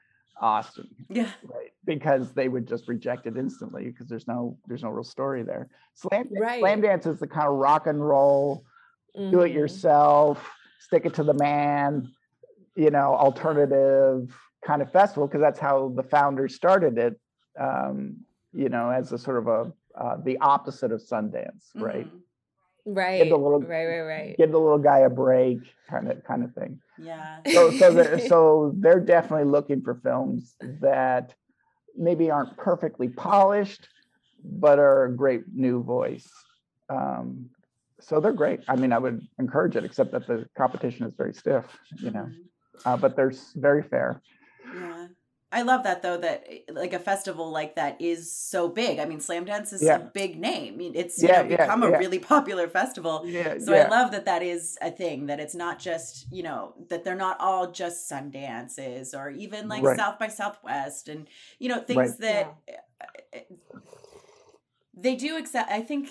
Austin, 0.42 0.88
Yeah. 1.10 1.32
right? 1.44 1.72
Because 1.86 2.34
they 2.34 2.48
would 2.48 2.68
just 2.68 2.88
reject 2.88 3.28
it 3.28 3.38
instantly 3.38 3.86
because 3.86 4.08
there's 4.08 4.28
no 4.28 4.58
there's 4.68 4.84
no 4.84 4.90
real 4.90 5.04
story 5.04 5.44
there. 5.44 5.70
Slam 5.94 6.30
Right. 6.32 6.60
slam 6.60 6.82
dance 6.82 7.06
is 7.06 7.20
the 7.20 7.28
kind 7.28 7.48
of 7.48 7.56
rock 7.56 7.88
and 7.88 8.06
roll, 8.06 8.66
do 9.16 9.42
it 9.42 9.52
Mhm. 9.52 9.56
yourself, 9.56 10.50
stick 10.80 11.06
it 11.06 11.14
to 11.16 11.24
the 11.24 11.34
man, 11.34 12.08
you 12.76 12.92
know, 12.92 13.16
alternative 13.16 14.36
kind 14.66 14.82
of 14.82 14.92
festival 14.92 15.28
because 15.28 15.42
that's 15.42 15.60
how 15.60 15.90
the 15.90 16.04
founders 16.04 16.56
started 16.56 16.98
it. 16.98 17.20
Um, 17.60 18.26
you 18.54 18.70
know, 18.70 18.90
as 18.90 19.12
a 19.12 19.18
sort 19.18 19.38
of 19.38 19.48
a 19.48 19.74
uh, 19.96 20.18
the 20.24 20.38
opposite 20.40 20.92
of 20.92 21.02
Sundance, 21.02 21.72
right? 21.76 22.08
Right, 22.90 23.18
Give 23.18 23.30
the 23.30 23.38
little 23.38 23.60
right, 23.60 23.86
right, 23.86 24.00
right. 24.02 24.38
give 24.38 24.52
the 24.52 24.58
little 24.60 24.78
guy 24.78 25.00
a 25.00 25.10
break, 25.10 25.76
kind 25.90 26.10
of 26.10 26.24
kind 26.24 26.42
of 26.42 26.54
thing. 26.54 26.80
Yeah. 26.98 27.40
So 27.52 27.70
so 27.72 27.92
they're, 27.92 28.18
so 28.30 28.74
they're 28.78 29.02
definitely 29.02 29.44
looking 29.52 29.82
for 29.82 29.96
films 29.96 30.56
that 30.82 31.34
maybe 31.98 32.32
aren't 32.32 32.56
perfectly 32.56 33.10
polished, 33.10 33.90
but 34.42 34.80
are 34.80 35.04
a 35.06 35.14
great 35.14 35.42
new 35.54 35.84
voice. 35.84 36.32
Um, 36.88 37.50
so 38.00 38.22
they're 38.22 38.32
great. 38.32 38.62
I 38.70 38.78
mean, 38.78 38.94
I 38.94 39.00
would 39.00 39.20
encourage 39.38 39.76
it, 39.76 39.84
except 39.84 40.14
that 40.14 40.26
the 40.26 40.48
competition 40.58 41.06
is 41.06 41.14
very 41.18 41.34
stiff, 41.34 41.66
you 42.02 42.12
know. 42.12 42.30
Mhm. 42.30 42.44
Uh, 42.86 42.96
but 42.96 43.18
they're 43.18 43.34
very 43.56 43.84
fair. 43.84 44.22
Yeah. 45.52 45.60
I 45.60 45.62
love 45.64 45.84
that 45.84 46.02
though 46.02 46.18
that 46.18 46.44
eh, 46.50 46.60
like 46.72 46.94
a 46.94 47.00
festival 47.00 47.52
like 47.52 47.76
that 47.76 48.02
is 48.02 48.34
so 48.34 48.68
big. 48.68 49.00
I 49.00 49.06
mean 49.06 49.20
Slam 49.20 49.46
Dance 49.46 49.74
is 49.74 49.82
Yeah. 49.82 49.96
a 49.96 50.00
big 50.00 50.40
name. 50.40 50.74
I 50.74 50.78
mean 50.78 50.94
it's 50.96 51.22
you 51.22 51.30
Yeah, 51.30 51.42
know 51.44 51.50
yeah, 51.50 51.58
become 51.66 51.84
a 51.84 51.90
yeah. 51.90 51.98
really 51.98 52.20
popular 52.36 52.68
festival. 52.68 53.24
Yeah, 53.26 53.58
So 53.60 53.74
I 53.74 53.88
love 53.88 54.12
that 54.12 54.26
that 54.26 54.44
is 54.44 54.78
a 54.82 54.92
thing 54.92 55.28
that 55.28 55.40
it's 55.40 55.56
not 55.56 55.80
just, 55.80 56.28
you 56.32 56.44
know, 56.44 56.74
that 56.90 57.04
they're 57.04 57.16
not 57.16 57.40
all 57.40 57.72
just 57.72 58.10
Sundances 58.10 59.14
or 59.18 59.30
even 59.30 59.68
like 59.68 59.84
Right. 59.84 59.98
South 59.98 60.20
by 60.20 60.28
Southwest 60.28 61.08
and 61.10 61.28
you 61.60 61.70
know 61.70 61.80
things 61.82 61.98
Right. 61.98 62.20
that 62.20 62.56
eh, 63.34 63.40
they 64.94 65.16
do 65.16 65.38
accept 65.38 65.72
I 65.72 65.82
think 65.82 66.10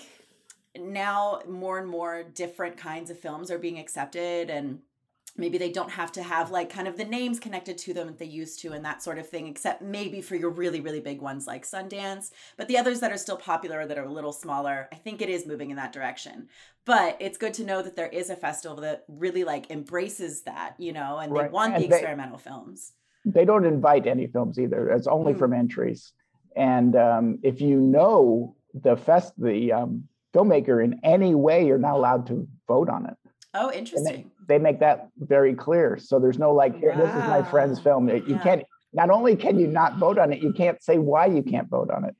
now 0.77 1.41
more 1.47 1.79
and 1.79 1.87
more 1.89 2.23
different 2.23 2.77
kinds 2.77 3.09
of 3.09 3.19
films 3.19 3.49
are 3.51 3.57
being 3.57 3.79
accepted 3.79 4.49
and 4.49 4.79
maybe 5.37 5.57
they 5.57 5.71
don't 5.71 5.91
have 5.91 6.11
to 6.13 6.23
have 6.23 6.51
like 6.51 6.69
kind 6.69 6.87
of 6.87 6.97
the 6.97 7.05
names 7.05 7.39
connected 7.39 7.77
to 7.77 7.93
them 7.93 8.07
that 8.07 8.17
they 8.17 8.25
used 8.25 8.59
to 8.61 8.73
and 8.73 8.83
that 8.83 9.01
sort 9.03 9.17
of 9.19 9.27
thing 9.29 9.47
except 9.47 9.81
maybe 9.81 10.21
for 10.21 10.35
your 10.35 10.49
really 10.49 10.81
really 10.81 10.99
big 10.99 11.21
ones 11.21 11.47
like 11.47 11.63
sundance 11.65 12.31
but 12.57 12.67
the 12.67 12.77
others 12.77 12.99
that 12.99 13.11
are 13.11 13.17
still 13.17 13.37
popular 13.37 13.85
that 13.85 13.97
are 13.97 14.05
a 14.05 14.11
little 14.11 14.33
smaller 14.33 14.87
i 14.91 14.95
think 14.95 15.21
it 15.21 15.29
is 15.29 15.45
moving 15.47 15.69
in 15.69 15.77
that 15.77 15.93
direction 15.93 16.47
but 16.85 17.17
it's 17.19 17.37
good 17.37 17.53
to 17.53 17.63
know 17.65 17.81
that 17.81 17.95
there 17.95 18.07
is 18.07 18.29
a 18.29 18.35
festival 18.35 18.77
that 18.77 19.03
really 19.07 19.43
like 19.43 19.69
embraces 19.69 20.41
that 20.43 20.73
you 20.77 20.91
know 20.91 21.17
and 21.19 21.35
they 21.35 21.47
want 21.47 21.73
And 21.75 21.83
the 21.83 21.87
they- 21.87 21.95
experimental 21.95 22.37
films 22.37 22.93
they 23.25 23.43
don't 23.43 23.65
invite 23.65 24.07
any 24.07 24.25
films 24.27 24.57
either. 24.57 24.89
It's 24.89 25.05
only 25.05 25.33
Mm. 25.33 25.39
from 25.39 25.51
entries. 25.51 26.13
And 26.55 26.95
um, 26.95 27.39
if 27.43 27.59
you 27.59 27.77
know 27.81 28.55
the 28.73 28.95
fest, 28.95 29.33
the 29.37 29.73
um, 29.73 30.07
filmmaker 30.33 30.81
in 30.81 31.01
any 31.03 31.35
way, 31.35 31.65
you're 31.67 31.77
not 31.77 31.95
allowed 31.95 32.25
to 32.27 32.47
vote 32.69 32.87
on 32.87 33.05
it. 33.05 33.17
oh 33.53 33.69
interesting 33.73 34.31
they 34.47 34.57
make 34.57 34.79
that 34.79 35.09
very 35.17 35.53
clear. 35.53 35.97
So 35.97 36.19
there's 36.19 36.39
no 36.39 36.53
like, 36.53 36.77
here, 36.79 36.95
this 36.95 37.09
is 37.09 37.23
my 37.27 37.43
friend's 37.43 37.79
film. 37.79 38.09
You 38.09 38.23
Yeah. 38.27 38.39
can't. 38.39 38.63
Not 38.93 39.09
only 39.09 39.35
can 39.35 39.59
you 39.59 39.67
not 39.67 39.97
vote 39.97 40.17
on 40.17 40.31
it, 40.33 40.41
you 40.41 40.53
can't 40.53 40.81
say 40.81 40.97
why 40.97 41.25
you 41.25 41.43
can't 41.43 41.69
vote 41.69 41.91
on 41.91 42.05
it. 42.05 42.15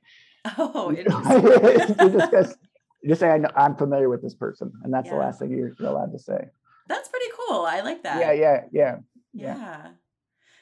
oh 0.58 0.92
interesting 0.96 2.12
just, 2.12 2.30
just, 2.30 2.56
just 3.06 3.20
say, 3.20 3.30
I 3.30 3.38
know, 3.38 3.50
I'm 3.56 3.74
familiar 3.74 4.08
with 4.08 4.22
this 4.22 4.34
person, 4.34 4.72
and 4.84 4.92
that's 4.92 5.08
the 5.10 5.16
last 5.16 5.40
thing 5.40 5.50
you're 5.50 5.74
you're 5.80 5.88
allowed 5.88 6.12
to 6.12 6.18
say. 6.18 6.38
that's 6.86 7.08
pretty 7.08 7.26
cool 7.36 7.62
i 7.66 7.80
like 7.80 8.02
that 8.04 8.20
Yeah, 8.20 8.32
yeah, 8.32 8.60
yeah. 8.70 8.96
Yeah. 9.32 9.56
Yeah. 9.56 9.86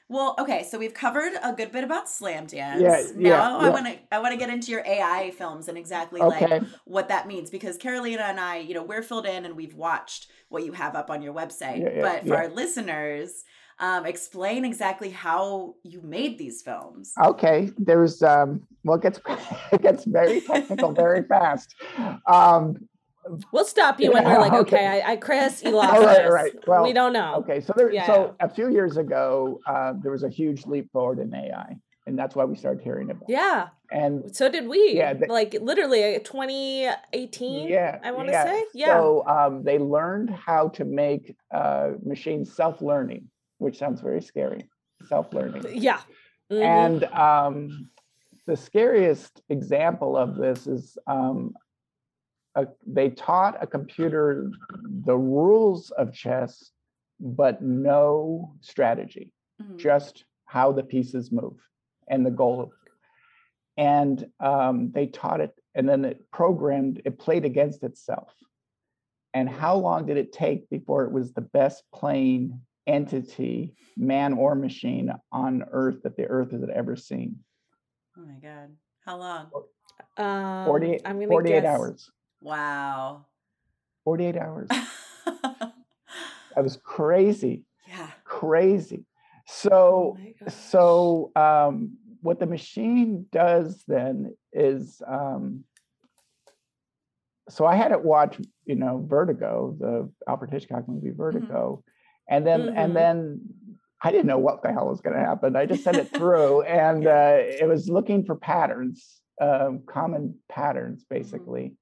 Well, 0.09 0.37
okay, 0.39 0.63
so 0.63 0.79
we've 0.79 0.95
covered 0.95 1.33
a 1.43 1.53
good 1.53 1.73
bit 1.73 1.83
about 1.83 2.09
slam 2.09 2.47
dance. 2.47 2.81
Yeah, 2.81 3.03
now 3.17 3.59
yeah, 3.61 3.67
I 3.67 3.71
want 3.71 3.87
to 3.87 3.99
I 4.13 4.19
want 4.21 4.33
to 4.33 4.39
get 4.39 4.51
into 4.51 4.71
your 4.71 4.85
AI 4.87 5.33
films 5.37 5.67
and 5.69 5.77
exactly 5.77 6.21
Okay. 6.21 6.47
like 6.47 6.63
what 6.85 7.09
that 7.09 7.27
means 7.27 7.51
because 7.51 7.77
Carolina 7.77 8.23
and 8.23 8.39
I, 8.39 8.59
you 8.59 8.73
know, 8.75 8.85
we're 8.85 9.03
filled 9.03 9.27
in 9.27 9.45
and 9.45 9.57
we've 9.57 9.75
watched 9.75 10.29
what 10.49 10.65
you 10.65 10.73
have 10.73 10.95
up 10.95 11.11
on 11.11 11.23
your 11.23 11.35
website. 11.35 11.81
Yeah, 11.81 11.91
yeah, 11.97 12.03
but 12.03 12.21
for 12.23 12.29
yeah. 12.29 12.35
our 12.35 12.49
listeners, 12.49 13.45
um, 13.79 14.07
explain 14.07 14.65
exactly 14.65 15.11
how 15.11 15.75
you 15.83 16.01
made 16.03 16.39
these 16.39 16.63
films. 16.63 17.13
Okay, 17.23 17.71
there's 17.79 18.23
um, 18.23 18.63
well, 18.85 18.97
it 18.97 19.03
gets 19.03 19.21
it 19.73 19.83
gets 19.83 20.05
very 20.05 20.41
technical 20.41 20.93
very 20.93 21.23
fast. 21.29 21.75
Um, 22.27 22.89
We'll 23.51 23.65
stop 23.65 23.99
you 24.01 24.13
when 24.13 24.25
we're 24.25 24.39
like, 24.39 24.53
Okay. 24.63 24.77
okay, 24.77 25.03
I, 25.03 25.13
I 25.13 25.17
Chris, 25.17 25.61
you 25.65 25.73
lost 25.73 25.93
All 25.93 26.05
right, 26.05 26.21
us. 26.27 26.31
right. 26.31 26.53
Well, 26.67 26.85
we 26.85 26.93
don't 26.93 27.13
know. 27.13 27.35
okay, 27.39 27.61
so 27.61 27.73
there, 27.77 27.91
Yeah, 27.93 28.07
so 28.07 28.37
a 28.39 28.49
few 28.49 28.71
years 28.71 28.99
ago, 28.99 29.59
uh, 29.67 29.95
there 30.01 30.13
was 30.13 30.23
a 30.23 30.29
huge 30.29 30.65
leap 30.65 30.93
forward 30.93 31.19
in 31.19 31.35
AI, 31.35 31.75
and 32.07 32.17
that's 32.17 32.37
why 32.37 32.45
we 32.45 32.55
started 32.55 32.85
hearing 32.85 33.11
about. 33.11 33.25
it. 33.29 33.33
Yeah, 33.33 33.69
And 33.91 34.35
so 34.35 34.49
did 34.51 34.67
we. 34.69 34.93
Yeah, 34.95 35.15
they- 35.15 35.27
like 35.27 35.55
literally 35.61 36.17
uh, 36.17 36.21
2018. 36.21 37.69
yeah, 37.69 37.99
I 38.03 38.11
want 38.13 38.29
to 38.29 38.33
yeah. 38.33 38.45
say. 38.45 38.65
Yeah. 38.75 38.87
So 38.87 39.27
um, 39.27 39.63
they 39.63 39.79
learned 39.79 40.31
how 40.31 40.69
to 40.71 40.85
make 40.85 41.37
uh, 41.53 41.91
machines 42.05 42.53
self-learning, 42.55 43.29
which 43.59 43.79
sounds 43.79 44.01
very 44.01 44.21
scary. 44.23 44.69
Self-learning. 45.09 45.65
yeah. 45.73 46.01
Mhm. 46.51 46.63
And 46.63 47.05
um, 47.05 47.91
the 48.47 48.57
scariest 48.57 49.43
example 49.49 50.17
of 50.17 50.37
this 50.37 50.67
is 50.67 50.97
um, 51.07 51.55
a, 52.55 52.67
they 52.87 53.11
taught 53.11 53.61
a 53.63 53.67
computer 53.67 54.51
the 55.05 55.17
rules 55.17 55.91
of 55.93 56.13
chess, 56.13 56.71
but 57.21 57.61
no 57.63 58.55
strategy, 58.61 59.33
Mhm. 59.63 59.77
just 59.79 60.25
how 60.45 60.71
the 60.73 60.83
pieces 60.85 61.33
move 61.33 61.59
and 62.09 62.25
the 62.25 62.31
goal. 62.31 62.73
And 63.77 64.27
um, 64.41 64.91
they 64.93 65.07
taught 65.07 65.41
it, 65.41 65.53
and 65.75 65.89
then 65.89 66.05
it 66.05 66.31
programmed, 66.31 67.03
it 67.05 67.19
played 67.19 67.45
against 67.45 67.83
itself. 67.83 68.33
And 69.35 69.49
how 69.51 69.77
long 69.77 70.07
did 70.07 70.17
it 70.17 70.33
take 70.33 70.71
before 70.71 71.05
it 71.05 71.13
was 71.13 71.33
the 71.35 71.43
best 71.43 71.83
playing 71.95 72.61
entity, 72.87 73.75
man 73.97 74.33
or 74.33 74.55
machine, 74.55 75.13
on 75.31 75.65
Earth 75.73 76.03
that 76.05 76.17
the 76.17 76.25
Earth 76.25 76.53
has 76.53 76.63
ever 76.75 76.97
seen? 76.97 77.41
Oh 78.17 78.23
my 78.25 78.39
god. 78.41 78.71
How 79.05 79.19
long? 79.19 79.51
Um, 80.17 80.65
48, 80.67 81.03
I'm 81.05 81.17
gonna 81.17 81.29
48 81.29 81.61
guess- 81.61 81.65
hours. 81.67 82.11
Wow. 82.41 83.27
48 84.05 84.37
hours. 84.37 84.69
That 86.55 86.63
was 86.65 86.79
crazy, 86.83 87.65
yeah. 87.87 88.09
crazy. 88.25 89.05
Oh 89.05 89.43
So, 89.47 90.17
my 90.19 90.33
gosh. 90.43 90.55
so 90.55 91.33
um, 91.37 91.99
what 92.21 92.39
the 92.41 92.47
machine 92.47 93.27
does 93.31 93.85
then 93.87 94.35
is, 94.53 95.03
um, 95.07 95.65
so 97.49 97.65
I 97.65 97.77
had 97.77 97.93
it 97.93 98.03
watch, 98.03 98.41
you 98.65 98.75
know, 98.75 99.05
Vertigo, 99.09 99.77
the 99.79 100.11
Alfred 100.29 100.51
Hitchcock 100.51 100.89
movie 100.89 101.11
Vertigo, 101.11 101.85
and 102.29 102.47
then 102.47 102.67
Mhm. 102.67 102.73
and 102.77 102.97
then 102.97 103.41
I 104.03 104.11
didn't 104.11 104.27
know 104.27 104.39
what 104.39 104.63
the 104.63 104.73
hell 104.73 104.89
was 104.89 105.01
going 105.01 105.17
to 105.17 105.23
happen. 105.25 105.57
I 105.57 105.65
just 105.67 105.85
sent 105.85 105.99
it 105.99 106.09
through, 106.17 106.63
and 106.63 107.07
uh, 107.07 107.37
it 107.39 107.69
was 107.69 107.89
looking 107.89 108.25
for 108.25 108.35
patterns, 108.35 109.21
um, 109.41 109.83
common 109.87 110.39
patterns, 110.49 111.05
basically. 111.09 111.77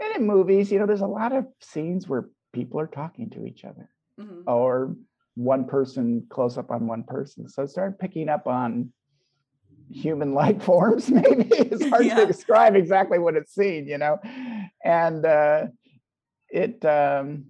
And 0.00 0.16
in 0.16 0.26
movies, 0.26 0.70
you 0.70 0.78
know, 0.78 0.86
there's 0.86 1.00
a 1.00 1.06
lot 1.06 1.32
of 1.32 1.46
scenes 1.60 2.08
where 2.08 2.28
people 2.52 2.78
are 2.78 2.86
talking 2.86 3.30
to 3.30 3.44
each 3.44 3.64
other 3.64 3.90
Mhm. 4.18 4.44
or 4.46 4.94
one 5.34 5.64
person 5.66 6.26
close 6.28 6.58
up 6.58 6.70
on 6.70 6.86
one 6.86 7.02
person. 7.04 7.48
So 7.48 7.62
it 7.62 7.70
started 7.70 7.98
picking 7.98 8.28
up 8.28 8.46
on 8.46 8.92
human 9.90 10.34
like 10.34 10.62
forms, 10.70 11.10
maybe. 11.10 11.48
It's 11.50 11.84
hard 11.86 12.06
Yeah. 12.06 12.16
to 12.16 12.26
describe 12.26 12.74
exactly 12.76 13.18
what 13.18 13.36
it's 13.36 13.54
seen, 13.54 13.86
you 13.86 13.98
know. 13.98 14.18
And 14.84 15.24
uh, 15.24 15.66
it, 16.50 16.84
um, 16.84 17.46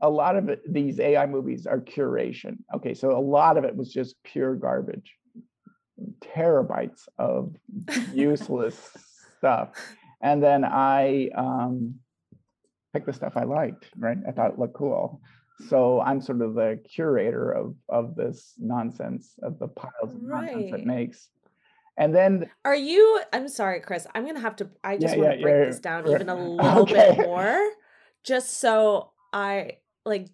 a 0.00 0.08
lot 0.08 0.36
of 0.36 0.48
it, 0.48 0.62
these 0.70 1.00
AI 1.00 1.26
movies 1.26 1.66
are 1.66 1.80
curation. 1.80 2.58
Okay, 2.74 2.94
so 2.94 3.16
a 3.16 3.20
lot 3.20 3.56
of 3.56 3.64
it 3.64 3.74
was 3.74 3.92
just 3.92 4.14
pure 4.22 4.54
garbage, 4.54 5.14
terabytes 6.20 7.08
of 7.18 7.54
useless 8.12 8.78
stuff. 9.38 9.70
And 10.20 10.42
then 10.42 10.64
I 10.64 11.30
um, 11.36 11.96
picked 12.92 13.06
the 13.06 13.12
stuff 13.12 13.36
I 13.36 13.44
liked, 13.44 13.86
right? 13.96 14.18
I 14.26 14.32
thought 14.32 14.52
it 14.52 14.58
looked 14.58 14.74
cool. 14.74 15.20
So 15.60 16.00
I'm 16.00 16.20
sort 16.20 16.42
of 16.42 16.54
the 16.54 16.80
curator 16.88 17.50
of 17.52 17.74
of 17.88 18.14
this 18.14 18.54
nonsense, 18.58 19.34
of 19.42 19.58
the 19.58 19.68
piles 19.68 20.14
of 20.14 20.22
nonsense 20.22 20.72
Right. 20.72 20.72
it 20.72 20.86
makes. 20.86 21.28
And 21.96 22.14
then 22.14 22.48
Are 22.64 22.76
you? 22.76 23.20
I'm 23.32 23.48
sorry, 23.48 23.80
Chris. 23.80 24.06
I'm 24.14 24.24
gonna 24.24 24.40
have 24.40 24.56
to. 24.56 24.70
I 24.84 24.98
just 24.98 25.16
Yeah, 25.16 25.18
want 25.18 25.30
yeah, 25.32 25.36
to 25.36 25.42
break 25.42 25.56
yeah, 25.56 25.64
this 25.66 25.80
down 25.80 26.06
even 26.08 26.28
a 26.28 26.34
little 26.48 26.82
Okay. 26.82 27.08
bit 27.08 27.26
more, 27.26 27.58
just 28.22 28.58
so 28.60 29.12
I 29.32 29.78
like 30.04 30.28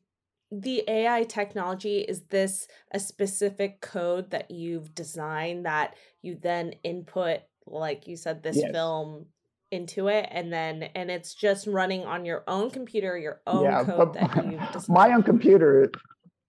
the 0.51 0.85
AI 0.89 1.25
technology. 1.25 2.01
Is 2.01 2.25
this 2.25 2.69
a 2.93 3.01
specific 3.01 3.81
code 3.81 4.31
that 4.31 4.51
you've 4.51 4.95
designed 4.95 5.65
that 5.65 5.97
you 6.23 6.37
then 6.37 6.75
input, 6.85 7.41
like 7.67 8.07
you 8.07 8.17
said, 8.17 8.43
this 8.43 8.57
Yes. 8.57 8.73
film 8.73 9.27
into 9.75 10.09
it, 10.09 10.29
and 10.31 10.53
then 10.53 10.85
and 10.95 11.11
it's 11.11 11.35
just 11.35 11.67
running 11.67 12.05
on 12.05 12.25
your 12.25 12.45
own 12.47 12.71
computer, 12.71 13.19
your 13.19 13.41
own 13.47 13.65
yeah, 13.65 13.85
code 13.85 14.15
that 14.15 14.51
you've 14.51 14.89
my 14.89 15.13
own 15.13 15.23
computer 15.23 15.91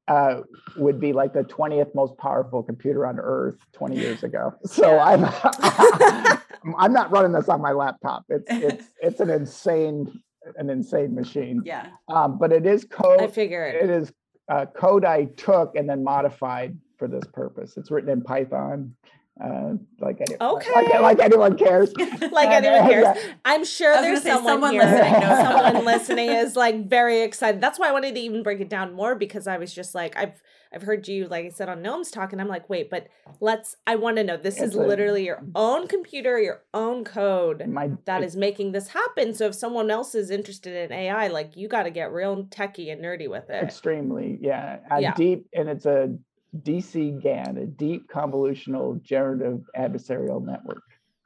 uh, 0.07 0.41
would 0.77 0.99
be 0.99 1.13
like 1.13 1.33
the 1.33 1.43
20th 1.43 1.93
most 1.95 2.17
powerful 2.17 2.61
computer 2.61 3.05
on 3.05 3.19
earth 3.19 3.57
20 3.73 3.97
years 3.97 4.23
ago. 4.23 4.53
So 4.65 4.95
Yeah. 4.95 5.03
I'm 5.03 6.39
I'm 6.79 6.93
not 6.93 7.11
running 7.11 7.31
this 7.31 7.49
on 7.49 7.61
my 7.61 7.71
laptop. 7.71 8.25
It's 8.29 8.45
it's 8.49 8.85
it's 9.01 9.19
an 9.19 9.29
insane 9.29 10.21
an 10.57 10.69
insane 10.69 11.15
machine. 11.15 11.61
Yeah. 11.65 11.87
Um, 12.07 12.37
but 12.37 12.51
it 12.51 12.65
is 12.65 12.85
code. 12.85 13.21
I 13.21 13.27
figured. 13.27 13.75
it 13.75 13.89
is 13.89 14.11
uh, 14.47 14.65
code 14.67 15.05
I 15.05 15.25
took 15.25 15.75
and 15.75 15.89
then 15.89 16.03
modified 16.03 16.77
for 16.97 17.07
this 17.07 17.23
purpose. 17.33 17.77
It's 17.77 17.91
written 17.91 18.09
in 18.09 18.21
Python. 18.21 18.95
Uh, 19.43 19.73
like 19.99 20.21
any, 20.21 20.37
Okay. 20.39 20.99
like 21.01 21.19
anyone 21.19 21.57
cares. 21.57 21.93
like 21.97 22.49
And, 22.49 22.65
anyone 22.65 22.89
cares. 22.89 23.03
yeah. 23.17 23.33
I'm 23.43 23.65
sure 23.65 23.93
there's 24.01 24.23
someone, 24.23 24.53
someone 24.53 24.71
here. 24.71 24.83
listening 24.83 25.11
knows 25.11 25.21
someone 25.43 25.63
someone. 25.65 25.85
listening 25.85 26.29
is 26.29 26.55
like 26.55 26.87
very 26.87 27.21
excited. 27.21 27.59
That's 27.59 27.77
why 27.77 27.89
I 27.89 27.91
wanted 27.91 28.15
to 28.15 28.21
even 28.21 28.43
break 28.43 28.61
it 28.61 28.69
down 28.69 28.93
more 28.93 29.13
because 29.13 29.45
I 29.45 29.57
was 29.57 29.73
just 29.73 29.93
like, 29.93 30.15
I've 30.15 30.41
I've 30.73 30.81
heard 30.81 31.07
you, 31.07 31.27
like 31.27 31.45
I 31.45 31.49
said, 31.49 31.69
on 31.69 31.81
Noam's 31.81 32.11
talk, 32.11 32.33
and 32.33 32.41
I'm 32.41 32.49
like, 32.49 32.69
wait, 32.69 32.89
but 32.89 33.07
let's. 33.39 33.77
I 33.87 33.95
want 33.95 34.17
to 34.17 34.23
know. 34.25 34.35
This 34.35 34.59
is 34.59 34.73
a- 34.75 34.79
literally 34.81 35.23
your 35.25 35.41
own 35.53 35.87
computer, 35.87 36.37
your 36.39 36.63
own 36.73 37.05
code 37.05 37.65
My 37.67 37.91
that 38.05 38.23
is 38.23 38.35
making 38.35 38.71
this 38.73 38.89
happen. 38.89 39.33
So 39.33 39.47
if 39.47 39.55
someone 39.55 39.89
else 39.89 40.15
is 40.15 40.29
interested 40.31 40.75
in 40.75 40.91
AI, 40.97 41.27
like 41.27 41.55
you 41.55 41.67
got 41.69 41.83
to 41.83 41.91
get 41.91 42.11
real 42.11 42.45
techie 42.45 42.91
and 42.91 43.01
nerdy 43.01 43.29
with 43.29 43.49
it. 43.49 43.63
extremely 43.63 44.37
yeah 44.41 44.79
a 44.91 45.01
Yeah. 45.01 45.13
deep 45.13 45.47
and 45.53 45.69
it's 45.69 45.85
a 45.85 46.17
dc 46.63 47.21
gan 47.21 47.57
a 47.57 47.65
deep 47.65 48.07
convolutional 48.09 49.01
generative 49.01 49.61
adversarial 49.77 50.43
network 50.43 50.83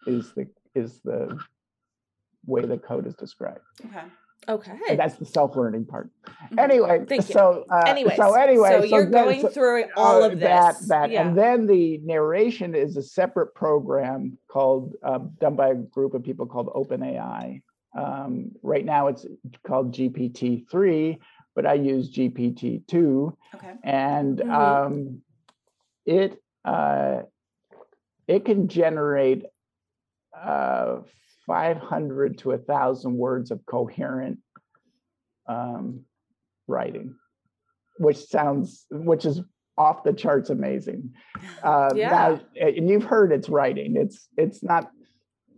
is 0.07 0.31
the 0.33 0.47
is 0.75 0.99
the 1.03 1.37
way 2.45 2.61
the 2.65 2.77
code 2.77 3.05
is 3.07 3.15
described 3.15 3.59
Okay. 3.85 4.05
Okay. 4.47 4.71
and 4.89 4.97
that's 4.99 5.15
the 5.17 5.25
self-learning 5.25 5.85
part 5.85 6.09
Mhm. 6.51 6.59
anyway 6.59 7.05
Thank 7.05 7.27
you. 7.27 7.33
so 7.33 7.65
uh, 7.69 7.83
Anyways, 7.85 8.15
so 8.15 8.33
anyway 8.33 8.69
so 8.79 8.83
you're 8.83 9.03
then- 9.09 9.23
going 9.25 9.41
so- 9.41 9.49
through 9.49 9.83
all 9.97 10.23
uh, 10.23 10.27
of 10.29 10.39
this. 10.39 10.41
that 10.41 10.75
that 10.87 11.11
yeah. 11.11 11.27
and 11.27 11.37
then 11.37 11.67
the 11.67 11.99
narration 12.03 12.73
is 12.73 12.95
a 12.97 13.03
separate 13.03 13.53
program 13.53 14.37
called 14.47 14.93
um, 15.03 15.31
done 15.41 15.55
by 15.55 15.69
a 15.69 15.75
group 15.75 16.13
of 16.13 16.23
people 16.23 16.45
called 16.45 16.67
openai 16.67 17.61
um, 17.97 18.51
right 18.63 18.85
now 18.85 19.07
it's 19.07 19.25
called 19.67 19.93
gpt-3 19.93 21.17
but 21.55 21.65
I 21.65 21.73
use 21.73 22.09
GPT 22.11 22.85
two, 22.87 23.37
Okay. 23.55 23.73
and 23.83 24.37
Mhm. 24.39 24.51
um, 24.53 25.21
it 26.05 26.41
uh, 26.65 27.23
it 28.27 28.45
can 28.45 28.67
generate 28.67 29.45
uh, 30.37 31.01
500 31.47 32.37
to 32.39 32.51
a 32.51 32.57
thousand 32.57 33.17
words 33.17 33.49
of 33.51 33.65
coherent 33.65 34.39
um, 35.47 36.05
writing, 36.67 37.15
which 37.97 38.17
sounds 38.17 38.85
which 38.91 39.25
is 39.25 39.41
off 39.77 40.03
the 40.03 40.13
charts 40.13 40.49
amazing. 40.49 41.13
Uh, 41.63 41.89
Yeah. 41.95 42.09
now- 42.09 42.39
and 42.61 42.89
you've 42.89 43.03
heard 43.03 43.31
it's 43.33 43.49
writing. 43.49 43.95
It's 43.97 44.29
it's 44.37 44.63
not, 44.63 44.91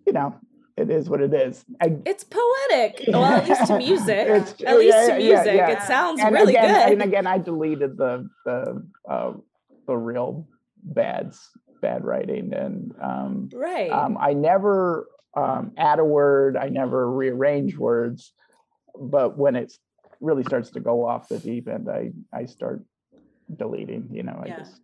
you 0.08 0.14
know, 0.14 0.34
it 0.78 0.90
is 0.90 1.10
what 1.10 1.22
it 1.22 1.34
is. 1.34 1.64
I, 1.82 1.98
It's 2.06 2.24
poetic. 2.24 3.04
Well, 3.08 3.24
at 3.26 3.48
least 3.48 3.68
to 3.68 3.78
music. 3.78 4.28
It's- 4.28 4.56
at 4.66 4.78
least 4.78 4.96
yeah, 4.96 5.16
to 5.16 5.22
yeah, 5.22 5.28
yeah, 5.30 5.36
music. 5.36 5.56
yeah. 5.56 5.70
It 5.72 5.82
sounds 5.84 6.22
and 6.22 6.34
really 6.34 6.56
again, 6.56 6.74
good. 6.74 6.94
And 6.94 7.02
again, 7.02 7.28
I 7.28 7.38
deleted 7.38 7.98
the 7.98 8.30
the 8.46 8.88
uh, 9.10 9.34
the 9.88 9.98
real 9.98 10.48
bads 10.84 11.40
bad 11.82 12.06
writing, 12.06 12.54
and 12.54 12.94
um, 13.02 13.50
right. 13.54 13.92
um, 13.92 14.18
I 14.20 14.34
never 14.34 15.08
um, 15.36 15.72
add 15.78 16.00
a 16.00 16.06
word. 16.06 16.56
I 16.56 16.70
never 16.70 17.10
rearrange 17.12 17.76
words. 17.78 18.34
But 19.00 19.38
when 19.38 19.56
it 19.56 19.74
really 20.20 20.44
starts 20.44 20.70
to 20.72 20.80
go 20.80 21.06
off 21.08 21.28
the 21.28 21.40
deep 21.40 21.68
end, 21.68 21.90
I 21.90 22.12
I 22.34 22.46
start 22.46 22.84
deleting. 23.56 24.10
You 24.12 24.24
know, 24.24 24.42
I 24.44 24.50
just 24.50 24.80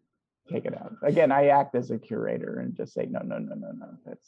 take 0.51 0.65
it 0.65 0.73
out. 0.73 0.93
Again, 1.03 1.31
I 1.31 1.47
act 1.47 1.75
as 1.75 1.91
a 1.91 1.97
curator 1.97 2.59
and 2.59 2.75
just 2.75 2.93
say 2.93 3.05
no, 3.09 3.19
no, 3.19 3.37
no, 3.37 3.55
no, 3.55 3.71
no. 3.71 3.87
That's 4.05 4.27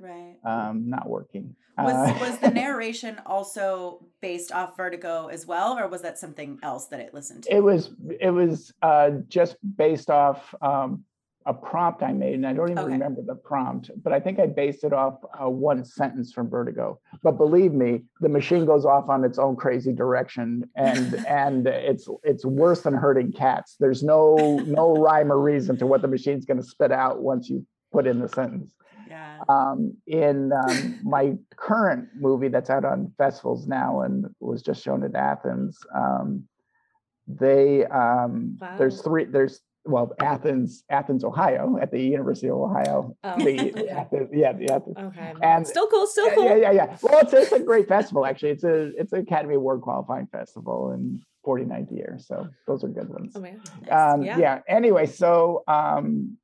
Right. 0.00 0.36
um, 0.44 0.88
not 0.88 1.08
working. 1.08 1.54
Was 1.78 1.94
Uh, 1.94 2.18
was 2.20 2.38
the 2.38 2.50
narration 2.64 3.20
also 3.26 4.04
based 4.20 4.50
off 4.52 4.76
Vertigo 4.76 5.26
as 5.28 5.46
well, 5.46 5.78
or 5.78 5.88
was 5.88 6.02
that 6.02 6.18
something 6.18 6.58
else 6.62 6.86
that 6.88 7.00
it 7.00 7.14
listened 7.14 7.44
to? 7.44 7.54
It 7.54 7.62
was 7.62 7.90
it 8.18 8.30
was 8.30 8.72
uh, 8.82 9.10
just 9.28 9.56
based 9.76 10.10
off 10.10 10.54
um, 10.62 11.04
a 11.46 11.54
prompt 11.54 12.02
I 12.02 12.12
made, 12.12 12.34
and 12.34 12.46
I 12.46 12.52
don't 12.52 12.70
even 12.70 12.84
Okay. 12.84 12.92
remember 12.92 13.22
the 13.22 13.34
prompt, 13.34 13.90
but 14.02 14.12
I 14.12 14.20
think 14.20 14.38
I 14.38 14.46
based 14.46 14.84
it 14.84 14.92
off 14.92 15.18
uh, 15.40 15.48
one 15.48 15.84
sentence 15.84 16.32
from 16.32 16.50
Vertigo. 16.50 17.00
But 17.22 17.32
believe 17.38 17.72
me, 17.72 18.02
the 18.20 18.28
machine 18.28 18.66
goes 18.66 18.84
off 18.84 19.08
on 19.08 19.24
its 19.24 19.38
own 19.38 19.56
crazy 19.56 19.92
direction, 19.92 20.68
and 20.76 21.14
and 21.28 21.66
it's 21.66 22.08
it's 22.24 22.44
worse 22.44 22.82
than 22.82 22.94
hurting 22.94 23.32
cats. 23.32 23.76
There's 23.78 24.02
no 24.02 24.62
no 24.66 24.92
rhyme 25.06 25.30
or 25.32 25.40
reason 25.40 25.76
to 25.78 25.86
what 25.86 26.02
the 26.02 26.08
machine's 26.08 26.44
going 26.44 26.60
to 26.60 26.66
spit 26.66 26.92
out 26.92 27.22
once 27.22 27.48
you 27.48 27.66
put 27.92 28.06
in 28.06 28.20
the 28.20 28.28
sentence 28.28 28.72
yeah. 29.10 29.38
um, 29.48 29.94
in 30.06 30.52
um, 30.52 31.00
my 31.02 31.34
current 31.56 32.08
movie 32.18 32.48
that's 32.48 32.70
out 32.70 32.84
on 32.84 33.12
festivals 33.18 33.66
now 33.66 34.00
and 34.02 34.26
was 34.40 34.62
just 34.62 34.82
shown 34.82 35.02
at 35.04 35.14
Athens. 35.14 35.78
Um, 35.94 36.44
they 37.26 37.84
um, 37.86 38.58
there's 38.78 39.02
three 39.02 39.24
there's 39.24 39.60
well 39.84 40.12
Athens 40.20 40.84
Athens 40.90 41.24
Ohio 41.24 41.78
at 41.80 41.90
the 41.90 42.00
University 42.00 42.48
of 42.48 42.56
Ohio. 42.56 43.16
Oh, 43.24 43.36
The, 43.38 43.60
okay. 43.70 43.88
Athens, 43.88 44.30
yeah, 44.32 44.52
the 44.52 44.70
Athens. 44.72 44.96
Okay. 44.98 45.34
and- 45.42 45.66
still 45.66 45.88
cool. 45.88 46.06
Still 46.06 46.26
Yeah, 46.28 46.34
cool. 46.34 46.44
yeah, 46.44 46.56
yeah, 46.56 46.72
yeah. 46.72 46.96
Well, 47.02 47.20
it's, 47.20 47.32
it's 47.32 47.52
a 47.52 47.60
great 47.60 47.88
festival 47.88 48.26
actually. 48.26 48.50
It's 48.50 48.64
a 48.64 48.90
it's 48.96 49.12
an 49.12 49.20
Academy 49.20 49.54
Award 49.54 49.80
qualifying 49.82 50.26
festival 50.26 50.92
in 50.92 51.20
49th 51.46 51.92
year. 51.96 52.18
So 52.18 52.48
those 52.66 52.84
are 52.84 52.88
good 52.88 53.08
ones. 53.08 53.32
Oh 53.36 53.40
man. 53.40 53.60
Um, 53.90 54.22
Yeah. 54.22 54.38
yeah. 54.38 54.58
Anyway, 54.68 55.06
so 55.06 55.62
um, 55.68 56.36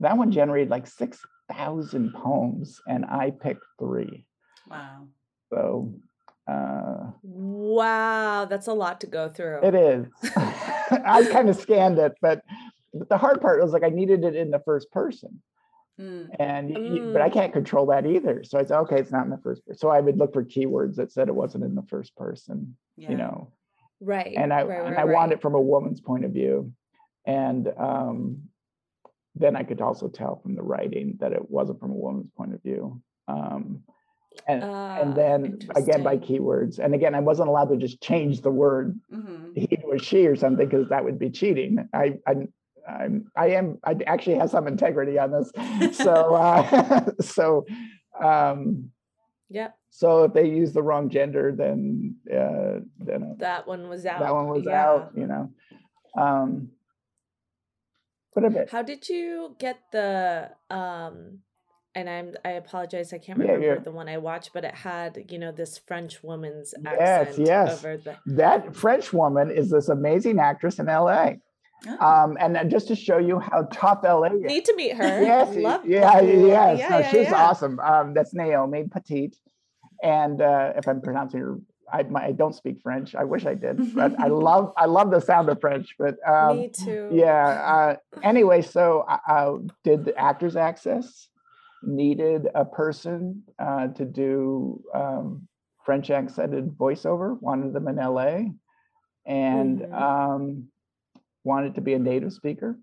that 0.00 0.16
one 0.16 0.30
generated 0.30 0.70
like 0.70 0.86
six 0.86 1.18
thousand 1.52 2.12
poems, 2.14 2.80
and 2.86 3.04
I 3.04 3.30
picked 3.30 3.64
three. 3.78 4.26
Wow. 4.70 5.08
So 5.52 5.94
uh, 6.48 7.10
Wow, 7.22 8.44
that's 8.46 8.66
a 8.66 8.72
lot 8.72 9.00
to 9.02 9.06
go 9.06 9.28
through. 9.28 9.60
it 9.62 9.74
is. 9.74 10.06
I 10.36 11.26
kind 11.30 11.48
of 11.48 11.56
scanned 11.56 11.98
it, 11.98 12.12
but 12.20 12.42
the 12.92 13.18
hard 13.18 13.40
part 13.40 13.62
was 13.62 13.72
like 13.72 13.84
I 13.84 13.88
needed 13.90 14.24
it 14.24 14.34
in 14.34 14.50
the 14.50 14.60
first 14.60 14.90
person, 14.90 15.42
Mm. 16.00 16.28
and 16.38 16.70
y- 16.70 17.10
but 17.12 17.20
I 17.20 17.28
Mm. 17.28 17.32
can't 17.34 17.52
control 17.52 17.86
that 17.86 18.06
either. 18.06 18.42
So 18.42 18.58
I 18.58 18.64
said, 18.64 18.78
okay, 18.80 18.98
it's 18.98 19.12
not 19.12 19.24
in 19.24 19.30
the 19.30 19.38
first 19.38 19.64
person. 19.66 19.78
So 19.78 19.88
I 19.90 20.00
would 20.00 20.16
look 20.16 20.32
for 20.32 20.42
keywords 20.44 20.94
that 20.96 21.12
said 21.12 21.28
it 21.28 21.34
wasn't 21.34 21.64
in 21.64 21.74
the 21.74 21.82
first 21.82 22.16
person. 22.16 22.76
Yeah. 22.96 23.10
You 23.10 23.16
know, 23.18 23.52
right. 24.00 24.34
and 24.36 24.52
I 24.52 24.62
right, 24.62 24.80
and 24.86 24.96
right, 24.96 24.98
I 24.98 25.04
want 25.04 25.32
it 25.32 25.42
from 25.42 25.54
a 25.54 25.60
woman's 25.60 26.00
point 26.00 26.24
of 26.24 26.32
view, 26.32 26.72
and 27.26 27.68
um, 27.76 28.44
then 29.34 29.56
I 29.56 29.62
could 29.62 29.80
also 29.80 30.08
tell 30.08 30.36
from 30.42 30.54
the 30.54 30.62
writing 30.62 31.16
that 31.20 31.32
it 31.32 31.50
wasn't 31.50 31.80
from 31.80 31.90
a 31.90 31.94
woman's 31.94 32.30
point 32.36 32.54
of 32.54 32.62
view. 32.62 33.00
Um, 33.28 33.82
and 34.46 34.62
Ah, 34.64 34.96
and 35.00 35.14
then 35.14 35.58
again 35.76 36.02
by 36.02 36.16
keywords, 36.16 36.78
and 36.78 36.94
again 36.94 37.14
I 37.14 37.20
wasn't 37.20 37.48
allowed 37.48 37.68
to 37.70 37.76
just 37.76 38.00
change 38.00 38.40
the 38.42 38.50
word 38.50 38.98
Mhm. 39.12 39.56
he 39.56 39.78
or 39.84 39.98
she 39.98 40.26
or 40.26 40.36
something 40.36 40.68
because 40.68 40.88
that 40.88 41.04
would 41.04 41.18
be 41.18 41.30
cheating. 41.30 41.88
I 41.92 42.18
I 42.26 42.48
I'm, 42.88 43.30
I 43.36 43.48
am 43.50 43.78
I 43.84 43.96
actually 44.06 44.36
have 44.38 44.50
some 44.50 44.66
integrity 44.66 45.18
on 45.18 45.30
this, 45.32 45.50
so 45.96 46.34
uh, 46.34 47.10
so. 47.20 47.66
Um, 48.20 48.90
Yep, 49.52 49.76
so 49.90 50.24
if 50.24 50.32
they 50.32 50.48
use 50.48 50.72
the 50.72 50.82
wrong 50.82 51.10
gender, 51.10 51.50
then 51.52 52.14
uh, 52.32 52.78
then 53.00 53.34
that 53.38 53.66
one 53.66 53.88
was 53.88 54.06
out. 54.06 54.20
that 54.20 54.32
one 54.32 54.46
was 54.46 54.64
Yeah. 54.64 54.84
out, 54.86 55.10
you 55.16 55.26
know. 55.26 55.50
Um, 56.16 56.70
but 58.34 58.44
a 58.44 58.50
bit. 58.50 58.70
How 58.70 58.82
did 58.82 59.08
you 59.08 59.56
get 59.58 59.78
the 59.92 60.50
um 60.70 61.40
and 61.94 62.08
I'm 62.08 62.34
I 62.44 62.50
apologize, 62.50 63.12
I 63.12 63.18
can't 63.18 63.38
remember 63.38 63.66
yeah. 63.66 63.78
the 63.78 63.90
one 63.90 64.08
I 64.08 64.18
watched, 64.18 64.52
but 64.52 64.64
it 64.64 64.74
had, 64.74 65.26
you 65.28 65.38
know, 65.38 65.52
this 65.52 65.78
French 65.78 66.22
woman's 66.22 66.74
Yes, 66.82 67.00
accent 67.00 67.46
yes. 67.46 67.78
over 67.78 67.96
the 67.96 68.16
That 68.26 68.76
French 68.76 69.12
woman 69.12 69.50
is 69.50 69.70
this 69.70 69.88
amazing 69.88 70.38
actress 70.38 70.78
in 70.78 70.86
LA. 70.86 71.32
Oh. 71.86 72.06
Um, 72.06 72.36
and 72.38 72.70
just 72.70 72.88
to 72.88 72.96
show 72.96 73.18
you 73.18 73.38
how 73.38 73.66
tough 73.72 74.00
LA 74.04 74.24
is. 74.24 74.42
need 74.42 74.64
to 74.66 74.76
meet 74.76 74.96
her. 74.96 75.22
Yes, 75.22 75.56
Love 75.56 75.86
yeah, 75.86 76.20
yes. 76.20 76.78
yeah, 76.78 76.88
no, 76.88 76.98
yeah, 76.98 77.10
she's 77.10 77.28
yeah. 77.28 77.34
awesome. 77.34 77.80
Um, 77.80 78.14
that's 78.14 78.34
Naomi 78.34 78.84
Petit. 78.90 79.32
And 80.02 80.40
uh, 80.40 80.72
if 80.76 80.86
I'm 80.88 81.00
pronouncing 81.00 81.40
her, 81.40 81.58
I, 81.92 82.02
my, 82.04 82.26
I 82.26 82.32
don't 82.32 82.54
speak 82.54 82.80
French. 82.82 83.14
I 83.14 83.24
wish 83.24 83.46
I 83.46 83.54
did, 83.54 83.94
but 83.94 84.18
I 84.18 84.28
love 84.28 84.72
I 84.76 84.86
love 84.86 85.10
the 85.10 85.20
sound 85.20 85.48
of 85.48 85.60
French. 85.60 85.94
But 85.98 86.16
um, 86.26 86.58
Me 86.58 86.68
too. 86.68 87.08
yeah 87.12 87.46
uh, 87.46 87.96
anyway 88.22 88.62
so 88.62 89.04
uh, 89.08 89.18
uh, 89.28 89.58
did 89.84 90.04
the 90.04 90.16
actors 90.16 90.56
access 90.56 91.28
needed 91.82 92.48
a 92.54 92.64
person 92.64 93.42
uh, 93.58 93.88
to 93.88 94.04
do 94.04 94.82
um, 94.94 95.48
french 95.84 96.10
accented 96.10 96.76
voiceover 96.76 97.40
wanted 97.40 97.72
them 97.72 97.88
in 97.88 97.96
la 97.96 98.40
and 99.26 99.80
Mhm. 99.80 99.92
um, 99.94 100.68
wanted 101.44 101.74
to 101.76 101.80
be 101.80 101.94
a 101.94 101.98
native 101.98 102.32
speaker 102.34 102.78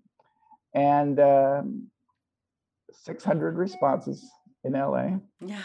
and 0.74 1.20
um, 1.20 1.88
600 2.92 3.56
responses 3.56 4.28
in 4.64 4.72
la 4.72 5.18
Yeah. 5.40 5.62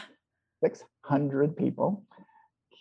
600 0.63 1.57
people. 1.57 2.03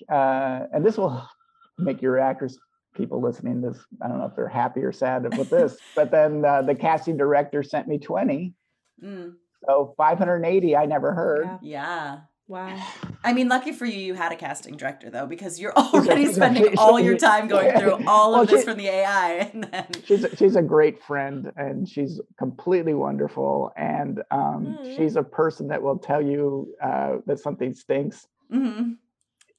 Uh, 0.08 0.66
and 0.72 0.84
this 0.84 0.96
will 0.98 1.22
make 1.78 2.02
your 2.02 2.18
actors, 2.18 2.58
people 2.94 3.20
listening 3.22 3.62
to 3.62 3.70
this, 3.70 3.78
I 4.02 4.08
don't 4.08 4.18
know 4.18 4.26
if 4.26 4.36
they're 4.36 4.48
happy 4.48 4.80
or 4.82 4.92
sad 4.92 5.36
with 5.38 5.50
this, 5.50 5.76
but 5.96 6.10
then 6.10 6.44
uh, 6.44 6.62
the 6.62 6.74
casting 6.74 7.16
director 7.16 7.62
sent 7.62 7.88
me 7.88 7.98
20. 7.98 8.54
Mm. 9.02 9.34
So 9.66 9.94
580 9.96 10.76
I 10.76 10.86
never 10.86 11.12
heard. 11.14 11.44
Yeah. 11.44 11.58
Yeah. 11.62 12.18
Wow. 12.48 12.76
I 13.24 13.32
mean, 13.32 13.48
lucky 13.48 13.70
for 13.72 13.86
you, 13.86 13.96
you 13.98 14.14
had 14.14 14.32
a 14.32 14.36
casting 14.36 14.76
director 14.76 15.08
though, 15.08 15.26
because 15.26 15.58
you're 15.60 15.72
already 15.76 16.22
she's 16.26 16.32
a- 16.32 16.34
spending 16.34 16.64
she- 16.70 16.76
all 16.76 16.98
she- 16.98 17.04
your 17.04 17.16
time 17.16 17.48
going 17.48 17.66
yeah. 17.68 17.78
through 17.78 18.04
all 18.06 18.32
Well, 18.32 18.42
of 18.42 18.48
this 18.48 18.60
she- 18.60 18.66
from 18.66 18.76
the 18.78 18.88
AI, 18.88 19.50
and 19.54 19.64
then 19.64 19.86
She's 20.04 20.24
a, 20.24 20.36
she's 20.36 20.56
a 20.56 20.62
great 20.62 21.02
friend 21.02 21.50
and 21.56 21.88
she's 21.88 22.20
completely 22.38 22.94
wonderful. 22.94 23.70
And 23.76 24.22
um, 24.30 24.76
Mm. 24.82 24.96
she's 24.96 25.16
a 25.16 25.22
person 25.22 25.68
that 25.68 25.80
will 25.82 25.98
tell 25.98 26.20
you 26.20 26.74
uh, 26.82 27.18
that 27.26 27.38
something 27.38 27.72
stinks 27.74 28.26
Mhm. 28.52 28.96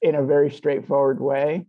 In 0.04 0.16
a 0.16 0.24
very 0.24 0.52
straightforward 0.52 1.20
way. 1.20 1.66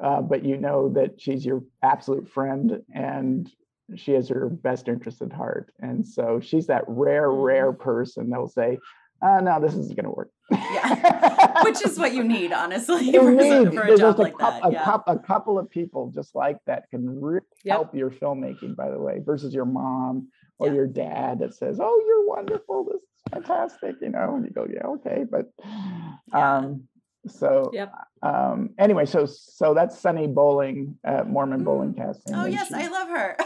Uh, 0.00 0.20
but 0.22 0.44
you 0.44 0.56
know 0.56 0.88
that 0.90 1.20
she's 1.20 1.44
your 1.44 1.62
absolute 1.82 2.28
friend 2.28 2.82
and 2.94 3.50
she 3.96 4.12
has 4.12 4.28
her 4.28 4.48
best 4.48 4.88
interest 4.88 5.20
at 5.22 5.32
heart. 5.32 5.72
And 5.80 6.06
so 6.06 6.40
she's 6.40 6.66
that 6.68 6.84
rare, 6.86 7.30
rare 7.30 7.72
person 7.72 8.30
that 8.30 8.38
will 8.40 8.48
say, 8.48 8.78
oh, 9.22 9.38
no, 9.40 9.60
this 9.60 9.74
isn't 9.74 9.94
going 9.96 10.04
to 10.06 10.10
work. 10.10 10.30
Yeah. 10.50 11.62
which 11.64 11.84
is 11.84 11.98
what 11.98 12.12
you 12.14 12.24
need, 12.24 12.52
honestly, 12.52 13.10
You 13.10 13.22
for, 13.22 13.30
need- 13.32 13.74
for 13.74 13.82
a 13.82 13.86
there's 13.86 14.00
job 14.00 14.16
just 14.16 14.18
a, 14.18 14.22
like 14.22 14.38
that. 14.38 14.60
a, 14.64 14.72
Yeah. 14.72 14.98
a 15.06 15.18
couple 15.18 15.58
of 15.58 15.70
people 15.70 16.10
just 16.14 16.34
like 16.34 16.58
that 16.66 16.84
can 16.90 17.20
really 17.20 17.40
Yep. 17.64 17.74
help 17.76 17.94
your 17.94 18.10
filmmaking, 18.10 18.74
by 18.74 18.90
the 18.90 18.98
way, 18.98 19.20
versus 19.24 19.54
your 19.54 19.66
mom 19.66 20.28
or 20.58 20.66
Yeah. 20.68 20.74
your 20.74 20.86
dad 20.88 21.38
that 21.40 21.54
says, 21.54 21.78
"Oh, 21.80 22.02
you're 22.06 22.26
wonderful. 22.26 22.84
This 22.84 23.02
is 23.02 23.08
fantastic," 23.30 23.96
you 24.00 24.08
know, 24.08 24.34
and 24.34 24.44
you 24.44 24.50
go, 24.50 24.66
"Yeah, 24.68 24.86
okay," 24.96 25.24
but 25.30 25.46
um, 26.36 26.88
so 27.26 27.70
Yep. 27.72 27.92
um, 28.22 28.70
anyway, 28.78 29.06
so 29.06 29.26
so 29.26 29.74
that's 29.74 29.98
Sunny 29.98 30.26
Bowling, 30.26 30.98
at 31.04 31.28
Mormon 31.28 31.64
Bowling 31.64 31.94
casting. 31.94 32.34
Oh 32.34 32.44
yes, 32.46 32.68
she- 32.68 32.74
I 32.74 32.88
love 32.88 33.08
her. 33.08 33.36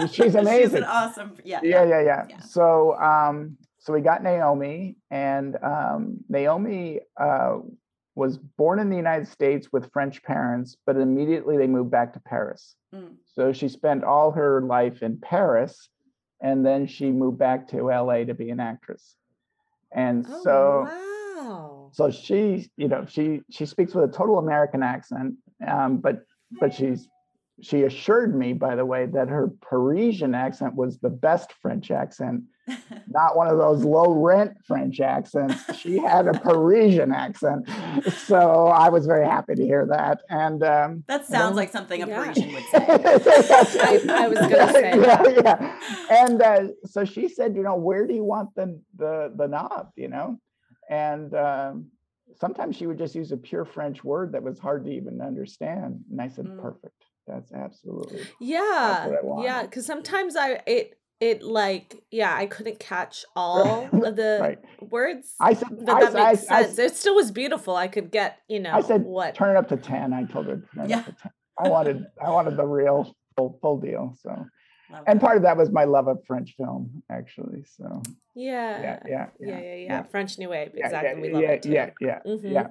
She's 0.00 0.14
She's 0.14 0.34
amazing. 0.44 0.78
an 0.78 0.84
awesome. 0.84 1.34
Yeah. 1.44 1.60
yeah, 1.62 1.84
yeah, 1.84 2.00
yeah. 2.02 2.26
Yeah. 2.28 2.40
So, 2.40 2.94
um, 3.00 3.56
so 3.78 3.92
we 3.92 4.00
got 4.00 4.22
Naomi, 4.22 4.96
and 5.10 5.56
um, 5.62 6.18
Naomi 6.28 7.00
uh, 7.20 7.58
was 8.16 8.38
born 8.38 8.78
in 8.80 8.90
the 8.90 8.96
United 8.96 9.28
States 9.28 9.68
with 9.72 9.92
French 9.92 10.22
parents, 10.24 10.76
but 10.86 10.96
immediately 10.96 11.56
they 11.58 11.66
moved 11.68 11.90
back 11.92 12.12
to 12.14 12.20
Paris. 12.20 12.74
Mm. 12.94 13.14
So 13.34 13.52
she 13.52 13.68
spent 13.68 14.02
all 14.04 14.32
her 14.32 14.62
life 14.62 15.02
in 15.02 15.18
Paris, 15.20 15.88
and 16.40 16.64
then 16.66 16.86
she 16.86 17.10
moved 17.12 17.38
back 17.38 17.68
to 17.68 17.76
LA 17.88 18.24
to 18.24 18.34
be 18.34 18.50
an 18.50 18.58
actress. 18.60 19.14
And 19.92 20.26
Oh, 20.28 20.42
so 20.42 20.88
wow. 20.88 21.73
So 21.94 22.10
she 22.10 22.68
you 22.76 22.88
know 22.88 23.06
she 23.08 23.40
she 23.50 23.64
speaks 23.64 23.94
with 23.94 24.04
a 24.10 24.12
total 24.12 24.38
american 24.38 24.82
accent 24.82 25.34
um, 25.66 25.98
but 25.98 26.16
but 26.60 26.74
she's 26.74 27.08
she 27.62 27.82
assured 27.84 28.36
me 28.36 28.52
by 28.52 28.74
the 28.74 28.84
way 28.84 29.06
that 29.06 29.28
her 29.28 29.48
parisian 29.62 30.34
accent 30.34 30.74
was 30.74 30.98
the 30.98 31.08
best 31.10 31.52
french 31.62 31.90
accent 31.92 32.42
not 33.08 33.36
one 33.36 33.46
of 33.46 33.58
those 33.58 33.84
low 33.84 34.10
rent 34.12 34.52
french 34.66 34.98
accents 34.98 35.62
she 35.78 35.96
had 35.98 36.26
a 36.26 36.32
parisian 36.32 37.12
accent 37.12 37.68
so 38.26 38.66
i 38.68 38.88
was 38.88 39.06
very 39.06 39.26
happy 39.26 39.54
to 39.54 39.62
hear 39.64 39.86
that 39.86 40.22
and 40.30 40.64
um, 40.64 41.04
That 41.06 41.26
sounds 41.26 41.54
like 41.56 41.70
something 41.70 42.02
a 42.02 42.08
Yeah. 42.08 42.24
Parisian 42.24 42.52
would 42.54 42.64
say. 42.72 42.84
I- 42.88 44.24
I 44.24 44.28
was 44.28 44.38
gonna 44.38 44.72
say 44.72 44.90
yeah, 45.00 45.22
yeah. 45.44 45.78
And 46.22 46.42
uh, 46.42 46.68
so 46.86 47.04
she 47.04 47.28
said, 47.28 47.54
you 47.56 47.62
know, 47.62 47.76
where 47.76 48.06
do 48.06 48.14
you 48.14 48.24
want 48.24 48.48
the 48.54 48.66
the 48.96 49.32
the 49.36 49.46
knob? 49.46 49.90
You 49.96 50.08
know, 50.08 50.38
and 50.90 51.34
um, 51.34 51.86
sometimes 52.36 52.76
she 52.76 52.86
would 52.86 52.98
just 52.98 53.14
use 53.14 53.32
a 53.32 53.36
pure 53.36 53.64
French 53.64 54.02
word 54.04 54.32
that 54.32 54.42
was 54.42 54.58
hard 54.58 54.84
to 54.84 54.90
even 54.90 55.20
understand. 55.20 56.00
And 56.10 56.20
I 56.20 56.28
said, 56.28 56.46
Mm. 56.46 56.60
perfect. 56.60 56.94
That's 57.26 57.52
absolutely. 57.52 58.20
Yeah, 58.40 58.60
I 58.60 59.18
want. 59.22 59.44
yeah. 59.44 59.62
Because 59.62 59.86
sometimes 59.86 60.36
I 60.36 60.60
it 60.66 60.98
it 61.20 61.42
like 61.42 62.02
yeah 62.10 62.34
I 62.36 62.44
couldn't 62.46 62.78
catch 62.80 63.24
all 63.34 63.84
of 64.04 64.16
the 64.16 64.38
Right. 64.40 64.58
words, 64.90 65.34
I 65.40 65.54
said, 65.54 65.68
but 65.70 65.88
I, 65.96 66.00
that 66.10 66.16
I- 66.16 66.30
makes 66.32 66.50
I- 66.50 66.62
sense. 66.64 66.78
it 66.78 66.94
still 66.96 67.14
was 67.14 67.30
beautiful. 67.30 67.74
I 67.76 67.88
could 67.88 68.10
get 68.10 68.40
you 68.48 68.60
know 68.60 68.72
I 68.74 68.82
said, 68.82 69.02
what 69.04 69.34
turn 69.34 69.56
it 69.56 69.58
up 69.58 69.68
to 69.68 69.76
ten. 69.78 70.12
I 70.12 70.24
told 70.24 70.46
her, 70.46 70.62
turn 70.74 70.90
Yeah. 70.90 70.98
up 70.98 71.06
to. 71.22 71.30
I 71.58 71.68
wanted, 71.68 72.04
I 72.22 72.30
wanted 72.30 72.56
the 72.56 72.66
real 72.66 73.14
full, 73.36 73.58
full 73.62 73.78
deal. 73.78 74.16
So, 74.20 74.44
and 75.06 75.20
that. 75.20 75.24
part 75.24 75.36
of 75.36 75.42
that 75.44 75.56
was 75.56 75.70
my 75.70 75.84
love 75.84 76.08
of 76.08 76.24
French 76.26 76.54
film, 76.56 77.02
actually. 77.10 77.64
So, 77.76 78.02
yeah 78.34 78.80
yeah, 78.80 78.98
yeah, 79.08 79.26
yeah 79.40 79.60
yeah 79.60 79.74
yeah, 79.74 80.02
French 80.04 80.38
New 80.38 80.48
Wave 80.50 80.72
exactly. 80.74 81.10
yeah, 81.10 81.20
we 81.20 81.30
love 81.30 81.42
yeah, 81.42 81.50
it 81.50 81.62
too. 81.62 81.70
yeah, 81.70 81.90
yeah, 82.00 82.18
Mhm. 82.26 82.42
yeah. 82.44 82.50
Yeah. 82.50 82.68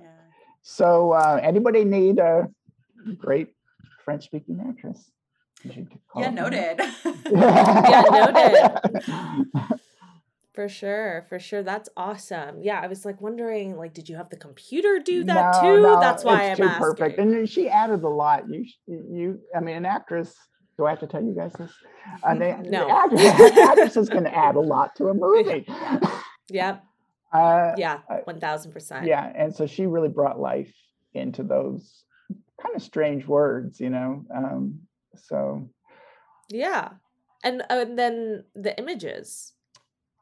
So, 0.62 1.12
uh, 1.12 1.40
anybody 1.42 1.84
need 1.84 2.20
a 2.20 2.50
great 3.18 3.50
French 4.06 4.26
speaking 4.26 4.64
actress? 4.68 5.12
You 5.64 5.72
should 5.74 5.90
call 6.10 6.22
Yeah, 6.24 6.30
noted. 6.32 6.82
For 10.54 10.70
sure, 10.70 11.26
for 11.30 11.40
sure. 11.40 11.64
That's 11.64 11.90
awesome. 11.98 12.62
Yeah, 12.62 12.80
I 12.80 12.86
was 12.86 13.06
like 13.06 13.20
wondering, 13.22 13.76
like, 13.76 13.94
did 13.96 14.08
you 14.08 14.18
have 14.18 14.30
the 14.30 14.38
computer 14.38 15.00
do 15.00 15.24
that 15.24 15.56
No, 15.56 15.62
too? 15.62 15.82
no, 15.82 16.00
That's 16.00 16.24
why 16.24 16.44
it's 16.44 16.52
I'm 16.52 16.58
too 16.58 16.64
asking. 16.72 16.84
perfect. 16.86 17.18
And 17.20 17.50
she 17.50 17.70
added 17.70 18.04
a 18.04 18.08
lot. 18.10 18.44
You, 18.48 18.64
you, 18.88 19.40
I 19.56 19.62
mean, 19.62 19.78
an 19.78 19.86
actress. 19.88 20.32
Do 20.78 20.86
I 20.86 20.90
have 20.90 21.00
to 21.02 21.08
tell 21.08 21.24
you 21.24 21.34
guys 21.36 21.54
this? 21.54 21.72
An, 22.24 22.42
a- 22.42 22.62
No. 22.64 22.86
an 22.86 22.92
actress, 22.92 23.22
an 23.52 23.58
actress 23.60 23.98
is 23.98 24.10
going 24.10 24.24
to 24.24 24.36
add 24.36 24.56
a 24.56 24.60
lot 24.60 24.96
to 24.98 25.08
a 25.08 25.14
movie. 25.14 25.66
Uh, 27.34 27.74
Yeah. 27.78 28.00
One 28.26 28.40
thousand 28.40 28.74
percent. 28.74 29.06
yeah, 29.08 29.32
and 29.36 29.56
so 29.56 29.66
she 29.66 29.88
really 29.88 30.10
brought 30.10 30.40
life 30.40 30.72
into 31.16 31.42
those 31.42 32.04
kind 32.62 32.76
of 32.76 32.82
strange 32.84 33.26
words, 33.26 33.80
you 33.80 33.90
know. 33.90 34.24
Um, 34.36 34.80
so 35.16 35.68
Yeah. 36.50 36.90
And 37.44 37.62
uh, 37.64 37.66
and 37.88 37.98
then 37.98 38.44
the 38.56 38.78
images. 38.78 39.54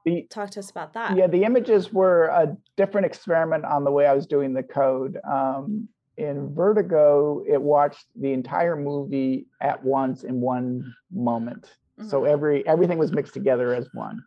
the 0.06 0.26
Talk 0.30 0.52
to 0.52 0.60
us 0.60 0.72
about 0.72 0.94
that. 0.94 1.18
Yeah, 1.18 1.28
the 1.28 1.44
images 1.44 1.92
were 1.92 2.26
a 2.28 2.56
different 2.78 3.06
experiment 3.08 3.66
on 3.66 3.84
the 3.84 3.92
way 3.92 4.06
I 4.08 4.14
was 4.14 4.26
doing 4.26 4.54
the 4.54 4.64
code. 4.64 5.18
Um, 5.30 5.90
in 6.22 6.54
Vertigo, 6.54 7.44
it 7.48 7.62
watched 7.62 8.06
the 8.16 8.32
entire 8.32 8.76
movie 8.76 9.48
at 9.60 9.84
once 9.84 10.24
in 10.24 10.40
one 10.40 10.94
moment. 11.12 11.78
So 12.02 12.22
Mhm. 12.22 12.30
every 12.30 12.68
everything 12.68 12.98
was 12.98 13.12
mixed 13.12 13.34
together 13.34 13.74
as 13.74 13.90
one. 13.94 14.24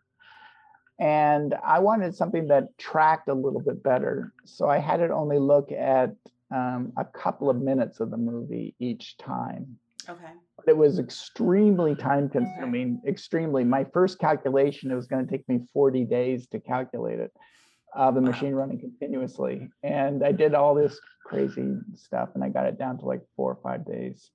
And 0.99 1.53
I 1.63 1.79
wanted 1.79 2.15
something 2.15 2.47
that 2.47 2.77
tracked 2.77 3.27
a 3.27 3.33
little 3.33 3.59
bit 3.59 3.83
better. 3.83 4.33
So 4.45 4.69
I 4.69 4.77
had 4.77 5.01
it 5.01 5.11
only 5.11 5.39
look 5.39 5.71
at 5.71 6.15
um, 6.51 6.93
a 6.97 7.03
couple 7.05 7.49
of 7.49 7.61
minutes 7.61 7.99
of 7.99 8.11
the 8.11 8.17
movie 8.17 8.75
each 8.79 9.17
time 9.17 9.79
okay. 10.07 10.31
but 10.55 10.67
it 10.67 10.77
was 10.77 10.99
extremely 10.99 11.95
time 11.95 12.29
consuming 12.29 13.01
extremely 13.07 13.63
my 13.63 13.83
first 13.83 14.19
calculation 14.19 14.91
it 14.91 14.95
was 14.95 15.07
going 15.07 15.25
to 15.25 15.31
take 15.31 15.47
me 15.49 15.59
40 15.73 16.05
days 16.05 16.47
to 16.47 16.59
calculate 16.59 17.19
it 17.19 17.33
the 17.95 18.21
Wow. 18.21 18.27
machine 18.31 18.53
running 18.53 18.79
continuously. 18.79 19.69
And 19.83 20.23
i 20.23 20.31
did 20.31 20.53
all 20.53 20.75
this 20.75 20.99
crazy 21.23 21.77
stuff 21.95 22.29
and 22.35 22.43
i 22.43 22.49
got 22.49 22.65
it 22.67 22.77
down 22.77 22.97
to 22.99 23.05
like 23.05 23.21
four 23.35 23.51
or 23.51 23.59
five 23.63 23.85
days. 23.85 24.31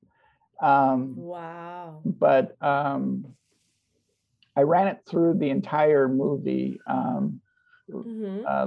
Um, 0.63 1.15
Wow. 1.17 2.03
but 2.05 2.57
um, 2.61 3.35
i 4.57 4.63
ran 4.63 4.89
it 4.89 5.01
through 5.09 5.35
the 5.39 5.51
entire 5.51 6.09
movie 6.09 6.81
um, 6.87 7.41
hmm 7.91 8.41
uh, 8.49 8.67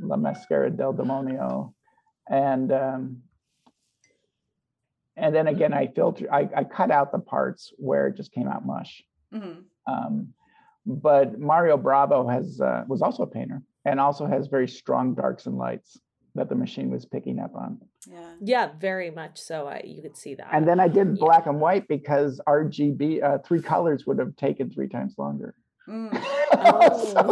la 0.00 0.16
maschera 0.16 0.70
del 0.76 0.92
demonio. 0.94 1.72
And 2.28 2.72
um, 2.72 3.22
and 5.16 5.34
then 5.34 5.46
again 5.46 5.72
i 5.72 5.86
filter 5.86 6.26
I, 6.32 6.48
I 6.56 6.64
cut 6.64 6.90
out 6.90 7.12
the 7.12 7.18
parts 7.18 7.72
where 7.76 8.08
it 8.08 8.16
just 8.16 8.32
came 8.32 8.48
out 8.48 8.66
mush. 8.66 9.02
Hmm 9.32 9.60
um, 9.86 10.34
but 10.84 11.38
Mario 11.38 11.76
Bava 11.76 12.32
has 12.32 12.60
uh, 12.60 12.84
was 12.86 13.02
also 13.02 13.22
a 13.22 13.26
painter 13.26 13.62
and 13.86 13.98
also 14.00 14.26
has 14.26 14.48
very 14.48 14.68
strong 14.68 15.14
darks 15.14 15.46
and 15.46 15.56
lights 15.56 15.90
that 16.34 16.50
the 16.50 16.54
machine 16.54 16.90
was 16.90 17.06
picking 17.06 17.38
up 17.38 17.54
on 17.64 17.78
Yeah. 18.06 18.32
Yeah, 18.52 18.66
very 18.78 19.10
much 19.10 19.38
so. 19.40 19.66
I 19.66 19.80
you 19.84 20.02
could 20.02 20.16
see 20.22 20.34
that. 20.34 20.48
and 20.52 20.68
then 20.68 20.78
i 20.86 20.88
did 20.98 21.06
Yeah. 21.08 21.14
black 21.26 21.44
and 21.50 21.58
white 21.66 21.86
because 21.96 22.32
rgb 22.46 23.02
uh, 23.28 23.38
three 23.46 23.62
colors 23.62 24.00
would 24.06 24.18
have 24.18 24.34
taken 24.36 24.64
three 24.70 24.88
times 24.96 25.14
longer 25.24 25.54
Mm. 25.88 26.10
Oh. 26.58 26.94
so, 27.12 27.22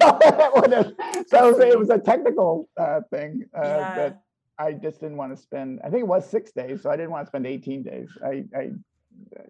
so 0.00 0.62
it 0.64 0.72
have- 0.72 1.26
so 1.32 1.60
it 1.60 1.78
was 1.78 1.90
a 1.90 1.98
technical 1.98 2.68
uh, 2.84 3.00
thing 3.12 3.30
uh, 3.56 3.60
Yeah. 3.62 3.94
that 4.00 4.12
I 4.58 4.72
just 4.72 5.00
didn't 5.00 5.18
want 5.18 5.36
to 5.36 5.40
spend. 5.48 5.80
I 5.84 5.90
think 5.90 6.00
it 6.06 6.10
was 6.16 6.24
six 6.36 6.52
days, 6.52 6.76
so 6.82 6.90
I 6.90 6.96
didn't 6.96 7.10
want 7.10 7.26
to 7.26 7.30
spend 7.32 7.46
18 7.46 7.82
days. 7.82 8.08
I, 8.24 8.44
I 8.60 8.62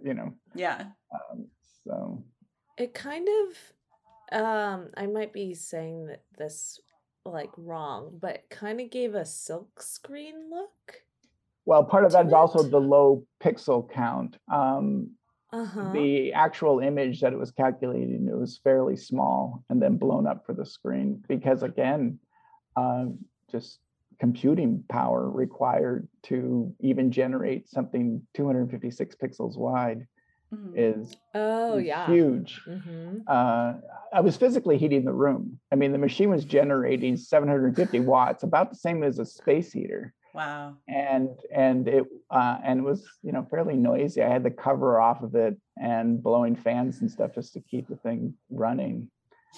you 0.02 0.14
know, 0.14 0.28
Yeah. 0.56 0.86
um, 1.14 1.46
so 1.84 2.24
it 2.76 2.94
kind 2.94 3.28
of 3.28 3.46
um 4.32 4.90
I 4.96 5.06
might 5.06 5.32
be 5.32 5.54
saying 5.54 6.06
that 6.06 6.22
this 6.38 6.80
like 7.24 7.50
wrong, 7.56 8.18
but 8.20 8.48
kind 8.50 8.80
of 8.80 8.90
gave 8.90 9.14
a 9.14 9.24
silk 9.24 9.82
screen 9.82 10.48
look. 10.50 11.02
well, 11.64 11.84
part 11.84 12.04
of 12.04 12.12
that 12.12 12.22
To 12.22 12.26
is 12.28 12.32
also 12.32 12.62
the 12.62 12.78
low 12.80 13.24
pixel 13.42 13.90
count. 13.90 14.38
Um, 14.52 15.10
Uh-huh. 15.52 15.92
The 15.92 16.32
actual 16.32 16.80
image 16.80 17.20
that 17.20 17.32
it 17.32 17.38
was 17.38 17.50
calculating, 17.52 18.28
it 18.28 18.36
was 18.36 18.58
fairly 18.62 18.96
small 18.96 19.64
and 19.70 19.80
then 19.80 19.96
blown 19.96 20.26
up 20.26 20.44
for 20.44 20.52
the 20.54 20.66
screen 20.66 21.22
because 21.28 21.62
again, 21.62 22.18
uh, 22.76 23.06
just 23.50 23.78
computing 24.18 24.82
power 24.88 25.30
required 25.30 26.08
to 26.24 26.74
even 26.80 27.10
generate 27.12 27.68
something 27.68 28.20
256 28.34 29.14
pixels 29.16 29.56
wide 29.56 30.06
Mhm. 30.54 30.72
is 30.76 31.16
oh 31.34 31.76
yeah. 31.76 32.06
huge. 32.06 32.62
Mm-hmm. 32.66 33.18
Uh, 33.26 33.74
I 34.12 34.20
was 34.20 34.36
physically 34.36 34.78
heating 34.78 35.04
the 35.04 35.12
room. 35.12 35.58
I 35.72 35.74
mean, 35.74 35.92
the 35.92 35.98
machine 35.98 36.30
was 36.30 36.44
generating 36.44 37.16
750 37.16 38.00
watts, 38.00 38.42
about 38.44 38.70
the 38.70 38.76
same 38.76 39.02
as 39.02 39.18
a 39.18 39.24
space 39.24 39.72
heater, 39.72 40.14
Wow. 40.34 40.76
and 40.88 41.30
and 41.52 41.88
it 41.88 42.04
uh, 42.30 42.58
and 42.62 42.80
it 42.80 42.82
was 42.82 43.04
you 43.22 43.32
know 43.32 43.46
fairly 43.50 43.74
noisy. 43.76 44.22
I 44.22 44.28
had 44.28 44.44
the 44.44 44.50
cover 44.50 45.00
off 45.00 45.22
of 45.22 45.34
it 45.34 45.56
and 45.80 46.22
blowing 46.22 46.54
fans 46.54 47.00
and 47.00 47.10
stuff 47.10 47.34
just 47.34 47.52
to 47.54 47.60
keep 47.60 47.88
the 47.88 47.96
thing 47.96 48.34
running. 48.48 49.10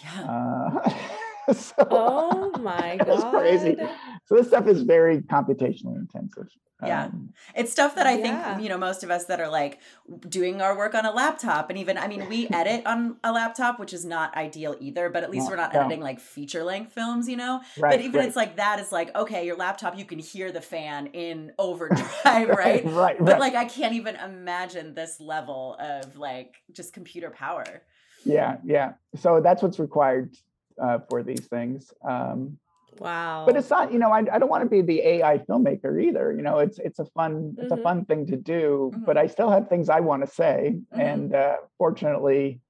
Yeah. 0.02 0.22
Uh, 0.24 1.52
so, 1.52 1.74
Oh 1.90 2.52
my 2.60 2.92
it 3.00 3.06
was 3.06 3.24
crazy. 3.24 3.74
God. 3.74 3.90
So 4.26 4.36
this 4.36 4.48
stuff 4.48 4.66
is 4.66 4.82
very 4.82 5.20
computationally 5.20 5.96
intensive. 5.96 6.48
Yeah. 6.80 7.06
Um, 7.06 7.32
It's 7.56 7.72
stuff 7.72 7.94
that 7.96 8.06
I 8.06 8.16
Yeah. 8.16 8.52
think, 8.52 8.62
you 8.62 8.68
know, 8.68 8.78
most 8.78 9.02
of 9.02 9.10
us 9.10 9.24
that 9.24 9.40
are 9.40 9.48
like 9.48 9.80
doing 10.28 10.62
our 10.62 10.76
work 10.76 10.94
on 10.94 11.04
a 11.04 11.10
laptop. 11.10 11.70
And 11.70 11.78
even, 11.78 11.98
I 11.98 12.06
mean, 12.06 12.28
we 12.28 12.48
edit 12.52 12.86
on 12.86 13.16
a 13.24 13.32
laptop, 13.32 13.80
which 13.80 13.92
is 13.92 14.04
not 14.04 14.36
ideal 14.36 14.76
either, 14.80 15.08
but 15.10 15.24
at 15.24 15.30
least 15.30 15.48
we're 15.48 15.56
not 15.56 15.72
no. 15.72 15.80
editing 15.80 16.00
like 16.00 16.20
feature 16.20 16.62
length 16.62 16.92
films, 16.92 17.28
you 17.28 17.36
know? 17.36 17.60
right, 17.76 17.90
but 17.90 18.00
even 18.00 18.20
right, 18.20 18.28
it's 18.28 18.36
like 18.36 18.56
that 18.56 18.78
is 18.78 18.92
like, 18.92 19.14
okay, 19.16 19.44
your 19.44 19.56
laptop, 19.56 19.98
you 19.98 20.04
can 20.04 20.18
hear 20.18 20.52
the 20.52 20.60
fan 20.60 21.08
in 21.08 21.52
overdrive, 21.58 22.12
right? 22.52 22.84
right, 22.84 23.16
But 23.24 23.38
right. 23.38 23.40
like, 23.40 23.54
I 23.54 23.64
can't 23.64 23.94
even 23.94 24.16
imagine 24.16 24.94
this 24.94 25.20
level 25.20 25.76
of 25.80 26.16
like 26.16 26.62
just 26.72 26.92
computer 26.92 27.30
power. 27.30 27.82
yeah, 28.24 28.58
yeah. 28.64 28.92
So 29.16 29.40
that's 29.40 29.62
what's 29.62 29.78
required 29.78 30.36
uh, 30.80 30.98
for 31.08 31.22
these 31.22 31.46
things. 31.46 31.92
Um, 32.08 32.58
Wow. 33.00 33.44
but 33.46 33.56
it's 33.56 33.70
not 33.70 33.92
you 33.92 33.98
know 33.98 34.10
I, 34.10 34.18
I 34.32 34.38
don't 34.38 34.48
want 34.48 34.64
to 34.64 34.68
be 34.68 34.82
the 34.82 35.00
ai 35.00 35.38
filmmaker 35.38 36.02
either 36.02 36.32
you 36.32 36.42
know 36.42 36.58
it's 36.58 36.78
it's 36.78 36.98
a 36.98 37.04
fun 37.06 37.56
it's 37.58 37.72
a 37.72 37.76
Mhm. 37.76 37.82
fun 37.82 38.04
thing 38.04 38.26
to 38.26 38.36
do 38.36 38.90
Mhm. 38.94 39.04
but 39.06 39.16
i 39.16 39.26
still 39.26 39.50
have 39.50 39.68
things 39.68 39.88
i 39.88 40.00
want 40.00 40.24
to 40.24 40.30
say 40.30 40.76
Mhm. 40.92 41.00
and 41.00 41.34
uh, 41.34 41.56
fortunately 41.78 42.60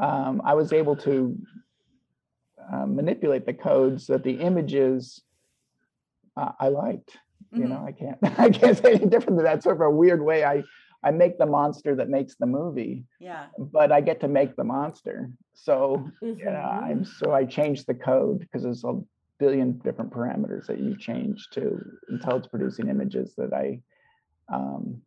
um, 0.00 0.40
i 0.44 0.54
was 0.54 0.72
able 0.72 0.96
to 0.96 1.36
uh, 2.72 2.86
manipulate 2.86 3.46
the 3.46 3.54
code 3.54 4.00
so 4.00 4.12
that 4.14 4.24
the 4.24 4.40
images 4.40 5.22
uh, 6.36 6.52
I 6.60 6.68
liked. 6.68 7.18
You 7.52 7.64
Mhm. 7.64 7.68
know, 7.70 7.84
I 7.84 7.92
can't 7.92 8.18
I 8.46 8.50
can't 8.50 8.76
say 8.78 8.92
any 8.94 9.06
different 9.06 9.36
than 9.38 9.44
that. 9.44 9.62
Sort 9.62 9.76
of 9.76 9.80
a 9.82 9.90
weird 9.90 10.22
way. 10.22 10.44
I 10.44 10.62
I 11.02 11.10
make 11.10 11.38
the 11.38 11.46
monster 11.46 11.94
that 11.96 12.08
makes 12.08 12.36
the 12.36 12.46
movie, 12.46 13.04
Yeah. 13.20 13.46
but 13.58 13.90
I 13.90 14.00
get 14.00 14.20
to 14.20 14.28
make 14.28 14.54
the 14.56 14.64
monster. 14.64 15.30
So 15.54 16.08
you 16.20 16.34
know, 16.44 16.50
Mhm. 16.70 16.82
I'm 16.84 17.04
so 17.04 17.32
I 17.32 17.44
changed 17.44 17.86
the 17.86 17.94
code 17.94 18.38
because 18.40 18.64
it's 18.64 18.84
a 18.84 19.00
billion 19.38 19.78
different 19.78 20.10
parameters 20.10 20.66
that 20.66 20.78
you 20.78 20.96
change 20.96 21.48
to 21.52 21.78
until 22.08 22.36
it's 22.36 22.48
producing 22.48 22.88
images 22.88 23.34
that 23.36 23.52
I 23.52 23.80
um 24.52 25.00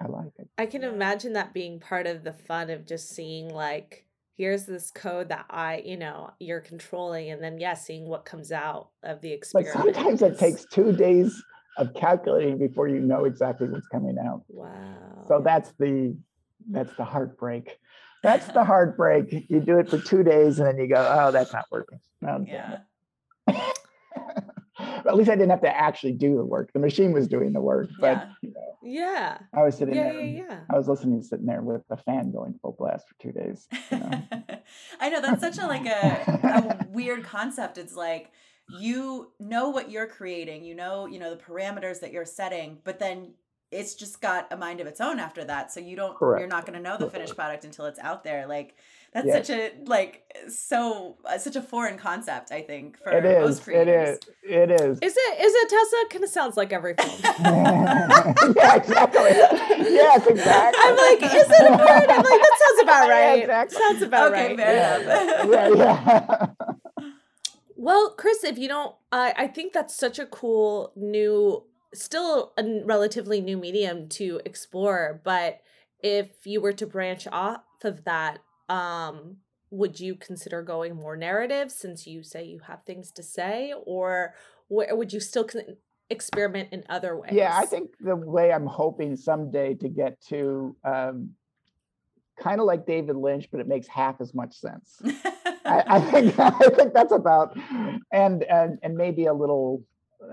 I 0.00 0.06
like 0.06 0.30
it. 0.38 0.48
I 0.56 0.66
can 0.66 0.84
imagine 0.84 1.32
that 1.32 1.52
being 1.52 1.80
part 1.80 2.06
of 2.06 2.22
the 2.22 2.32
fun 2.32 2.70
of 2.70 2.86
just 2.86 3.10
seeing 3.10 3.48
like 3.48 4.04
here's 4.36 4.66
this 4.66 4.92
code 4.92 5.30
that 5.30 5.46
I, 5.50 5.82
you 5.84 5.96
know, 5.96 6.30
you're 6.38 6.60
controlling 6.60 7.30
and 7.30 7.42
then 7.42 7.58
yeah, 7.58 7.74
seeing 7.74 8.06
what 8.06 8.24
comes 8.24 8.52
out 8.52 8.90
of 9.02 9.20
the 9.20 9.30
But 9.52 9.62
experiment. 9.64 9.96
sometimes 9.96 10.22
it 10.22 10.38
takes 10.38 10.64
two 10.66 10.92
days 10.92 11.42
of 11.76 11.92
calculating 11.94 12.58
before 12.58 12.86
you 12.86 13.00
know 13.00 13.24
exactly 13.24 13.68
what's 13.68 13.88
coming 13.88 14.16
out. 14.24 14.42
Wow. 14.48 15.24
So 15.26 15.40
that's 15.44 15.72
the 15.78 16.16
that's 16.70 16.94
the 16.96 17.04
heartbreak. 17.04 17.78
That's 18.22 18.46
the 18.48 18.64
heartbreak. 18.64 19.46
You 19.48 19.60
do 19.60 19.78
it 19.78 19.88
for 19.88 19.98
two 19.98 20.22
days 20.22 20.58
and 20.58 20.68
then 20.68 20.76
you 20.78 20.88
go, 20.88 21.04
oh, 21.20 21.30
that's 21.32 21.52
not 21.52 21.66
working. 21.70 21.98
Oh, 22.26 22.44
Yeah. 22.46 22.78
At 24.80 25.16
least 25.16 25.28
I 25.30 25.34
didn't 25.34 25.50
have 25.50 25.62
to 25.62 25.76
actually 25.76 26.12
do 26.12 26.36
the 26.36 26.44
work. 26.44 26.72
The 26.72 26.78
machine 26.78 27.12
was 27.12 27.26
doing 27.26 27.52
the 27.52 27.60
work, 27.60 27.88
but 28.00 28.16
Yeah. 28.16 28.32
you 28.42 28.50
know, 28.50 28.76
yeah. 28.82 29.38
I 29.52 29.62
was 29.62 29.76
sitting 29.76 29.94
Yeah, 29.94 30.12
there. 30.12 30.20
yeah, 30.20 30.44
yeah. 30.48 30.60
I 30.70 30.76
was 30.76 30.88
listening, 30.88 31.20
sitting 31.22 31.46
there 31.46 31.62
with 31.62 31.82
the 31.88 31.96
fan 31.96 32.30
going 32.30 32.54
full 32.62 32.76
blast 32.78 33.08
for 33.08 33.14
two 33.20 33.32
days. 33.32 33.66
You 33.90 33.98
know? 33.98 34.10
I 35.00 35.08
know 35.08 35.20
that's 35.20 35.40
such 35.40 35.58
a 35.58 35.66
like 35.66 35.86
a, 35.86 36.78
a 36.84 36.86
weird 36.90 37.24
concept. 37.24 37.78
It's 37.78 37.96
like 37.96 38.30
you 38.78 39.32
know 39.40 39.70
what 39.70 39.90
you're 39.90 40.06
creating, 40.06 40.62
you 40.64 40.74
know, 40.74 41.06
you 41.06 41.18
know 41.18 41.30
the 41.34 41.42
parameters 41.42 42.00
that 42.00 42.12
you're 42.12 42.26
setting, 42.26 42.78
but 42.84 42.98
then 42.98 43.32
it's 43.70 43.94
just 43.94 44.20
got 44.20 44.46
a 44.52 44.56
mind 44.56 44.80
of 44.80 44.86
its 44.86 45.00
own 45.00 45.18
after 45.18 45.44
that. 45.44 45.72
So 45.72 45.80
you 45.80 45.96
don't 45.96 46.16
Correct. 46.16 46.40
you're 46.40 46.48
not 46.48 46.66
going 46.66 46.76
to 46.76 46.82
know 46.82 46.96
the 46.98 47.10
finished 47.10 47.34
product 47.34 47.64
until 47.64 47.86
it's 47.86 47.98
out 47.98 48.24
there. 48.24 48.46
Like 48.46 48.76
that's 49.12 49.26
Yes. 49.26 49.46
such 49.46 49.56
a 49.58 49.72
like 49.86 50.22
so 50.48 51.16
uh, 51.24 51.38
such 51.38 51.56
a 51.56 51.62
foreign 51.62 51.96
concept, 51.98 52.52
I 52.52 52.62
think, 52.62 52.98
for 53.02 53.10
it 53.12 53.24
most 53.24 53.52
is. 53.52 53.58
It 53.60 53.62
creators. 53.64 54.18
is. 54.18 54.20
It 54.42 54.70
is. 54.70 54.98
Is 55.00 55.14
it 55.16 55.40
is 55.46 55.52
it 55.54 55.68
Tessa? 55.70 55.96
Kind 56.10 56.24
of 56.24 56.30
sounds 56.30 56.56
like 56.56 56.72
every 56.72 56.94
film. 57.00 57.18
yeah, 57.22 58.74
exactly. 58.76 59.30
Yes, 59.90 60.26
exactly. 60.26 60.80
I'm 60.84 60.96
like, 60.96 61.22
is 61.22 61.46
it 61.50 61.66
a 61.66 61.70
word? 61.70 62.10
I'm 62.10 62.22
like, 62.22 62.40
that 62.42 62.58
sounds 62.64 62.82
about 62.82 63.08
Yeah, 63.08 63.14
right. 63.14 63.38
exactly. 63.40 63.78
Sounds 63.78 64.02
about 64.02 64.32
Okay, 64.32 64.46
right. 64.48 64.56
fair 64.56 64.74
yeah, 64.74 64.98
enough. 65.00 65.76
yeah, 65.76 66.46
yeah. 66.98 67.04
Well, 67.76 68.10
Chris, 68.16 68.42
if 68.44 68.58
you 68.58 68.68
don't, 68.68 68.94
I 69.12 69.32
I 69.36 69.46
think 69.46 69.72
that's 69.72 69.94
such 69.94 70.18
a 70.18 70.26
cool 70.26 70.92
new, 70.96 71.64
still 71.94 72.52
a 72.58 72.82
relatively 72.84 73.40
new 73.40 73.56
medium 73.56 74.08
to 74.10 74.40
explore. 74.44 75.20
But 75.24 75.60
if 76.00 76.28
you 76.44 76.60
were 76.60 76.72
to 76.72 76.86
branch 76.86 77.26
off 77.30 77.60
of 77.84 78.04
that, 78.04 78.38
um, 78.68 79.36
would 79.70 80.00
you 80.00 80.14
consider 80.14 80.62
going 80.62 80.96
more 80.96 81.16
narrative 81.16 81.70
since 81.70 82.06
you 82.06 82.22
say 82.22 82.44
you 82.44 82.60
have 82.60 82.82
things 82.84 83.10
to 83.12 83.22
say, 83.22 83.74
or 83.84 84.34
wh- 84.68 84.90
would 84.90 85.12
you 85.12 85.20
still 85.20 85.44
con- 85.44 85.76
experiment 86.10 86.70
in 86.72 86.84
other 86.88 87.16
ways? 87.16 87.32
Yeah, 87.32 87.56
I 87.56 87.66
think 87.66 87.90
the 88.00 88.16
way 88.16 88.52
I'm 88.52 88.66
hoping 88.66 89.16
someday 89.16 89.74
to 89.74 89.88
get 89.88 90.20
to 90.28 90.74
um, 90.84 91.30
kind 92.38 92.60
of 92.60 92.66
like 92.66 92.86
David 92.86 93.16
Lynch, 93.16 93.48
but 93.50 93.60
it 93.60 93.68
makes 93.68 93.86
half 93.86 94.20
as 94.20 94.34
much 94.34 94.54
sense. 94.54 95.02
I, 95.64 95.84
I 95.86 96.00
think 96.00 96.34
I 96.38 96.50
think 96.50 96.94
that's 96.94 97.12
about 97.12 97.56
and 98.12 98.42
and 98.44 98.78
and 98.82 98.96
maybe 98.96 99.26
a 99.26 99.34
little 99.34 99.84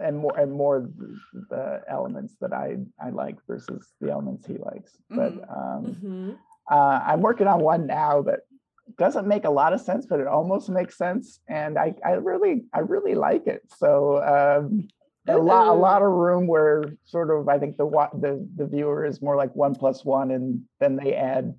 and 0.01 0.17
more 0.17 0.37
and 0.37 0.51
more 0.51 0.89
the 1.49 1.81
elements 1.89 2.35
that 2.41 2.53
I 2.53 2.77
I 3.03 3.09
like 3.09 3.35
versus 3.47 3.93
the 3.99 4.11
elements 4.11 4.45
he 4.45 4.57
likes. 4.57 4.97
But 5.09 5.33
um, 5.49 5.83
hmm 5.99 6.31
uh, 6.69 7.01
I'm 7.05 7.21
working 7.21 7.47
on 7.47 7.59
one 7.59 7.87
now 7.87 8.21
that 8.23 8.41
doesn't 8.97 9.27
make 9.27 9.45
a 9.45 9.49
lot 9.49 9.73
of 9.73 9.81
sense, 9.81 10.05
but 10.05 10.19
it 10.19 10.27
almost 10.27 10.69
makes 10.69 10.97
sense, 10.97 11.39
and 11.47 11.77
I 11.77 11.95
I 12.05 12.13
really 12.13 12.65
I 12.73 12.79
really 12.79 13.15
like 13.15 13.47
it. 13.47 13.61
So. 13.77 14.23
Um, 14.23 14.87
a 15.27 15.35
lot, 15.35 15.67
a 15.69 15.73
lot 15.73 16.03
of 16.03 16.09
room 16.09 16.45
where 16.45 16.83
sort 17.03 17.31
of 17.31 17.49
I 17.49 17.57
think 17.57 17.77
the 17.77 17.87
the 18.13 18.47
the 18.57 18.67
viewer 18.67 19.03
is 19.05 19.23
more 19.23 19.35
like 19.35 19.55
one 19.55 19.73
plus 19.73 20.05
one, 20.05 20.29
and 20.29 20.61
then 20.79 20.97
they 20.97 21.15
add 21.15 21.55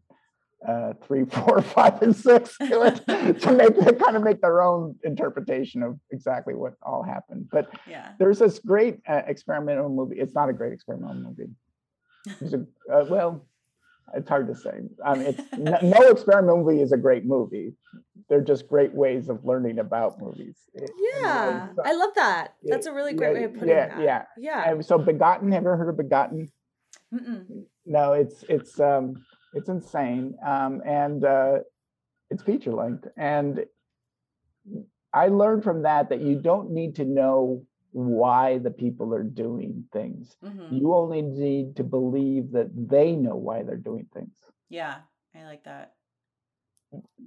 uh, 0.66 0.92
three, 1.02 1.24
four, 1.30 1.62
five, 1.62 2.00
and 2.02 2.14
six 2.14 2.56
to 2.58 2.82
it 2.82 2.96
to 3.40 3.52
make 3.52 3.74
to 3.74 3.92
kind 3.92 4.16
of 4.16 4.22
make 4.22 4.40
their 4.40 4.62
own 4.62 4.96
interpretation 5.04 5.82
of 5.82 5.98
exactly 6.10 6.54
what 6.54 6.74
all 6.82 7.02
happened. 7.02 7.48
But 7.50 7.68
yeah. 7.88 8.12
there's 8.18 8.38
this 8.38 8.58
great 8.58 9.00
uh, 9.08 9.22
experimental 9.26 9.88
movie. 9.88 10.16
It's 10.18 10.34
not 10.34 10.48
a 10.48 10.52
great 10.52 10.72
experimental 10.72 11.16
movie. 11.16 11.50
A, 12.42 12.92
uh, 12.92 13.06
well, 13.08 13.46
it's 14.14 14.28
hard 14.28 14.46
to 14.48 14.54
say. 14.54 14.80
I 15.04 15.14
mean, 15.14 15.26
it's, 15.28 15.42
no, 15.58 15.78
no 15.82 16.08
experimental 16.08 16.62
movie 16.64 16.80
is 16.80 16.92
a 16.92 16.96
great 16.96 17.24
movie. 17.24 17.74
They're 18.28 18.40
just 18.42 18.66
great 18.68 18.92
ways 18.92 19.28
of 19.28 19.44
learning 19.44 19.78
about 19.78 20.20
movies. 20.20 20.56
It- 20.74 20.90
Yeah, 21.20 21.68
so- 21.74 21.82
I 21.84 21.92
love 21.94 22.10
that. 22.16 22.54
Yeah, 22.62 22.74
That's 22.74 22.86
a 22.86 22.92
really 22.92 23.12
great 23.14 23.28
yeah, 23.34 23.38
way 23.40 23.44
of 23.44 23.54
putting 23.54 23.68
yeah, 23.68 23.88
that. 23.88 24.02
yeah. 24.02 24.22
yeah. 24.38 24.70
and 24.70 24.84
so 24.84 24.98
Begotten, 24.98 25.52
have 25.52 25.62
you 25.62 25.68
ever 25.68 25.76
heard 25.76 25.88
of 25.90 25.96
Begotten? 25.96 26.50
Mm-mm. 27.14 27.64
no 27.84 28.14
it's 28.14 28.42
it's 28.48 28.80
um 28.80 29.24
it's 29.54 29.68
insane 29.68 30.34
um 30.44 30.82
and 30.84 31.24
uh 31.24 31.58
it's 32.30 32.42
feature 32.42 32.72
length 32.72 33.06
and 33.16 33.64
i 35.14 35.28
learned 35.28 35.62
from 35.62 35.82
that 35.82 36.08
that 36.08 36.20
you 36.20 36.34
don't 36.34 36.72
need 36.72 36.96
to 36.96 37.04
know 37.04 37.64
why 37.96 38.58
the 38.58 38.70
people 38.70 39.14
are 39.14 39.22
doing 39.22 39.82
things 39.90 40.36
Mhm. 40.44 40.70
you 40.70 40.92
only 40.92 41.22
need 41.22 41.76
to 41.76 41.82
believe 41.84 42.52
that 42.52 42.68
they 42.88 43.16
know 43.16 43.36
why 43.36 43.62
they're 43.62 43.76
doing 43.90 44.06
things 44.12 44.36
Yeah, 44.68 44.96
I 45.34 45.44
like 45.44 45.64
that. 45.64 45.94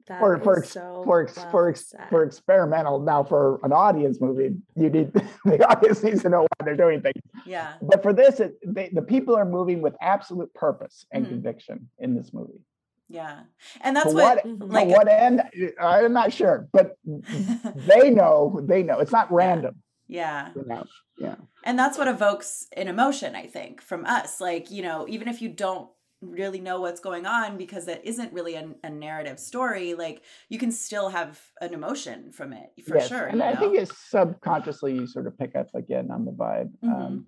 That 0.08 0.20
for 0.20 0.40
for 0.40 0.64
so 0.64 1.02
for 1.04 1.22
ex- 1.24 1.44
for 1.52 1.74
said. 1.76 2.08
for 2.10 2.24
experimental 2.24 3.00
now 3.00 3.24
for 3.24 3.60
an 3.64 3.74
audience 3.74 4.22
movie 4.22 4.56
you 4.76 4.90
need 4.90 5.12
the 5.46 5.68
audience 5.68 6.04
needs 6.04 6.22
to 6.22 6.30
know 6.30 6.42
why 6.42 6.66
they're 6.66 6.78
doing 6.78 7.02
things 7.02 7.22
Yeah. 7.48 7.74
but 7.82 8.02
for 8.04 8.14
this 8.14 8.40
it, 8.40 8.54
they, 8.66 8.90
the 8.94 9.02
people 9.02 9.36
are 9.36 9.46
moving 9.46 9.82
with 9.82 9.96
absolute 10.02 10.54
purpose 10.54 11.06
and 11.12 11.26
Mhm. 11.26 11.30
conviction 11.30 11.90
in 11.98 12.16
this 12.16 12.32
movie 12.34 12.62
Yeah. 13.10 13.40
And 13.82 13.96
that's 13.96 14.10
to 14.12 14.16
what, 14.16 14.46
what, 14.46 14.60
Mhm. 14.60 14.72
like 14.72 14.88
what 14.90 15.08
end 15.08 15.42
i'm 15.82 16.14
not 16.14 16.32
sure 16.32 16.68
but 16.72 16.96
they 17.92 18.12
know 18.12 18.60
they 18.64 18.84
know 18.84 19.00
it's 19.00 19.12
not 19.12 19.32
random 19.32 19.76
yeah. 20.10 20.50
you 20.56 20.66
know 20.66 20.84
yeah 21.18 21.36
And 21.64 21.78
that's 21.80 21.98
what 21.98 22.08
evokes 22.10 22.68
an 22.76 22.88
emotion, 22.88 23.36
I 23.36 23.46
think, 23.48 23.82
from 23.82 24.06
us. 24.06 24.42
Like, 24.42 24.72
you 24.72 24.82
know, 24.82 25.06
even 25.08 25.28
if 25.28 25.42
you 25.42 25.50
don't 25.50 25.90
really 26.22 26.60
know 26.60 26.82
what's 26.82 27.00
going 27.00 27.26
on 27.26 27.58
because 27.58 27.88
it 27.88 28.02
isn't 28.04 28.34
really 28.34 28.56
a, 28.56 28.68
a 28.84 28.90
narrative 28.90 29.40
story, 29.40 29.94
like 29.94 30.22
you 30.50 30.58
can 30.60 30.72
still 30.72 31.08
have 31.10 31.40
an 31.62 31.74
emotion 31.74 32.32
from 32.34 32.52
it 32.54 32.72
for 32.88 32.98
yes. 32.98 33.08
sure. 33.08 33.26
and 33.28 33.42
i 33.42 33.56
think 33.56 33.78
it's 33.78 33.96
subconsciously 34.10 34.94
you 34.94 35.08
sort 35.08 35.28
of 35.28 35.38
pick 35.38 35.56
up 35.56 35.70
again 35.76 36.12
on 36.12 36.26
the 36.26 36.32
vibe 36.32 36.72
Mhm. 36.84 36.92
um, 36.94 37.28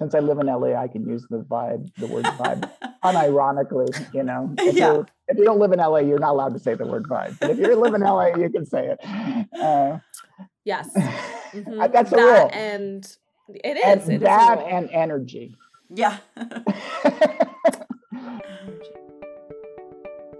since 0.00 0.12
i 0.14 0.18
live 0.28 0.38
in 0.40 0.46
la 0.46 0.74
i 0.84 0.88
can 0.88 1.02
use 1.08 1.24
the 1.30 1.38
vibe 1.54 1.84
the 2.02 2.08
word 2.08 2.24
vibe 2.40 2.62
unironically 3.04 3.90
you 4.12 4.24
know 4.24 4.52
if, 4.58 4.74
Yeah. 4.74 4.92
you're, 4.92 5.06
if 5.28 5.38
you 5.38 5.44
don't 5.44 5.60
live 5.64 5.72
in 5.72 5.78
la 5.78 5.98
you're 5.98 6.18
not 6.26 6.32
allowed 6.36 6.54
to 6.54 6.62
say 6.66 6.74
the 6.74 6.86
word 6.86 7.04
vibe 7.04 7.38
but 7.40 7.50
if 7.50 7.58
you 7.58 7.76
live 7.76 7.94
in 7.94 8.00
la 8.02 8.26
you 8.44 8.50
can 8.50 8.66
say 8.66 8.82
it 8.92 8.98
uh, 9.68 9.98
yes. 10.64 10.88
Mhm. 11.64 11.82
Uh, 11.82 11.88
that's 11.88 12.10
the 12.10 12.16
that 12.16 12.42
rule. 12.42 12.50
and 12.52 13.16
it 13.48 13.76
is. 13.76 13.82
and 13.84 14.00
is. 14.02 14.08
It 14.08 14.14
is 14.14 14.20
a 14.20 14.24
that 14.24 14.58
and 14.68 14.90
energy 14.90 15.56
yeah. 15.90 16.18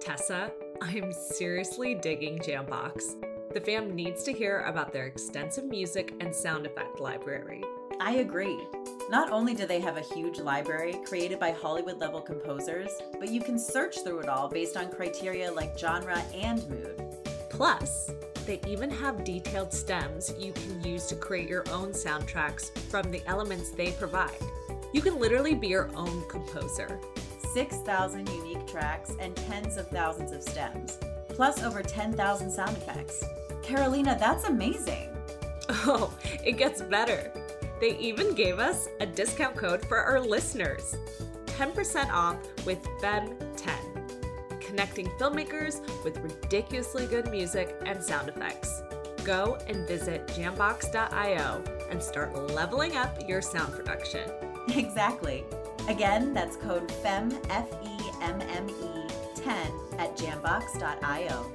Tessa, 0.00 0.50
I'm 0.82 1.12
seriously 1.12 1.94
digging 1.94 2.38
Jambox. 2.38 3.22
The 3.54 3.60
fam 3.60 3.94
needs 3.94 4.22
to 4.24 4.32
hear 4.32 4.60
about 4.62 4.92
their 4.92 5.06
extensive 5.06 5.64
music 5.64 6.14
and 6.20 6.34
sound 6.34 6.66
effect 6.66 7.00
library. 7.00 7.62
I 8.00 8.16
agree. 8.16 8.58
Not 9.08 9.30
only 9.30 9.54
do 9.54 9.66
they 9.66 9.80
have 9.80 9.96
a 9.96 10.02
huge 10.14 10.38
library 10.38 10.96
created 11.06 11.38
by 11.40 11.52
Hollywood 11.52 11.98
level 11.98 12.20
composers, 12.20 12.90
but 13.18 13.30
you 13.30 13.40
can 13.40 13.58
search 13.58 14.00
through 14.00 14.18
it 14.20 14.28
all 14.28 14.48
based 14.48 14.76
on 14.76 14.90
criteria 14.90 15.50
like 15.50 15.78
genre 15.78 16.18
and 16.34 16.68
mood. 16.68 17.02
Plus, 17.48 18.10
they 18.46 18.60
even 18.66 18.90
have 18.90 19.24
detailed 19.24 19.72
stems 19.72 20.32
you 20.38 20.52
can 20.52 20.82
use 20.84 21.06
to 21.06 21.16
create 21.16 21.48
your 21.48 21.64
own 21.70 21.90
soundtracks 21.90 22.70
from 22.90 23.10
the 23.10 23.20
elements 23.26 23.70
they 23.70 23.90
provide. 23.92 24.38
You 24.92 25.02
can 25.02 25.18
literally 25.18 25.54
be 25.54 25.66
your 25.66 25.90
own 25.96 26.26
composer. 26.28 27.00
6,000 27.52 28.28
unique 28.28 28.66
tracks 28.66 29.12
and 29.18 29.34
tens 29.34 29.76
of 29.76 29.88
thousands 29.88 30.32
of 30.32 30.42
stems, 30.42 30.98
plus 31.28 31.62
over 31.62 31.82
10,000 31.82 32.50
sound 32.50 32.76
effects. 32.76 33.24
Carolina, 33.62 34.16
that's 34.18 34.44
amazing. 34.44 35.10
Oh, 35.68 36.16
it 36.44 36.52
gets 36.52 36.80
better. 36.80 37.32
They 37.80 37.98
even 37.98 38.34
gave 38.34 38.60
us 38.60 38.88
a 39.00 39.06
discount 39.06 39.56
code 39.56 39.84
for 39.84 39.98
our 39.98 40.20
listeners 40.20 40.96
10% 41.46 42.10
off 42.12 42.36
with 42.66 42.82
FEMME10, 43.00 43.45
connecting 44.66 45.06
filmmakers 45.20 45.80
with 46.04 46.18
ridiculously 46.18 47.06
good 47.06 47.30
music 47.30 47.74
and 47.86 48.02
sound 48.02 48.28
effects. 48.28 48.82
Go 49.24 49.58
and 49.66 49.86
visit 49.88 50.26
jambox.io 50.28 51.64
and 51.90 52.02
start 52.02 52.52
leveling 52.52 52.96
up 52.96 53.28
your 53.28 53.40
sound 53.40 53.72
production. 53.72 54.30
Exactly. 54.74 55.44
Again, 55.88 56.34
that's 56.34 56.56
code 56.56 56.90
FEM, 56.90 57.30
F 57.50 57.68
E 57.84 58.10
M 58.20 58.40
M 58.40 58.68
E 58.68 59.06
10 59.36 59.54
at 59.98 60.16
jambox.io. 60.16 61.52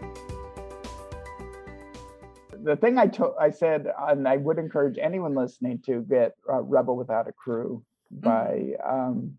The 2.63 2.77
thing 2.77 2.97
I 2.97 3.07
told, 3.07 3.33
I 3.37 3.49
said, 3.49 3.87
and 4.07 4.25
I 4.25 4.37
would 4.37 4.57
encourage 4.59 4.97
anyone 4.97 5.35
listening 5.35 5.79
to 5.87 6.01
get 6.01 6.35
uh, 6.49 6.61
"Rebel 6.61 6.95
Without 6.95 7.27
a 7.27 7.33
Crew" 7.33 7.83
by 8.11 8.71
um, 8.87 9.37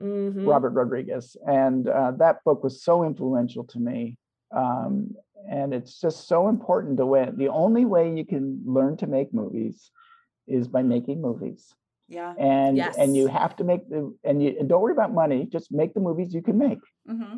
Mhm. 0.00 0.46
Robert 0.46 0.70
Rodriguez, 0.70 1.36
and 1.46 1.88
uh, 1.88 2.12
that 2.12 2.42
book 2.44 2.62
was 2.64 2.82
so 2.82 3.04
influential 3.04 3.64
to 3.64 3.78
me. 3.78 4.18
Um, 4.50 5.14
and 5.48 5.74
it's 5.74 6.00
just 6.00 6.26
so 6.28 6.48
important 6.48 6.96
to 6.98 7.06
win. 7.06 7.36
The 7.36 7.48
only 7.48 7.84
way 7.84 8.14
you 8.14 8.24
can 8.24 8.62
learn 8.64 8.96
to 8.98 9.06
make 9.06 9.34
movies 9.34 9.90
is 10.46 10.68
by 10.68 10.82
making 10.82 11.20
movies. 11.20 11.74
Yeah. 12.08 12.34
and 12.36 12.76
Yes. 12.76 12.96
and 12.98 13.16
you 13.16 13.26
have 13.28 13.56
to 13.56 13.64
make 13.64 13.88
the 13.88 14.14
and 14.24 14.42
you 14.42 14.56
and 14.60 14.68
don't 14.68 14.82
worry 14.82 14.92
about 14.92 15.14
money 15.14 15.46
just 15.50 15.72
make 15.72 15.94
the 15.94 16.00
movies 16.00 16.34
you 16.34 16.42
can 16.42 16.58
make 16.58 16.80
hmm 17.06 17.36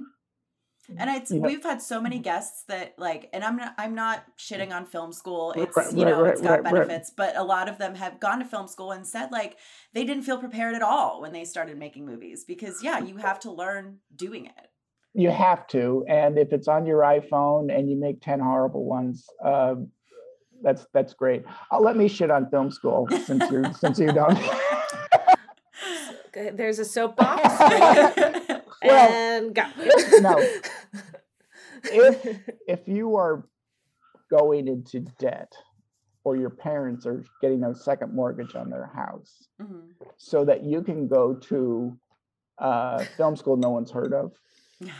And 0.96 1.10
it's 1.10 1.30
You 1.30 1.40
know- 1.40 1.48
we've 1.48 1.62
had 1.64 1.82
so 1.82 2.00
many 2.00 2.18
guests 2.18 2.62
that 2.68 2.94
like, 2.98 3.28
and 3.32 3.42
I'm 3.42 3.56
not 3.56 3.74
I'm 3.78 3.94
not 3.94 4.24
shitting 4.38 4.72
on 4.72 4.86
film 4.86 5.12
school. 5.12 5.52
It's 5.56 5.76
right, 5.76 5.92
you 5.92 6.04
know 6.04 6.22
right, 6.22 6.32
it's 6.32 6.40
got 6.40 6.50
right, 6.50 6.62
right. 6.64 6.72
benefits, 6.74 7.10
but 7.10 7.36
a 7.36 7.42
lot 7.42 7.68
of 7.68 7.78
them 7.78 7.94
have 7.96 8.20
gone 8.20 8.38
to 8.38 8.44
film 8.44 8.68
school 8.68 8.92
and 8.92 9.06
said 9.06 9.32
like 9.32 9.56
they 9.94 10.04
didn't 10.04 10.22
feel 10.24 10.38
prepared 10.38 10.74
at 10.74 10.82
all 10.82 11.20
when 11.20 11.32
they 11.32 11.44
started 11.44 11.76
making 11.78 12.06
movies 12.06 12.44
because 12.44 12.82
yeah, 12.82 12.98
you 12.98 13.16
have 13.16 13.38
to 13.40 13.50
learn 13.50 13.98
doing 14.14 14.46
it. 14.46 14.70
you 15.14 15.30
have 15.30 15.66
to 15.68 16.04
and 16.08 16.38
if 16.38 16.52
it's 16.52 16.68
on 16.68 16.84
your 16.86 17.00
iphone 17.16 17.74
and 17.74 17.88
you 17.90 17.96
make 17.96 18.20
10 18.20 18.38
horrible 18.38 18.84
ones 18.84 19.24
uh, 19.44 19.74
that's 20.62 20.86
that's 20.92 21.14
great 21.14 21.42
i'll 21.70 21.82
let 21.82 21.96
me 21.96 22.06
shit 22.06 22.30
on 22.30 22.48
film 22.50 22.70
school 22.70 23.08
since 23.24 23.42
you're 23.50 23.72
since 23.82 23.98
you 23.98 24.12
don't 24.12 24.38
There's 26.32 26.78
a 26.78 26.84
soapbox. 26.84 27.42
Well, 28.84 29.10
and 29.10 29.54
go. 29.54 29.64
no. 30.20 30.36
If 31.90 32.40
if 32.68 32.88
you 32.88 33.16
are 33.16 33.48
going 34.30 34.68
into 34.68 35.00
debt 35.18 35.52
or 36.24 36.36
your 36.36 36.50
parents 36.50 37.06
are 37.06 37.24
getting 37.40 37.62
a 37.64 37.74
second 37.74 38.12
mortgage 38.14 38.54
on 38.56 38.70
their 38.70 38.86
house 38.86 39.48
Mhm. 39.60 39.90
so 40.16 40.44
that 40.44 40.64
you 40.64 40.82
can 40.82 41.06
go 41.08 41.34
to 41.34 41.96
uh, 42.58 43.04
film 43.16 43.36
school 43.36 43.56
no 43.56 43.70
one's 43.70 43.90
heard 43.90 44.12
of 44.12 44.32
Yeah. 44.80 44.92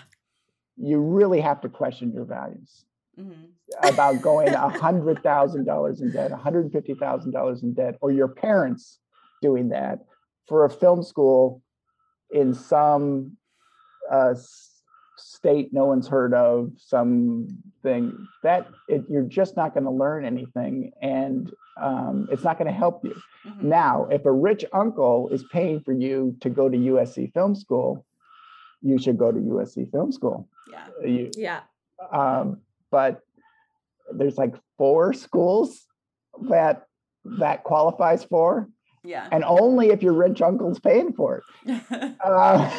you 0.77 1.01
really 1.01 1.41
have 1.41 1.61
to 1.63 1.69
question 1.69 2.13
your 2.13 2.25
values 2.25 2.85
Mhm. 3.19 3.51
about 3.83 4.23
going 4.23 4.49
a 4.55 4.69
hundred 4.69 5.23
thousand 5.23 5.65
dollars 5.65 6.01
in 6.03 6.13
debt, 6.13 6.31
one 6.31 6.39
hundred 6.41 6.71
fifty 6.71 6.95
thousand 6.95 7.33
dollars 7.33 7.63
in 7.63 7.73
debt, 7.75 7.97
or 8.01 8.13
your 8.13 8.29
parents 8.29 9.01
doing 9.43 9.71
that 9.71 10.05
for 10.47 10.65
a 10.65 10.71
film 10.71 11.03
school 11.03 11.63
in 12.31 12.55
some 12.55 13.37
uh, 14.11 14.35
state 15.17 15.73
no 15.73 15.87
one's 15.87 16.09
heard 16.09 16.35
of, 16.35 16.73
something 16.79 18.29
that 18.43 18.69
it, 18.89 19.05
you're 19.09 19.23
just 19.23 19.57
not 19.57 19.75
going 19.75 19.85
to 19.85 19.91
learn 19.91 20.25
anything, 20.25 20.93
and 21.03 21.53
um, 21.81 22.29
it's 22.31 22.45
not 22.45 22.59
going 22.59 22.71
to 22.71 22.77
help 22.77 23.05
you. 23.05 23.15
Mhm. 23.47 23.63
Now, 23.63 24.07
if 24.11 24.25
a 24.25 24.33
rich 24.33 24.65
uncle 24.73 25.29
is 25.31 25.45
paying 25.53 25.81
for 25.81 25.93
you 25.93 26.37
to 26.41 26.51
go 26.51 26.69
to 26.69 26.77
USC 26.77 27.33
Film 27.33 27.55
School, 27.55 28.05
you 28.83 28.99
should 28.99 29.19
go 29.19 29.31
to 29.33 29.39
USC 29.39 29.91
Film 29.91 30.13
School. 30.13 30.49
Yeah. 30.71 30.87
You, 31.07 31.31
yeah. 31.37 31.61
um, 32.11 32.61
but 32.91 33.21
there's 34.13 34.37
like 34.39 34.55
four 34.79 35.13
schools 35.13 35.85
that 36.49 36.87
that 37.39 37.65
qualifies 37.65 38.23
for, 38.25 38.69
Yeah. 39.05 39.27
and 39.33 39.43
only 39.45 39.89
if 39.91 40.03
your 40.03 40.13
rich 40.13 40.41
uncle's 40.43 40.79
paying 40.79 41.13
for 41.13 41.43
it. 41.67 42.15
Uh, 42.25 42.71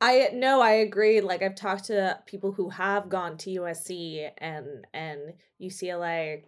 I 0.00 0.30
no, 0.32 0.60
I 0.60 0.72
agree. 0.72 1.20
Like 1.20 1.42
I've 1.42 1.54
talked 1.54 1.84
to 1.84 2.18
people 2.26 2.52
who 2.52 2.70
have 2.70 3.08
gone 3.08 3.36
to 3.38 3.50
USC 3.50 4.30
and 4.38 4.86
and 4.92 5.34
UCLA 5.60 6.42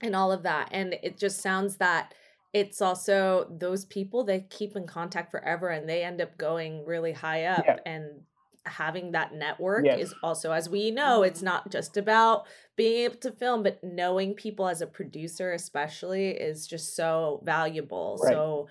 and 0.00 0.14
all 0.14 0.32
of 0.32 0.42
that, 0.44 0.68
and 0.72 0.94
it 1.02 1.18
just 1.18 1.40
sounds 1.40 1.76
that 1.76 2.14
it's 2.54 2.80
also 2.80 3.46
those 3.50 3.84
people 3.84 4.24
they 4.24 4.40
keep 4.48 4.74
in 4.76 4.86
contact 4.86 5.30
forever, 5.30 5.68
and 5.68 5.88
they 5.88 6.02
end 6.02 6.20
up 6.20 6.38
going 6.38 6.84
really 6.86 7.12
high 7.12 7.44
up 7.44 7.64
Yeah. 7.66 7.78
and 7.84 8.22
having 8.66 9.12
that 9.12 9.34
network 9.34 9.84
Yes. 9.84 10.00
is 10.00 10.14
also 10.22 10.52
as 10.52 10.68
we 10.68 10.90
know 10.90 11.22
it's 11.22 11.38
mm-hmm. 11.38 11.46
not 11.46 11.70
just 11.70 11.96
about 11.96 12.46
being 12.76 13.04
able 13.04 13.16
to 13.16 13.32
film 13.32 13.62
but 13.62 13.82
knowing 13.82 14.34
people 14.34 14.68
as 14.68 14.82
a 14.82 14.86
producer 14.86 15.52
especially 15.52 16.28
is 16.30 16.66
just 16.66 16.94
so 16.94 17.40
valuable 17.44 18.18
Right. 18.22 18.32
so 18.32 18.68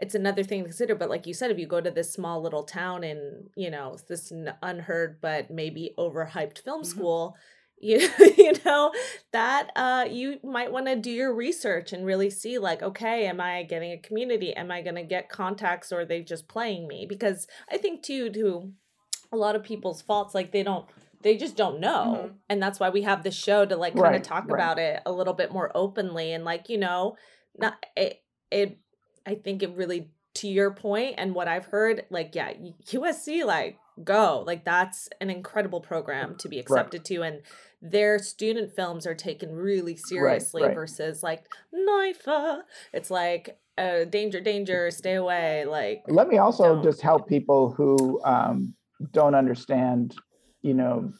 it's 0.00 0.14
another 0.14 0.42
thing 0.42 0.60
to 0.60 0.68
consider 0.68 0.94
but 0.94 1.10
like 1.10 1.26
you 1.26 1.34
said 1.34 1.50
if 1.50 1.58
you 1.58 1.66
go 1.66 1.80
to 1.80 1.90
this 1.90 2.12
small 2.12 2.42
little 2.42 2.64
town 2.64 3.04
in 3.04 3.48
you 3.56 3.70
know 3.70 3.96
this 4.08 4.32
unheard 4.62 5.20
but 5.20 5.50
maybe 5.50 5.94
overhyped 5.98 6.62
film 6.62 6.82
Mhm. 6.82 6.86
school 6.86 7.36
you 7.82 8.08
you 8.36 8.52
know 8.66 8.92
that 9.32 9.70
uh 9.74 10.04
you 10.10 10.38
might 10.44 10.70
want 10.70 10.84
to 10.86 10.96
do 10.96 11.10
your 11.10 11.34
research 11.34 11.94
and 11.94 12.04
really 12.04 12.28
see 12.28 12.58
like 12.58 12.82
okay 12.82 13.26
am 13.26 13.40
i 13.40 13.62
getting 13.62 13.92
a 13.92 13.96
community 13.98 14.52
am 14.54 14.70
i 14.70 14.82
going 14.82 14.96
to 14.96 15.02
get 15.02 15.30
contacts 15.30 15.90
or 15.90 16.00
are 16.00 16.04
they 16.04 16.20
just 16.22 16.46
playing 16.46 16.86
me 16.86 17.06
because 17.08 17.46
i 17.70 17.78
think 17.78 18.02
too 18.02 18.28
to 18.30 18.70
a 19.32 19.36
lot 19.36 19.56
of 19.56 19.62
people's 19.64 20.02
faults 20.02 20.34
like 20.34 20.52
they 20.52 20.62
don't 20.62 20.84
they 21.22 21.36
just 21.38 21.56
don't 21.56 21.80
know 21.80 22.28
Mhm. 22.30 22.34
and 22.50 22.62
that's 22.62 22.78
why 22.80 22.90
we 22.90 23.00
have 23.02 23.22
this 23.22 23.34
show 23.34 23.64
to 23.64 23.76
like 23.76 23.94
kind 23.94 24.08
of 24.08 24.12
Right, 24.12 24.24
talk 24.24 24.44
right. 24.44 24.54
about 24.54 24.78
it 24.78 25.00
a 25.06 25.12
little 25.12 25.34
bit 25.34 25.50
more 25.50 25.70
openly 25.74 26.32
and 26.34 26.44
like 26.44 26.68
you 26.68 26.76
know 26.76 27.16
not 27.58 27.82
it 27.96 28.22
it 28.50 28.78
i 29.30 29.34
think 29.34 29.62
it 29.62 29.70
really 29.76 30.10
to 30.34 30.48
your 30.48 30.70
point 30.72 31.14
and 31.18 31.34
what 31.34 31.48
i've 31.48 31.66
heard 31.66 32.04
like 32.10 32.34
yeah 32.34 32.52
usc 32.92 33.44
like 33.44 33.78
go 34.02 34.42
like 34.46 34.64
that's 34.64 35.08
an 35.20 35.30
incredible 35.30 35.80
program 35.80 36.36
to 36.36 36.48
be 36.48 36.58
accepted 36.58 37.04
to 37.04 37.22
and 37.22 37.42
their 37.82 38.18
student 38.18 38.74
films 38.74 39.06
are 39.06 39.14
taken 39.14 39.52
really 39.52 39.96
seriously 39.96 40.62
right. 40.62 40.74
versus 40.74 41.22
like 41.22 41.46
NYFA. 41.74 42.60
It's 42.92 43.10
like 43.10 43.58
uh, 43.78 44.04
danger, 44.04 44.40
danger, 44.40 44.90
stay 44.90 45.14
away. 45.14 45.64
Like 45.64 46.02
let 46.08 46.28
me 46.28 46.38
also 46.38 46.74
Don't. 46.74 46.84
just 46.84 47.00
help 47.00 47.28
people 47.28 47.72
who 47.72 48.22
um, 48.24 48.74
don't 49.12 49.34
understand, 49.34 50.14
you 50.62 50.74
know, 50.74 51.12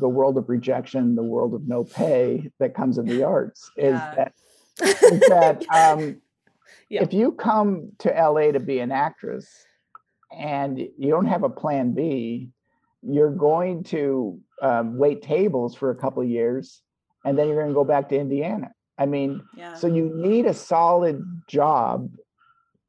the 0.00 0.08
world 0.08 0.36
of 0.38 0.48
rejection, 0.48 1.14
the 1.14 1.22
world 1.22 1.54
of 1.54 1.68
no 1.68 1.84
pay 1.84 2.50
that 2.58 2.74
comes 2.74 2.98
in 2.98 3.06
the 3.06 3.22
arts. 3.22 3.70
Is 3.76 3.92
Yeah. 3.92 4.14
that 4.16 4.32
is 4.82 5.20
that 5.28 5.64
um, 5.72 6.20
Yeah. 6.92 7.02
if 7.04 7.14
you 7.14 7.32
come 7.32 7.92
to 8.00 8.10
LA 8.10 8.52
to 8.52 8.60
be 8.60 8.78
an 8.80 8.92
actress 8.92 9.48
and 10.30 10.78
you 10.78 11.08
don't 11.08 11.24
have 11.24 11.42
a 11.42 11.48
plan 11.48 11.92
B, 11.94 12.50
you're 13.00 13.30
going 13.34 13.82
to 13.84 14.38
um, 14.60 14.98
wait 14.98 15.22
tables 15.22 15.74
for 15.74 15.88
a 15.90 15.94
couple 15.96 16.22
of 16.22 16.28
years 16.28 16.82
and 17.24 17.38
then 17.38 17.46
you're 17.48 17.56
going 17.56 17.68
to 17.68 17.74
go 17.74 17.84
back 17.84 18.10
to 18.10 18.18
Indiana. 18.18 18.72
I 18.98 19.06
mean, 19.06 19.40
Yeah. 19.56 19.72
so 19.72 19.86
you 19.86 20.10
need 20.14 20.44
a 20.44 20.52
solid 20.52 21.24
job 21.48 22.10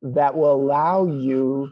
that 0.02 0.36
will 0.36 0.52
allow 0.54 1.06
you 1.06 1.72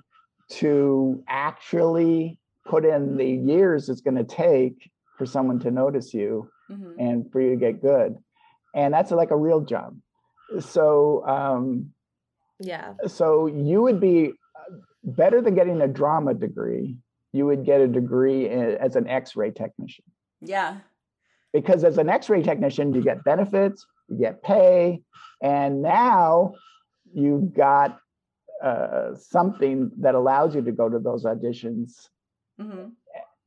to 0.52 1.22
actually 1.28 2.40
put 2.66 2.86
in 2.86 3.18
the 3.18 3.26
years 3.26 3.90
it's 3.90 4.00
going 4.00 4.16
to 4.16 4.24
take 4.24 4.90
for 5.18 5.26
someone 5.26 5.60
to 5.60 5.70
notice 5.70 6.14
you 6.14 6.50
Mhm. 6.72 6.96
and 6.98 7.30
for 7.30 7.42
you 7.42 7.50
to 7.50 7.56
get 7.58 7.82
good. 7.82 8.16
And 8.74 8.94
that's 8.94 9.12
like 9.12 9.32
a 9.32 9.38
real 9.38 9.60
job. 9.60 9.98
So, 10.60 11.28
um, 11.28 11.92
yeah, 12.62 12.94
so 13.08 13.48
you 13.48 13.82
would 13.82 14.00
be 14.00 14.34
uh, 14.56 14.76
better 15.04 15.42
than 15.42 15.56
getting 15.56 15.82
a 15.82 15.88
drama 15.88 16.34
degree. 16.34 16.98
You 17.34 17.46
would 17.46 17.66
get 17.66 17.82
a 17.82 17.88
degree 17.88 18.50
as 18.50 18.96
an 18.96 19.08
X-ray 19.08 19.52
technician 19.52 20.04
Yeah. 20.42 20.80
because 21.54 21.84
as 21.86 21.98
an 21.98 22.10
X-ray 22.10 22.42
technician, 22.44 22.94
you 22.94 23.02
get 23.02 23.24
benefits, 23.24 23.86
you 24.10 24.18
get 24.18 24.44
pay, 24.44 25.02
and 25.42 25.82
now 25.82 26.56
you've 27.14 27.54
got 27.54 28.00
uh, 28.62 29.16
something 29.16 29.92
that 30.00 30.14
allows 30.14 30.56
you 30.56 30.62
to 30.62 30.72
go 30.72 30.90
to 30.90 31.00
those 31.00 31.24
auditions 31.26 32.10
hmm 32.60 32.90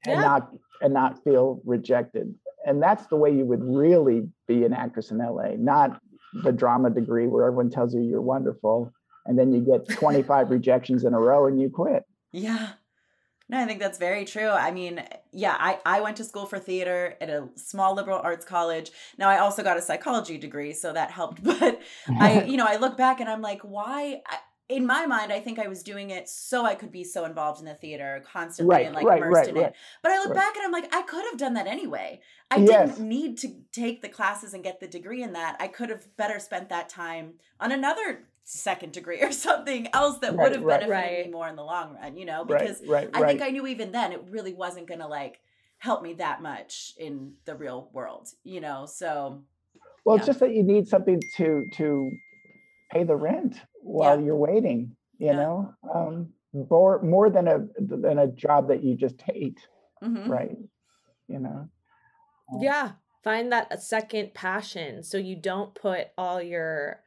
and 0.06 0.20
Yeah. 0.20 0.20
not 0.20 0.50
and 0.80 0.92
not 0.94 1.22
feel 1.22 1.60
rejected. 1.64 2.34
And 2.66 2.82
that's 2.82 3.06
the 3.08 3.16
way 3.16 3.30
you 3.30 3.44
would 3.44 3.62
really 3.62 4.28
be 4.48 4.64
an 4.64 4.72
actress 4.72 5.10
in 5.10 5.18
LA, 5.18 5.50
not 5.58 6.00
the 6.42 6.52
drama 6.52 6.88
degree 6.90 7.26
where 7.26 7.44
everyone 7.46 7.70
tells 7.70 7.94
you 7.94 8.00
you're 8.00 8.22
wonderful 8.22 8.92
and 9.26 9.38
then 9.38 9.52
you 9.52 9.60
get 9.60 9.88
25 9.88 10.50
rejections 10.50 11.04
in 11.04 11.14
a 11.14 11.18
row 11.18 11.46
and 11.46 11.60
you 11.60 11.70
quit. 11.70 12.04
Yeah. 12.32 12.72
No, 13.48 13.60
I 13.60 13.66
think 13.66 13.78
that's 13.78 13.98
very 13.98 14.24
true. 14.24 14.48
I 14.48 14.70
mean, 14.70 15.02
yeah, 15.32 15.54
I, 15.58 15.78
I 15.84 16.00
went 16.00 16.16
to 16.16 16.24
school 16.24 16.46
for 16.46 16.58
theater 16.58 17.14
at 17.20 17.28
a 17.28 17.48
small 17.56 17.94
liberal 17.94 18.18
arts 18.22 18.44
college. 18.44 18.90
Now 19.18 19.28
I 19.28 19.38
also 19.38 19.62
got 19.62 19.76
a 19.76 19.82
psychology 19.82 20.38
degree, 20.38 20.72
so 20.72 20.92
that 20.92 21.10
helped. 21.10 21.42
But 21.60 21.80
I, 22.08 22.42
you 22.46 22.56
know, 22.56 22.66
I 22.66 22.76
look 22.76 22.96
back 22.96 23.20
and 23.20 23.28
I'm 23.28 23.42
like, 23.42 23.60
why? 23.60 24.22
I, 24.26 24.38
in 24.70 24.86
my 24.86 25.04
mind, 25.04 25.30
I 25.30 25.40
think 25.40 25.58
I 25.58 25.68
was 25.68 25.82
doing 25.82 26.08
it 26.08 26.26
so 26.26 26.64
I 26.64 26.74
could 26.74 26.90
be 26.90 27.04
so 27.04 27.26
involved 27.26 27.60
in 27.60 27.66
the 27.66 27.74
theater 27.74 28.24
constantly 28.26 28.74
Right, 28.74 28.86
and 28.86 28.94
like 28.94 29.04
right, 29.04 29.18
immersed 29.18 29.36
right, 29.40 29.48
in 29.50 29.56
it. 29.58 29.74
But 30.02 30.12
I 30.12 30.18
look 30.20 30.34
back 30.34 30.56
and 30.56 30.64
I'm 30.64 30.72
like, 30.72 30.92
I 30.94 31.02
could 31.02 31.26
have 31.26 31.38
done 31.38 31.52
that 31.54 31.66
anyway. 31.66 32.22
I 32.50 32.56
Yes. 32.56 32.96
didn't 32.96 33.06
need 33.06 33.36
to 33.38 33.48
take 33.72 34.00
the 34.00 34.08
classes 34.08 34.54
and 34.54 34.64
get 34.64 34.80
the 34.80 34.88
degree 34.88 35.22
in 35.22 35.34
that. 35.34 35.56
I 35.60 35.68
could 35.68 35.90
have 35.90 36.16
better 36.16 36.38
spent 36.38 36.70
that 36.70 36.88
time 36.88 37.34
on 37.60 37.72
another 37.72 38.24
second 38.44 38.92
degree 38.92 39.20
or 39.22 39.32
something 39.32 39.88
else 39.92 40.18
that 40.18 40.34
Right, 40.34 40.44
would 40.44 40.52
have 40.52 40.62
right. 40.62 40.80
benefited 40.80 40.90
Right. 40.90 41.26
me 41.26 41.32
more 41.32 41.48
in 41.48 41.56
the 41.56 41.64
long 41.64 41.94
run, 41.94 42.16
you 42.16 42.24
know? 42.26 42.44
Because 42.44 42.80
right, 42.86 43.08
I 43.12 43.20
right. 43.20 43.28
think 43.28 43.42
I 43.42 43.50
knew 43.50 43.66
even 43.66 43.92
then 43.92 44.12
it 44.12 44.22
really 44.30 44.54
wasn't 44.54 44.86
gonna 44.86 45.08
like 45.08 45.40
help 45.78 46.02
me 46.02 46.14
that 46.14 46.42
much 46.42 46.94
in 46.98 47.34
the 47.44 47.54
real 47.56 47.90
world, 47.92 48.28
you 48.44 48.60
know? 48.60 48.86
So 48.86 49.42
Well, 50.04 50.16
Yeah. 50.16 50.20
it's 50.20 50.26
just 50.26 50.40
that 50.40 50.52
you 50.54 50.62
need 50.62 50.86
something 50.86 51.20
to 51.36 51.66
to 51.72 52.10
pay 52.90 53.04
the 53.04 53.16
rent 53.16 53.60
while 53.82 54.18
Yeah. 54.18 54.26
you're 54.26 54.36
waiting. 54.36 54.96
You 55.18 55.28
Yeah. 55.28 55.36
know, 55.36 55.74
um, 55.94 56.32
more 56.52 57.00
more 57.02 57.30
than 57.30 57.48
a 57.48 57.66
than 57.78 58.18
a 58.18 58.26
job 58.28 58.68
that 58.68 58.82
you 58.82 58.94
just 58.96 59.20
hate, 59.22 59.66
mhm. 60.02 60.28
right? 60.28 60.58
You 61.28 61.38
know. 61.40 61.68
Yeah, 62.60 62.92
find 63.22 63.50
that 63.52 63.68
a 63.72 63.78
second 63.78 64.34
passion 64.34 65.02
so 65.02 65.16
you 65.16 65.34
don't 65.36 65.74
put 65.74 66.08
all 66.18 66.40
your 66.42 67.02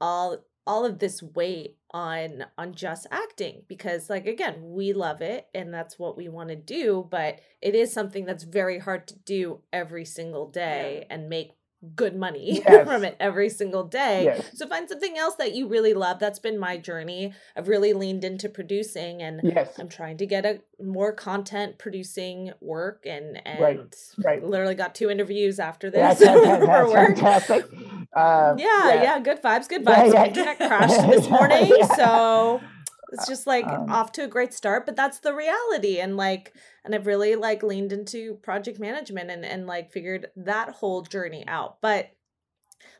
all 0.00 0.44
all 0.66 0.84
of 0.84 0.98
this 0.98 1.22
weight 1.22 1.76
on 1.90 2.44
on 2.56 2.74
just 2.74 3.06
acting 3.10 3.62
because 3.68 4.08
like 4.08 4.26
again, 4.26 4.56
we 4.62 4.92
love 4.92 5.20
it 5.20 5.46
and 5.54 5.72
that's 5.72 5.98
what 5.98 6.16
we 6.16 6.28
want 6.28 6.48
to 6.48 6.56
do, 6.56 7.06
but 7.10 7.40
it 7.60 7.74
is 7.74 7.92
something 7.92 8.24
that's 8.24 8.44
very 8.44 8.78
hard 8.78 9.06
to 9.08 9.18
do 9.18 9.60
every 9.72 10.04
single 10.04 10.48
day 10.50 11.06
and 11.10 11.28
make 11.28 11.52
good 11.96 12.14
money 12.14 12.62
Yes. 12.66 12.86
from 12.86 13.04
it 13.04 13.16
every 13.18 13.48
single 13.48 13.84
day. 13.84 14.24
Yes. 14.24 14.50
So 14.54 14.68
find 14.68 14.88
something 14.88 15.18
else 15.18 15.34
that 15.36 15.52
you 15.54 15.66
really 15.66 15.94
love. 15.94 16.18
That's 16.20 16.38
been 16.38 16.58
my 16.58 16.76
journey. 16.76 17.32
I've 17.56 17.66
really 17.68 17.92
leaned 17.92 18.24
into 18.24 18.48
producing 18.48 19.20
and 19.22 19.40
Yes. 19.42 19.78
I'm 19.78 19.88
trying 19.88 20.16
to 20.18 20.26
get 20.26 20.44
a 20.46 20.60
more 20.82 21.12
content 21.12 21.78
producing 21.78 22.52
work 22.60 23.04
and 23.06 23.44
and 23.46 23.60
Right, 23.60 23.96
right. 24.24 24.44
literally 24.44 24.74
got 24.74 24.94
two 24.94 25.10
interviews 25.10 25.58
after 25.58 25.90
this 25.90 26.18
that's, 26.20 26.40
for 26.60 26.66
that's 26.66 26.92
fantastic. 26.92 27.64
Uh, 28.14 28.54
Yeah, 28.58 29.02
yeah, 29.02 29.18
good 29.20 29.42
vibes, 29.42 29.68
good 29.68 29.82
Yeah, 29.82 29.96
vibes. 30.04 30.12
yeah. 30.12 30.20
My 30.20 30.26
internet 30.26 30.56
crashed 30.58 31.08
this 31.10 31.28
morning, 31.36 31.72
Yeah. 31.78 31.86
so 31.96 32.60
it's 33.12 33.28
just 33.28 33.46
like 33.46 33.66
Um, 33.66 33.90
off 33.90 34.12
to 34.12 34.24
a 34.24 34.28
great 34.28 34.52
start, 34.54 34.86
but 34.86 34.96
that's 34.96 35.20
the 35.20 35.34
reality. 35.34 35.98
And 36.00 36.16
like 36.16 36.52
and 36.84 36.94
I've 36.94 37.06
really 37.06 37.36
like 37.36 37.62
leaned 37.62 37.92
into 37.92 38.34
project 38.42 38.78
management 38.78 39.30
and 39.30 39.44
and 39.44 39.66
like 39.66 39.92
figured 39.92 40.28
that 40.36 40.70
whole 40.70 41.02
journey 41.02 41.44
out. 41.46 41.80
But 41.80 42.10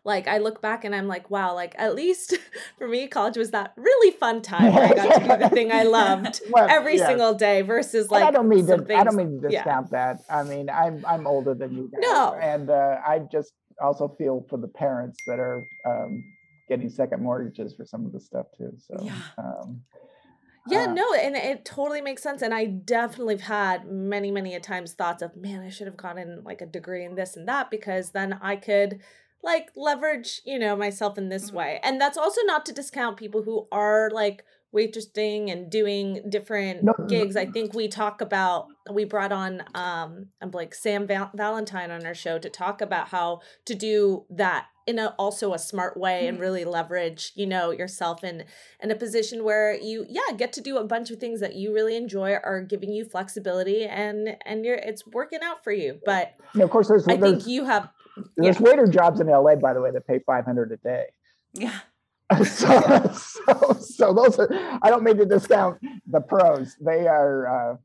like 0.05 0.27
I 0.29 0.39
look 0.39 0.61
back 0.61 0.85
and 0.85 0.95
I'm 0.95 1.09
like, 1.09 1.31
wow, 1.31 1.55
like 1.55 1.75
at 1.79 1.95
least 1.95 2.37
for 2.79 2.89
me, 2.89 3.07
college 3.09 3.37
was 3.37 3.51
that 3.51 3.73
really 3.77 4.11
fun 4.17 4.43
time 4.53 4.73
where 4.75 4.85
I 4.85 4.95
got 4.95 5.21
to 5.21 5.29
do 5.29 5.37
the 5.37 5.49
thing 5.49 5.73
I 5.73 5.85
loved 5.85 6.41
Well, 6.51 6.67
every 6.69 6.97
yes. 6.97 7.07
single 7.09 7.35
day 7.35 7.63
versus 7.63 8.05
And 8.05 8.11
like 8.11 8.25
I 8.25 8.31
don't 8.31 8.49
mean 8.49 8.67
to. 8.67 8.79
some 8.79 8.87
I 8.91 9.05
don't 9.05 9.17
mean 9.17 9.41
to 9.43 9.51
yeah. 9.51 9.63
discount 9.65 9.91
that. 9.91 10.19
I 10.31 10.43
mean, 10.43 10.69
I'm 10.71 11.05
I'm 11.07 11.27
older 11.27 11.55
than 11.55 11.73
you 11.75 11.91
guys. 11.93 12.01
No. 12.03 12.35
And 12.35 12.71
uh, 12.71 12.99
I 13.07 13.21
just 13.31 13.53
also 13.81 14.09
feel 14.19 14.45
for 14.49 14.59
the 14.59 14.69
parents 14.69 15.19
that 15.27 15.39
are 15.39 15.65
um, 15.87 16.23
getting 16.73 16.89
second 16.89 17.23
mortgages 17.23 17.75
for 17.75 17.85
some 17.85 18.07
of 18.07 18.13
the 18.13 18.21
stuff 18.21 18.47
too. 18.57 18.73
So. 18.79 18.97
Yeah. 19.05 19.19
Um, 19.39 19.83
Yeah, 20.69 20.87
uh, 20.89 20.95
no, 20.95 21.13
and 21.15 21.35
it 21.35 21.65
totally 21.65 22.01
makes 22.01 22.23
sense. 22.23 22.41
And 22.41 22.55
I 22.55 22.67
definitely 22.67 23.35
have 23.35 23.43
had 23.43 23.87
many, 23.91 24.31
many 24.31 24.55
a 24.55 24.61
times 24.61 24.93
thoughts 24.95 25.23
of, 25.23 25.37
man, 25.37 25.61
I 25.61 25.71
should 25.71 25.89
have 25.89 25.97
gotten 25.97 26.43
like 26.45 26.61
a 26.61 26.67
degree 26.67 27.05
in 27.05 27.17
this 27.17 27.37
and 27.37 27.49
that 27.49 27.71
because 27.71 28.13
then 28.13 28.39
I 28.41 28.57
could 28.57 29.01
like 29.43 29.73
leverage, 29.75 30.41
you 30.45 30.59
know, 30.59 30.77
myself 30.77 31.19
in 31.19 31.29
this 31.29 31.51
Mhm. 31.51 31.55
way. 31.55 31.81
And 31.83 32.01
that's 32.01 32.17
also 32.17 32.41
not 32.45 32.65
to 32.67 32.73
discount 32.73 33.17
people 33.17 33.43
who 33.43 33.67
are 33.73 34.09
like 34.11 34.45
waitressing 34.75 35.51
and 35.53 35.71
doing 35.71 36.23
different 36.29 36.83
No, 36.85 36.95
gigs. 37.09 37.37
I 37.37 37.47
think 37.47 37.75
we 37.75 37.89
talk 37.89 38.21
about 38.21 38.69
we 38.91 39.05
brought 39.05 39.33
on 39.33 39.63
um 39.75 40.27
I'm 40.41 40.51
like 40.53 40.75
Sam 40.75 41.07
Val- 41.07 41.31
Valentine 41.35 41.91
on 41.91 42.05
our 42.07 42.15
show 42.15 42.39
to 42.39 42.49
talk 42.51 42.81
about 42.81 43.09
how 43.09 43.41
to 43.67 43.75
do 43.75 44.25
that 44.31 44.67
in 44.87 44.99
a 44.99 45.15
also 45.19 45.55
a 45.55 45.59
smart 45.59 45.97
way 45.97 46.27
and 46.27 46.39
Mhm. 46.39 46.41
really 46.41 46.65
leverage, 46.65 47.33
you 47.37 47.47
know, 47.47 47.71
yourself 47.71 48.25
in 48.25 48.45
in 48.83 48.91
a 48.91 48.97
position 48.97 49.45
where 49.45 49.75
you 49.75 50.05
yeah 50.09 50.35
get 50.37 50.53
to 50.55 50.61
do 50.61 50.77
a 50.79 50.85
bunch 50.85 51.11
of 51.11 51.19
things 51.19 51.41
that 51.41 51.55
you 51.55 51.73
really 51.73 51.95
enjoy 51.97 52.33
are 52.35 52.61
giving 52.63 52.91
you 52.93 53.05
flexibility 53.05 53.85
and 53.85 54.37
and 54.45 54.65
you're 54.65 54.77
it's 54.77 55.07
working 55.07 55.41
out 55.43 55.63
for 55.63 55.73
you 55.73 56.01
but 56.05 56.33
know, 56.55 56.65
of 56.65 56.71
course, 56.71 56.89
there's 56.89 57.07
i 57.07 57.17
there's, 57.17 57.45
think 57.45 57.47
you 57.47 57.65
have 57.65 57.89
there's 58.37 58.61
waiter 58.61 58.87
jobs 58.87 59.21
in 59.21 59.27
LA, 59.29 59.55
by 59.57 59.73
the 59.73 59.81
way, 59.81 59.91
that 59.91 60.07
pay 60.07 60.19
500 60.19 60.73
a 60.73 60.77
day. 60.79 61.05
Yeah. 61.55 61.79
so, 62.45 63.11
so, 63.13 63.73
so 63.81 64.13
those 64.13 64.39
are. 64.39 64.49
I 64.83 64.91
don't 64.91 65.03
mean 65.05 65.17
to 65.19 65.27
discount 65.27 65.79
the 66.07 66.21
pros. 66.21 66.77
They 66.81 67.07
are. 67.07 67.47
Uh, 67.73 67.77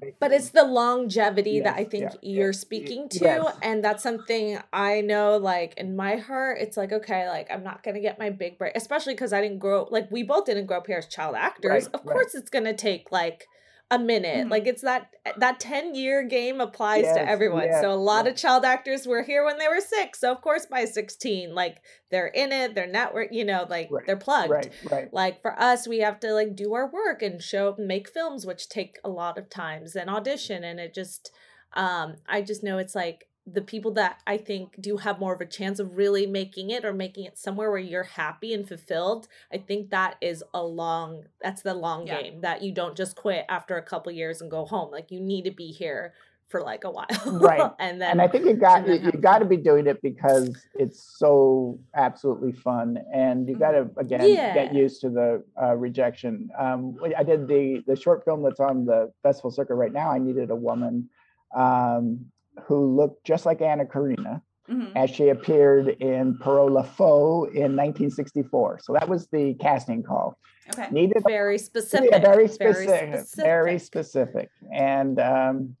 they- 0.00 0.14
but 0.20 0.30
it's 0.30 0.50
the 0.50 0.62
longevity 0.62 1.58
that 1.60 1.74
i 1.76 1.82
think 1.82 2.04
yeah, 2.04 2.10
yeah, 2.22 2.34
you're 2.38 2.48
y- 2.50 2.52
speaking 2.52 3.08
to 3.08 3.18
yes. 3.24 3.56
and 3.60 3.82
that's 3.82 4.04
something 4.04 4.56
i 4.72 5.00
know 5.00 5.36
like 5.36 5.74
in 5.78 5.96
my 5.96 6.14
heart 6.14 6.58
it's 6.60 6.76
like 6.76 6.92
okay 6.92 7.28
like 7.28 7.48
i'm 7.50 7.64
not 7.64 7.82
gonna 7.82 7.98
get 8.00 8.16
my 8.16 8.30
big 8.30 8.56
break 8.56 8.72
especially 8.76 9.14
because 9.14 9.32
i 9.32 9.40
didn't 9.40 9.58
grow 9.58 9.88
like 9.90 10.08
we 10.12 10.22
both 10.22 10.44
didn't 10.44 10.66
grow 10.66 10.76
up 10.76 10.86
here 10.86 10.98
as 10.98 11.06
child 11.08 11.34
actors 11.36 11.86
Right, 11.86 11.94
of 11.94 12.00
right. 12.06 12.12
course 12.12 12.36
it's 12.36 12.50
gonna 12.50 12.72
take 12.72 13.10
like 13.10 13.48
a 13.92 13.98
minute 13.98 14.46
Mhm. 14.46 14.50
like 14.50 14.66
it's 14.68 14.82
that 14.82 15.08
that 15.36 15.58
10 15.58 15.94
year 15.96 16.22
game 16.22 16.60
applies 16.60 17.02
Yes, 17.02 17.16
to 17.16 17.28
everyone 17.28 17.64
yes, 17.64 17.80
so 17.82 17.90
a 17.92 17.94
lot 17.94 18.24
yes. 18.26 18.32
of 18.34 18.38
child 18.40 18.64
actors 18.64 19.06
were 19.06 19.22
here 19.22 19.44
when 19.44 19.58
they 19.58 19.66
were 19.66 19.80
six 19.80 20.20
so 20.20 20.30
of 20.30 20.40
course 20.42 20.66
by 20.66 20.84
16 20.84 21.54
like 21.54 21.78
they're 22.10 22.28
in 22.28 22.52
it 22.52 22.74
they're 22.74 22.86
network 22.86 23.28
you 23.32 23.44
know 23.44 23.66
like 23.68 23.88
Right, 23.90 24.06
they're 24.06 24.16
plugged 24.16 24.50
right, 24.52 24.70
right. 24.90 25.12
like 25.12 25.42
for 25.42 25.58
us 25.60 25.88
we 25.88 25.98
have 25.98 26.20
to 26.20 26.32
like 26.32 26.54
do 26.54 26.72
our 26.74 26.88
work 26.88 27.20
and 27.22 27.42
show 27.42 27.74
make 27.78 28.08
films 28.08 28.46
which 28.46 28.68
take 28.68 28.98
a 29.04 29.08
lot 29.10 29.38
of 29.38 29.50
times 29.50 29.96
and 29.96 30.08
audition 30.08 30.62
and 30.62 30.78
it 30.78 30.94
just 30.94 31.32
um 31.74 32.16
i 32.28 32.42
just 32.42 32.62
know 32.62 32.78
it's 32.78 32.94
like 32.94 33.26
the 33.52 33.60
people 33.62 33.92
that 33.92 34.20
i 34.26 34.36
think 34.36 34.74
do 34.80 34.96
have 34.98 35.18
more 35.18 35.34
of 35.34 35.40
a 35.40 35.46
chance 35.46 35.78
of 35.78 35.96
really 35.96 36.26
making 36.26 36.70
it 36.70 36.84
or 36.84 36.92
making 36.92 37.24
it 37.24 37.38
somewhere 37.38 37.70
where 37.70 37.78
you're 37.78 38.02
happy 38.02 38.52
and 38.54 38.68
fulfilled 38.68 39.28
i 39.52 39.56
think 39.58 39.90
that 39.90 40.16
is 40.20 40.42
a 40.54 40.62
long 40.62 41.24
that's 41.42 41.62
the 41.62 41.74
long 41.74 42.06
Yeah. 42.06 42.22
game 42.22 42.40
that 42.42 42.62
you 42.62 42.72
don't 42.72 42.96
just 42.96 43.16
quit 43.16 43.44
after 43.48 43.76
a 43.76 43.82
couple 43.82 44.12
years 44.12 44.40
and 44.40 44.50
go 44.50 44.64
home 44.64 44.90
like 44.90 45.10
you 45.10 45.20
need 45.20 45.44
to 45.44 45.50
be 45.50 45.72
here 45.72 46.12
for 46.48 46.60
like 46.62 46.82
a 46.84 46.90
while 46.90 47.06
Right. 47.26 47.70
and 47.78 48.00
then 48.00 48.10
and 48.12 48.20
I 48.20 48.26
think 48.26 48.44
you 48.44 48.54
got 48.54 48.86
you, 48.88 48.94
you 48.94 49.12
got 49.12 49.38
to 49.38 49.44
be 49.44 49.56
doing 49.56 49.86
it 49.86 50.02
because 50.02 50.66
it's 50.74 51.14
so 51.16 51.78
absolutely 51.94 52.50
fun, 52.52 52.98
and 53.14 53.48
you 53.48 53.56
got 53.56 53.70
to 53.70 53.88
again 53.98 54.34
Yeah. 54.34 54.52
get 54.54 54.74
used 54.74 55.00
to 55.02 55.10
the 55.10 55.44
uh, 55.62 55.76
rejection. 55.76 56.48
Um, 56.58 56.96
I 57.16 57.22
did 57.22 57.46
the 57.46 57.84
the 57.86 57.94
short 57.94 58.24
film 58.24 58.42
that's 58.42 58.58
on 58.58 58.84
the 58.84 59.12
festival 59.22 59.52
circuit 59.52 59.74
right 59.76 59.92
now. 59.92 60.10
I 60.10 60.18
needed 60.18 60.50
a 60.50 60.56
woman 60.56 61.08
um, 61.54 62.26
who 62.64 62.96
looked 62.96 63.24
just 63.24 63.46
like 63.46 63.60
Anna 63.60 63.86
Karina 63.86 64.42
Mhm. 64.68 64.92
as 64.94 65.10
she 65.10 65.28
appeared 65.30 65.88
in 65.88 66.38
Pierrot 66.38 66.70
le 66.70 66.84
Fou 66.84 67.44
in 67.46 67.74
1964. 67.74 68.78
So 68.80 68.92
that 68.92 69.08
was 69.08 69.26
the 69.28 69.54
casting 69.54 70.02
call. 70.02 70.38
Okay. 70.70 70.88
Needed 70.92 71.24
very 71.26 71.58
specific 71.58 72.10
yeah, 72.12 72.18
very 72.20 72.46
very 72.46 72.86
specific, 72.86 73.26
very 73.36 73.78
specific, 73.78 74.48
and 74.72 75.18
um, 75.18 75.76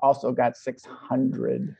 also 0.00 0.30
got 0.30 0.56
600 0.56 1.74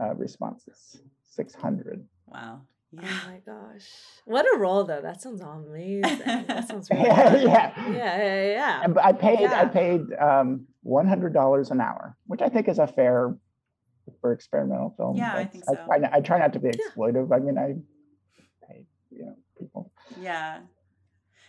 uh, 0.00 0.14
responses. 0.14 1.02
600. 1.30 2.06
Wow. 2.28 2.60
Oh 2.96 3.00
my 3.26 3.40
gosh. 3.44 3.88
What 4.26 4.44
a 4.54 4.58
role 4.58 4.84
though. 4.84 5.00
That 5.00 5.20
sounds 5.22 5.40
amazing. 5.40 6.02
That 6.46 6.68
sounds 6.68 6.88
really 6.92 7.04
Yeah, 7.04 7.34
yeah. 7.36 7.72
Yeah, 7.90 7.94
yeah, 8.22 8.42
yeah. 8.52 8.82
And 8.84 8.98
I 8.98 9.12
paid 9.12 9.48
I 9.50 9.64
paid 9.64 10.02
um, 10.20 10.66
$100 10.86 11.70
an 11.70 11.80
hour, 11.80 12.16
which 12.26 12.42
I 12.42 12.48
think 12.50 12.68
is 12.68 12.78
a 12.78 12.86
fair 12.86 13.34
for 14.20 14.32
experimental 14.32 14.94
film. 14.96 15.16
Yeah, 15.16 15.32
I 15.32 15.44
That's- 15.44 15.52
think 15.52 15.64
I 15.68 15.72
so. 15.74 15.86
try, 15.86 15.98
not, 15.98 16.12
I 16.12 16.20
try 16.20 16.38
not 16.38 16.52
to 16.54 16.60
be 16.60 16.68
exploitive. 16.70 17.32
I 17.32 17.38
mean, 17.38 17.58
I 17.58 17.74
pay 18.66 18.86
you 19.10 19.26
know 19.26 19.36
people. 19.58 19.92
Yeah. 20.20 20.60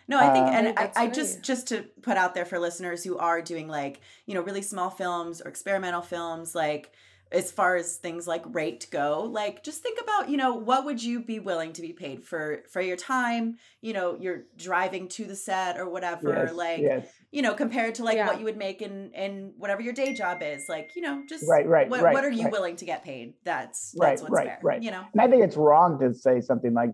No, 0.07 0.19
I 0.19 0.33
think, 0.33 0.45
Uh, 0.47 0.49
and 0.49 0.77
Right, 0.77 0.91
I, 0.97 1.03
I 1.03 1.07
just 1.07 1.41
just 1.43 1.67
to 1.69 1.83
put 2.01 2.17
out 2.17 2.35
there 2.35 2.43
for 2.45 2.59
listeners 2.59 3.03
who 3.05 3.17
are 3.17 3.41
doing 3.41 3.67
like 3.69 4.01
you 4.25 4.33
know 4.33 4.41
really 4.41 4.61
small 4.61 4.89
films 4.89 5.41
or 5.41 5.47
experimental 5.47 6.01
films, 6.01 6.53
like 6.53 6.91
as 7.31 7.51
far 7.51 7.75
as 7.77 7.97
things 7.97 8.27
like 8.27 8.43
rate 8.53 8.85
go, 8.91 9.21
like 9.23 9.63
just 9.63 9.81
think 9.81 9.99
about 10.01 10.29
you 10.29 10.35
know 10.37 10.55
what 10.55 10.83
would 10.85 11.01
you 11.01 11.21
be 11.23 11.39
willing 11.39 11.71
to 11.73 11.81
be 11.81 11.93
paid 11.93 12.23
for 12.25 12.63
for 12.69 12.81
your 12.81 12.97
time, 12.97 13.55
you 13.81 13.93
know, 13.93 14.17
you're 14.19 14.43
driving 14.57 15.07
to 15.07 15.23
the 15.25 15.35
set 15.37 15.79
or 15.79 15.89
whatever, 15.89 16.43
Yes, 16.47 16.53
like 16.53 16.79
yes. 16.81 17.07
You 17.33 17.41
know, 17.41 17.55
compared 17.55 17.95
to 17.95 18.03
like 18.03 18.15
Yeah. 18.15 18.27
what 18.27 18.37
you 18.37 18.45
would 18.45 18.57
make 18.57 18.83
in 18.83 19.11
in 19.13 19.53
whatever 19.57 19.81
your 19.81 19.91
day 19.91 20.13
job 20.13 20.43
is, 20.43 20.69
like 20.69 20.95
you 20.95 21.01
know, 21.01 21.23
just 21.27 21.43
Right, 21.49 21.67
right, 21.67 21.89
what 21.89 22.01
right, 22.03 22.13
what 22.13 22.23
are 22.23 22.29
you 22.29 22.43
right. 22.43 22.51
willing 22.51 22.75
to 22.75 22.85
get 22.85 23.03
paid? 23.03 23.33
That's 23.43 23.95
Right, 23.97 24.09
that's 24.11 24.21
what's 24.21 24.31
right, 24.33 24.47
fair, 24.47 24.59
right. 24.61 24.83
you 24.83 24.91
know. 24.91 25.03
And 25.11 25.19
I 25.21 25.27
think 25.27 25.43
it's 25.43 25.57
wrong 25.57 25.99
to 25.99 26.13
say 26.13 26.41
something 26.41 26.73
like 26.73 26.91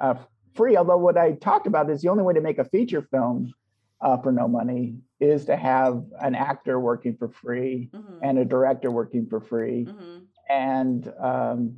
uh, 0.00 0.14
free. 0.54 0.76
Although 0.76 0.98
what 0.98 1.18
I 1.18 1.32
talked 1.32 1.66
about 1.66 1.90
is 1.90 2.02
the 2.02 2.08
only 2.08 2.22
way 2.22 2.34
to 2.34 2.40
make 2.40 2.58
a 2.58 2.64
feature 2.64 3.02
film 3.02 3.52
uh, 4.00 4.16
for 4.18 4.30
no 4.30 4.46
money 4.46 4.98
is 5.18 5.44
to 5.46 5.56
have 5.56 6.04
an 6.20 6.36
actor 6.36 6.78
working 6.78 7.16
for 7.16 7.28
free 7.28 7.90
hmm 7.92 8.18
and 8.22 8.38
a 8.38 8.44
director 8.44 8.90
working 8.92 9.26
for 9.26 9.40
free 9.40 9.84
hmm 9.84 10.18
and 10.48 11.12
um, 11.18 11.74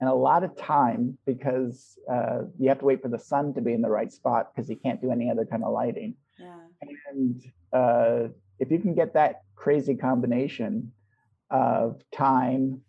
and 0.00 0.08
a 0.08 0.14
lot 0.14 0.42
of 0.42 0.56
time 0.56 1.18
because 1.26 1.98
uh, 2.10 2.38
you 2.58 2.70
have 2.70 2.78
to 2.78 2.86
wait 2.86 3.02
for 3.02 3.08
the 3.08 3.18
sun 3.18 3.52
to 3.52 3.60
be 3.60 3.74
in 3.74 3.82
the 3.82 3.90
right 3.90 4.10
spot 4.10 4.54
because 4.54 4.70
you 4.70 4.76
can't 4.76 5.02
do 5.02 5.12
any 5.12 5.30
other 5.30 5.44
kind 5.44 5.62
of 5.62 5.72
lighting. 5.72 6.14
Yeah. 6.38 6.56
And 6.82 7.42
uh, 7.72 8.28
if 8.58 8.70
you 8.70 8.78
can 8.78 8.94
get 8.94 9.14
that 9.14 9.42
crazy 9.54 9.94
combination 9.94 10.92
of 11.50 12.00
time, 12.12 12.80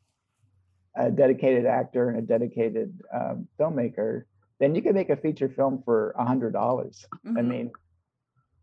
a 0.95 1.09
dedicated 1.09 1.65
actor, 1.65 2.09
and 2.09 2.19
a 2.19 2.21
dedicated 2.21 2.99
um, 3.13 3.47
filmmaker, 3.59 4.23
then 4.59 4.75
you 4.75 4.81
can 4.81 4.93
make 4.93 5.09
a 5.09 5.15
feature 5.15 5.49
film 5.49 5.81
for 5.83 6.11
a 6.17 6.25
hundred 6.25 6.53
dollars. 6.53 7.05
I 7.25 7.29
Mhm. 7.29 7.47
mean, 7.47 7.71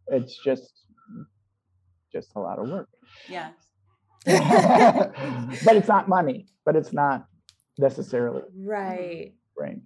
it's 0.09 0.37
just 0.43 0.72
just 2.12 2.33
a 2.37 2.41
lot 2.41 2.59
of 2.59 2.66
work. 2.68 2.89
Yeah. 3.29 3.51
but 4.24 5.76
it's 5.76 5.89
not 5.89 6.09
money. 6.09 6.47
But 6.64 6.74
it's 6.76 6.93
not 6.93 7.26
necessarily 7.79 8.43
Right. 8.57 9.35
right. 9.59 9.81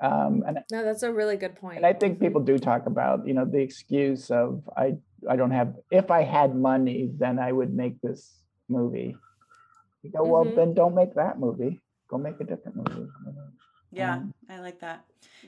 Um, 0.00 0.44
and 0.46 0.58
No, 0.70 0.84
that's 0.84 1.02
a 1.02 1.12
really 1.12 1.36
good 1.36 1.56
point. 1.56 1.78
and 1.78 1.86
I 1.86 1.92
think 1.94 2.20
people 2.20 2.42
do 2.42 2.58
talk 2.58 2.86
about, 2.86 3.26
you 3.26 3.32
know, 3.34 3.44
the 3.46 3.60
excuse 3.60 4.30
of 4.30 4.68
I 4.76 4.96
I 5.28 5.36
don't 5.36 5.50
have 5.52 5.74
if 5.90 6.10
I 6.10 6.22
had 6.22 6.54
money, 6.54 7.10
then 7.16 7.38
I 7.38 7.50
would 7.52 7.72
make 7.74 8.00
this 8.02 8.42
movie. 8.68 9.16
You 10.02 10.10
go, 10.10 10.24
well, 10.24 10.44
Mhm. 10.44 10.54
then 10.54 10.74
don't 10.74 10.94
make 10.94 11.14
that 11.14 11.38
movie. 11.40 11.80
Go 12.08 12.18
make 12.18 12.38
a 12.40 12.44
different 12.44 12.76
movie. 12.76 13.10
Yeah, 13.90 14.16
Um, 14.16 14.34
I 14.50 14.60
like 14.60 14.80
that. 14.80 15.04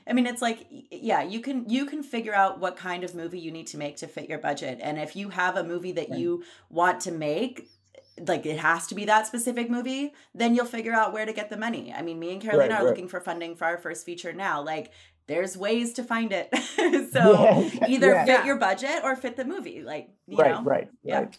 I 0.07 0.13
mean, 0.13 0.25
it's 0.25 0.41
like 0.41 0.65
yeah, 0.89 1.21
you 1.21 1.39
can 1.41 1.69
you 1.69 1.85
can 1.85 2.01
figure 2.01 2.33
out 2.33 2.59
what 2.59 2.75
kind 2.75 3.03
of 3.03 3.13
movie 3.13 3.39
you 3.39 3.51
need 3.51 3.67
to 3.67 3.77
make 3.77 3.97
to 3.97 4.07
fit 4.07 4.27
your 4.27 4.39
budget. 4.39 4.79
And 4.81 4.97
if 4.97 5.15
you 5.15 5.29
have 5.29 5.55
a 5.57 5.63
movie 5.63 5.91
that 5.93 6.09
Right. 6.09 6.19
you 6.19 6.43
want 6.69 7.01
to 7.01 7.11
make, 7.11 7.69
like 8.27 8.45
it 8.45 8.59
has 8.59 8.87
to 8.87 8.95
be 8.95 9.05
that 9.05 9.27
specific 9.27 9.69
movie, 9.69 10.13
then 10.33 10.55
you'll 10.55 10.65
figure 10.65 10.93
out 10.93 11.13
where 11.13 11.25
to 11.25 11.33
get 11.33 11.49
the 11.49 11.57
money. 11.57 11.93
I 11.95 12.01
mean, 12.01 12.19
me 12.19 12.31
and 12.33 12.41
Carolina 12.41 12.73
Right, 12.73 12.81
are 12.81 12.83
right. 12.85 12.89
looking 12.89 13.07
for 13.07 13.19
funding 13.21 13.55
for 13.55 13.65
our 13.65 13.77
first 13.77 14.05
feature 14.05 14.33
now. 14.33 14.61
Like 14.63 14.91
there's 15.27 15.55
ways 15.57 15.93
to 15.93 16.03
find 16.03 16.31
it. 16.33 16.49
so 17.13 17.69
either 17.87 18.07
yes. 18.07 18.27
fit 18.27 18.45
your 18.45 18.57
budget 18.57 19.01
or 19.03 19.15
fit 19.15 19.37
the 19.37 19.45
movie. 19.45 19.81
Like, 19.83 20.09
you 20.27 20.37
right, 20.37 20.51
know. 20.51 20.63
right, 20.63 20.89
Yeah. 21.03 21.19
right. 21.19 21.37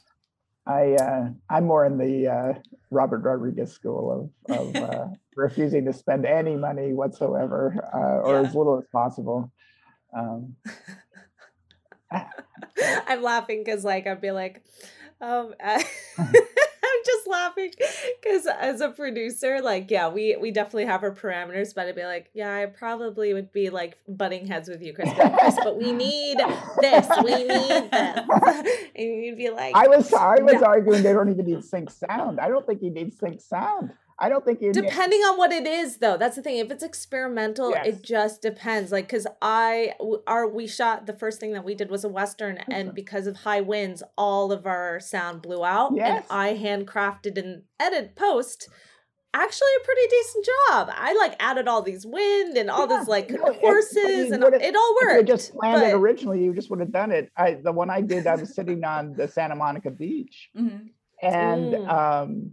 I 0.66 0.92
uh, 0.94 1.28
I'm 1.48 1.64
more 1.66 1.84
in 1.86 1.96
the 1.98 2.28
uh, 2.28 2.52
Robert 2.90 3.22
Rodriguez 3.22 3.72
school 3.72 4.30
of 4.48 4.58
of 4.58 4.76
uh, 4.76 5.06
refusing 5.36 5.86
to 5.86 5.92
spend 5.92 6.26
any 6.26 6.54
money 6.54 6.92
whatsoever 6.92 7.74
uh, 7.92 8.28
or 8.28 8.34
Yeah. 8.40 8.48
as 8.48 8.54
little 8.54 8.78
as 8.78 8.84
possible. 8.92 9.50
Um, 10.16 10.56
I'm 12.12 13.22
laughing 13.22 13.62
because 13.64 13.84
like 13.84 14.06
I'd 14.06 14.20
be 14.20 14.32
like, 14.32 14.62
um, 15.20 15.54
I'm 17.00 17.04
just 17.06 17.26
laughing 17.26 17.72
because 18.22 18.46
as 18.46 18.80
a 18.80 18.90
producer, 18.90 19.60
like 19.62 19.90
yeah, 19.90 20.08
we 20.08 20.36
we 20.36 20.50
definitely 20.50 20.84
have 20.86 21.02
our 21.02 21.12
parameters, 21.14 21.74
but 21.74 21.86
I'd 21.86 21.94
be 21.94 22.04
like, 22.04 22.30
yeah, 22.34 22.54
I 22.54 22.66
probably 22.66 23.32
would 23.32 23.52
be 23.52 23.70
like 23.70 23.96
butting 24.08 24.46
heads 24.46 24.68
with 24.68 24.82
you, 24.82 24.92
Chris, 24.92 25.10
but, 25.16 25.32
Chris, 25.38 25.56
but 25.62 25.78
we 25.78 25.92
need 25.92 26.38
this, 26.80 27.08
we 27.24 27.34
need 27.44 27.90
this, 27.90 28.68
and 28.96 29.24
you'd 29.24 29.36
be 29.38 29.50
like, 29.50 29.74
I 29.74 29.88
was 29.88 30.12
I 30.12 30.40
was 30.42 30.60
No. 30.60 30.66
arguing 30.66 31.02
they 31.02 31.12
don't 31.12 31.30
even 31.30 31.46
need 31.46 31.64
sync 31.64 31.90
sound. 31.90 32.38
I 32.40 32.48
don't 32.48 32.66
think 32.66 32.82
you 32.82 32.90
need 32.90 33.14
sync 33.14 33.40
sound. 33.40 33.92
I 34.22 34.28
don't 34.28 34.44
think 34.44 34.60
you 34.60 34.72
depending 34.72 35.20
on 35.20 35.38
what 35.38 35.50
it 35.50 35.66
is 35.66 35.96
though 35.98 36.16
that's 36.18 36.36
the 36.36 36.42
thing 36.42 36.58
if 36.58 36.70
it's 36.70 36.82
experimental 36.84 37.70
Yes. 37.70 37.86
it 37.86 38.02
just 38.02 38.42
depends 38.42 38.92
like 38.92 39.06
because 39.06 39.26
I 39.40 39.94
our 40.26 40.46
we 40.46 40.66
shot 40.66 41.06
the 41.06 41.14
first 41.14 41.40
thing 41.40 41.52
that 41.54 41.64
we 41.64 41.74
did 41.74 41.90
was 41.90 42.04
a 42.04 42.08
western 42.08 42.58
and 42.70 42.94
because 42.94 43.26
of 43.26 43.36
high 43.36 43.62
winds 43.62 44.02
all 44.18 44.52
of 44.52 44.66
our 44.66 45.00
sound 45.00 45.40
blew 45.42 45.64
out 45.64 45.88
and 45.90 45.96
Yes. 45.96 46.26
i 46.30 46.52
handcrafted 46.54 47.38
an 47.38 47.64
edit 47.78 48.14
post 48.14 48.68
actually 49.32 49.68
a 49.80 49.84
pretty 49.84 50.06
decent 50.10 50.44
job 50.44 50.90
i 50.92 51.14
like 51.14 51.36
added 51.40 51.68
all 51.68 51.82
these 51.82 52.04
wind 52.04 52.56
and 52.58 52.68
all 52.68 52.88
Yeah, 52.88 52.98
this 52.98 53.08
like 53.08 53.30
no, 53.30 53.52
horses 53.54 53.94
you 53.94 54.34
and 54.34 54.42
it 54.44 54.76
all 54.76 54.94
If 55.00 55.02
you 55.02 55.16
worked 55.16 55.28
just 55.28 55.54
planned 55.54 55.82
it 55.82 55.94
originally, 55.94 56.42
you 56.42 56.52
just 56.52 56.68
would 56.70 56.80
have 56.80 56.92
done 56.92 57.10
it. 57.12 57.30
I 57.36 57.54
the 57.54 57.72
one 57.72 57.90
I 57.90 58.00
did, 58.02 58.26
I 58.26 58.34
was 58.34 58.54
sitting 58.54 58.82
on 58.84 59.14
the 59.16 59.28
Santa 59.28 59.54
Monica 59.54 59.90
beach, 59.90 60.50
Mhm. 60.56 60.90
and 61.22 61.72
Mm. 61.74 61.88
um, 61.88 62.52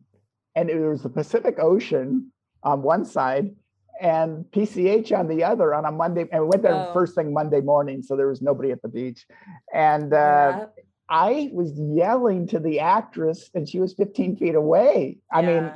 and 0.57 0.71
it 0.71 0.79
was 0.79 1.03
the 1.03 1.09
Pacific 1.09 1.59
Ocean 1.59 2.31
on 2.63 2.81
one 2.81 3.05
side, 3.05 3.55
and 4.01 4.43
PCH 4.51 5.11
on 5.17 5.27
the 5.27 5.43
other 5.43 5.73
on 5.73 5.85
a 5.85 5.91
Monday. 5.91 6.25
And 6.31 6.41
we 6.43 6.49
went 6.49 6.63
there 6.63 6.73
Oh. 6.73 6.93
first 6.93 7.13
thing 7.15 7.31
Monday 7.31 7.61
morning, 7.61 8.01
so 8.01 8.15
there 8.15 8.27
was 8.27 8.41
nobody 8.41 8.71
at 8.71 8.81
the 8.81 8.89
beach, 8.89 9.27
and 9.73 10.11
uh, 10.13 10.17
Yeah. 10.17 10.65
I 11.09 11.49
was 11.53 11.71
yelling 11.79 12.47
to 12.47 12.59
the 12.59 12.79
actress, 12.79 13.49
and 13.53 13.69
she 13.69 13.79
was 13.79 13.93
15 13.93 14.35
feet 14.35 14.55
away. 14.55 15.19
I 15.31 15.41
mean, 15.43 15.71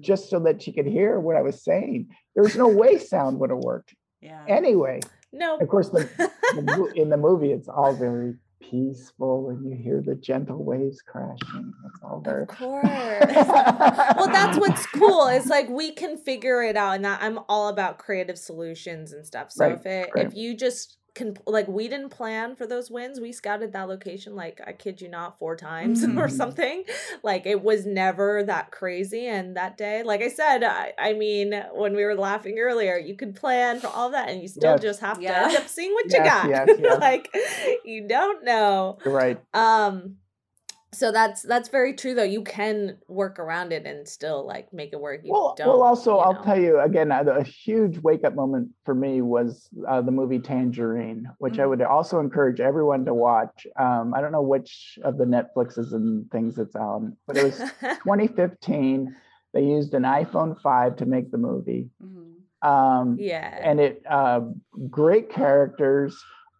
just 0.00 0.30
so 0.30 0.38
that 0.40 0.62
she 0.62 0.72
could 0.72 0.86
hear 0.86 1.18
what 1.20 1.36
I 1.36 1.42
was 1.42 1.62
saying. 1.62 2.08
There 2.34 2.44
was 2.44 2.56
no 2.56 2.68
way 2.68 2.96
sound 3.12 3.38
would 3.40 3.50
have 3.50 3.58
worked 3.58 3.94
yeah. 4.20 4.42
anyway. 4.48 5.00
no 5.32 5.58
Of 5.58 5.68
course, 5.68 5.90
the, 5.90 6.08
the 6.54 6.92
in 7.02 7.10
the 7.10 7.16
movie, 7.16 7.52
it's 7.52 7.68
all 7.68 7.92
very 7.94 8.36
peaceful, 8.60 9.50
and 9.50 9.64
you 9.64 9.76
hear 9.76 10.02
the 10.04 10.14
gentle 10.14 10.64
waves 10.64 11.02
crashing. 11.02 11.72
It's 11.86 12.00
all 12.02 12.20
very. 12.20 12.42
Of 12.42 12.48
course. 12.48 12.86
well, 12.86 14.28
that's 14.28 14.58
what's 14.58 14.86
cool. 14.86 15.28
It's 15.28 15.46
like 15.46 15.68
we 15.68 15.92
can 15.92 16.16
figure 16.16 16.62
it 16.62 16.76
out, 16.76 16.96
and 16.96 17.04
that 17.04 17.22
I'm 17.22 17.40
all 17.48 17.68
about 17.68 17.98
creative 17.98 18.38
solutions 18.38 19.12
and 19.12 19.26
stuff. 19.26 19.52
So 19.52 19.66
Right, 19.66 19.74
if 19.74 19.86
it 19.86 20.10
right. 20.14 20.26
if 20.26 20.34
you 20.34 20.56
just 20.56 20.98
can 21.16 21.34
like 21.46 21.66
we 21.66 21.88
didn't 21.88 22.10
plan 22.10 22.54
for 22.54 22.66
those 22.66 22.90
wins, 22.90 23.18
we 23.20 23.32
scouted 23.32 23.72
that 23.72 23.88
location 23.88 24.36
like 24.36 24.60
I 24.64 24.72
kid 24.72 25.00
you 25.00 25.08
not 25.08 25.38
four 25.38 25.56
times 25.56 26.04
or 26.04 26.06
Mhm. 26.28 26.30
something. 26.30 26.84
Like 27.24 27.46
it 27.46 27.62
was 27.62 27.86
never 27.86 28.44
that 28.44 28.70
crazy. 28.70 29.26
And 29.26 29.56
that 29.56 29.76
day, 29.78 30.02
like 30.04 30.20
I 30.20 30.28
said, 30.28 30.62
I, 30.62 30.92
I 30.98 31.14
mean, 31.14 31.52
when 31.74 31.96
we 31.96 32.04
were 32.04 32.14
laughing 32.14 32.58
earlier, 32.60 32.96
you 32.98 33.16
could 33.16 33.34
plan 33.34 33.80
for 33.80 33.88
all 33.88 34.10
that, 34.10 34.28
and 34.28 34.40
you 34.42 34.48
still 34.48 34.72
Yes. 34.72 34.82
just 34.82 35.00
have 35.00 35.20
Yeah. 35.20 35.32
to 35.40 35.44
end 35.46 35.56
up 35.56 35.68
seeing 35.68 35.92
what 35.94 36.04
you 36.12 36.18
got. 36.22 36.48
yes, 36.50 36.68
yes. 36.78 37.00
like 37.00 37.28
you 37.84 38.06
don't 38.06 38.44
know. 38.44 38.98
You're 39.04 39.14
right. 39.14 39.40
Um 39.54 40.18
so 40.96 41.12
that's 41.12 41.42
that's 41.42 41.68
very 41.68 41.94
true 41.94 42.14
though. 42.14 42.22
You 42.22 42.42
can 42.42 42.98
work 43.06 43.38
around 43.38 43.72
it 43.72 43.84
and 43.86 44.08
still 44.08 44.46
like 44.46 44.72
make 44.72 44.92
it 44.92 45.00
work. 45.00 45.20
You 45.24 45.32
Well, 45.32 45.54
don't. 45.56 45.68
well, 45.68 45.82
also, 45.82 46.14
you 46.14 46.18
I'll 46.20 46.42
tell 46.42 46.58
you 46.58 46.80
again, 46.80 47.12
uh, 47.12 47.22
a 47.24 47.42
huge 47.44 47.98
wake 47.98 48.24
up 48.24 48.34
moment 48.34 48.70
for 48.84 48.94
me 48.94 49.20
was 49.20 49.68
uh, 49.86 50.00
the 50.00 50.10
movie 50.10 50.38
Tangerine, 50.38 51.28
which 51.38 51.58
I 51.58 51.64
Mm. 51.64 51.68
would 51.70 51.82
also 51.82 52.18
encourage 52.20 52.60
everyone 52.60 53.04
to 53.04 53.14
watch. 53.14 53.66
Um, 53.78 54.14
I 54.14 54.20
don't 54.20 54.32
know 54.32 54.42
which 54.42 54.98
of 55.04 55.18
the 55.18 55.24
Netflixes 55.24 55.92
and 55.92 56.30
things 56.30 56.58
it's 56.58 56.74
on, 56.76 57.16
but 57.26 57.36
it 57.36 57.44
was 57.44 57.56
2015. 58.04 59.14
They 59.52 59.62
used 59.62 59.94
an 59.94 60.02
iPhone 60.02 60.60
5 60.60 60.96
to 60.96 61.06
make 61.06 61.30
the 61.30 61.38
movie. 61.38 61.88
Mhm. 62.02 62.32
Um, 62.66 63.16
yeah. 63.20 63.58
and 63.62 63.78
it 63.80 64.02
uh, 64.08 64.40
great 64.90 65.30
characters 65.30 66.16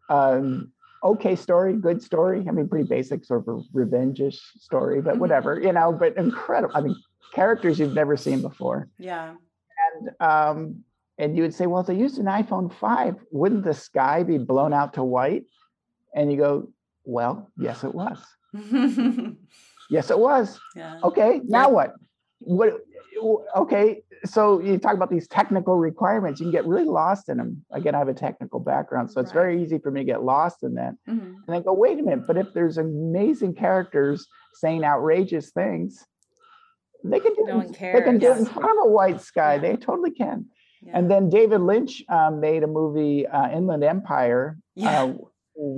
um 0.09 0.71
okay 1.03 1.37
story 1.37 1.75
good 1.75 2.03
story. 2.03 2.45
I 2.49 2.51
mean 2.53 2.69
pretty 2.69 2.89
basic 2.89 3.25
sort 3.25 3.47
of 3.47 3.49
a 3.57 3.63
revenge-ish 3.73 4.41
story 4.59 5.01
but 5.01 5.15
Mhm. 5.17 5.19
whatever 5.19 5.61
you 5.61 5.73
know 5.73 5.93
but 5.93 6.17
incredible 6.17 6.75
i 6.77 6.81
mean 6.81 6.97
characters 7.33 7.79
you've 7.79 7.95
never 7.95 8.17
seen 8.17 8.41
before. 8.43 8.89
Yeah. 8.99 9.35
and 9.95 10.11
um 10.21 10.85
and 11.19 11.37
you 11.37 11.43
would 11.43 11.55
say 11.55 11.67
well 11.67 11.81
if 11.81 11.87
they 11.87 11.95
used 11.97 12.19
an 12.19 12.27
iphone 12.27 12.73
5 12.73 13.17
wouldn't 13.31 13.65
the 13.65 13.75
sky 13.75 14.23
be 14.23 14.39
blown 14.39 14.73
out 14.73 14.95
to 14.95 15.03
white? 15.05 15.45
And 16.15 16.31
you 16.33 16.39
go 16.39 16.69
well 17.05 17.49
yes 17.57 17.85
it 17.85 17.95
was. 17.95 18.19
Yes 19.89 20.11
it 20.11 20.19
was. 20.19 20.59
Yeah. 20.75 20.99
okay 21.05 21.41
now 21.45 21.69
what 21.71 21.95
what 22.41 22.81
okay 23.57 24.03
so 24.25 24.61
you 24.61 24.79
talk 24.79 24.95
about 24.95 25.11
these 25.11 25.27
technical 25.29 25.77
requirements 25.77 26.39
you 26.41 26.45
can 26.45 26.53
get 26.53 26.67
really 26.67 26.85
lost 26.85 27.29
in 27.29 27.39
them 27.39 27.65
again 27.73 27.95
i 27.95 27.99
have 27.99 28.09
a 28.09 28.15
technical 28.15 28.61
background 28.61 29.11
so 29.11 29.21
it's 29.21 29.29
Right. 29.35 29.41
very 29.43 29.63
easy 29.63 29.79
for 29.79 29.91
me 29.91 30.01
to 30.01 30.05
get 30.05 30.23
lost 30.23 30.63
in 30.63 30.75
that 30.75 30.95
Mhm. 31.09 31.21
and 31.37 31.45
then 31.49 31.63
go 31.63 31.73
wait 31.73 31.99
a 31.99 32.03
minute 32.03 32.27
but 32.27 32.37
if 32.37 32.53
there's 32.53 32.77
amazing 32.79 33.55
characters 33.55 34.27
saying 34.55 34.85
outrageous 34.85 35.51
things 35.51 36.07
they 37.05 37.21
can 37.21 37.35
do 37.35 37.45
No 37.47 37.61
it, 37.61 37.73
they 37.79 38.01
can 38.03 38.19
do 38.19 38.33
it 38.33 38.39
in 38.39 38.47
front 38.47 38.79
of 38.79 38.87
a 38.87 38.91
white 38.91 39.21
sky 39.21 39.55
Yeah. 39.55 39.61
they 39.61 39.77
totally 39.77 40.11
can 40.11 40.47
Yeah. 40.83 40.99
and 40.99 41.11
then 41.11 41.31
david 41.31 41.61
lynch 41.63 42.03
um, 42.11 42.41
made 42.41 42.63
a 42.65 42.67
movie 42.67 43.27
uh, 43.27 43.49
inland 43.51 43.83
empire 43.85 44.59
Yeah. 44.75 45.05
uh, 45.05 45.15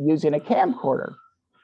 using 0.05 0.35
a 0.35 0.41
camcorder 0.41 1.15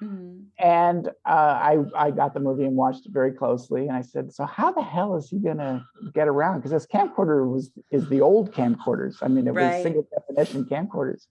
Mhm. 0.03 0.34
And 0.59 1.09
uh, 1.09 1.11
I 1.29 1.79
I 1.97 2.11
got 2.11 2.35
the 2.35 2.41
movie 2.41 2.65
and 2.65 2.77
watched 2.77 3.07
it 3.07 3.13
very 3.13 3.33
closely, 3.33 3.89
and 3.89 3.97
I 3.97 4.03
said, 4.03 4.33
"So 4.33 4.45
how 4.45 4.73
the 4.73 4.83
hell 4.83 5.17
is 5.17 5.29
he 5.29 5.39
gonna 5.39 5.85
get 6.13 6.29
around? 6.29 6.59
Because 6.59 6.71
this 6.71 6.87
camcorder 6.87 7.51
was 7.51 7.73
is 7.91 8.09
the 8.09 8.21
old 8.21 8.53
camcorders. 8.53 9.17
I 9.23 9.29
mean, 9.29 9.47
it 9.47 9.53
Right. 9.53 9.75
was 9.75 9.83
single 9.83 10.07
definition 10.15 10.65
camcorders, 10.65 11.27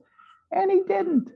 and 0.52 0.70
he 0.72 0.82
didn't. 0.84 1.30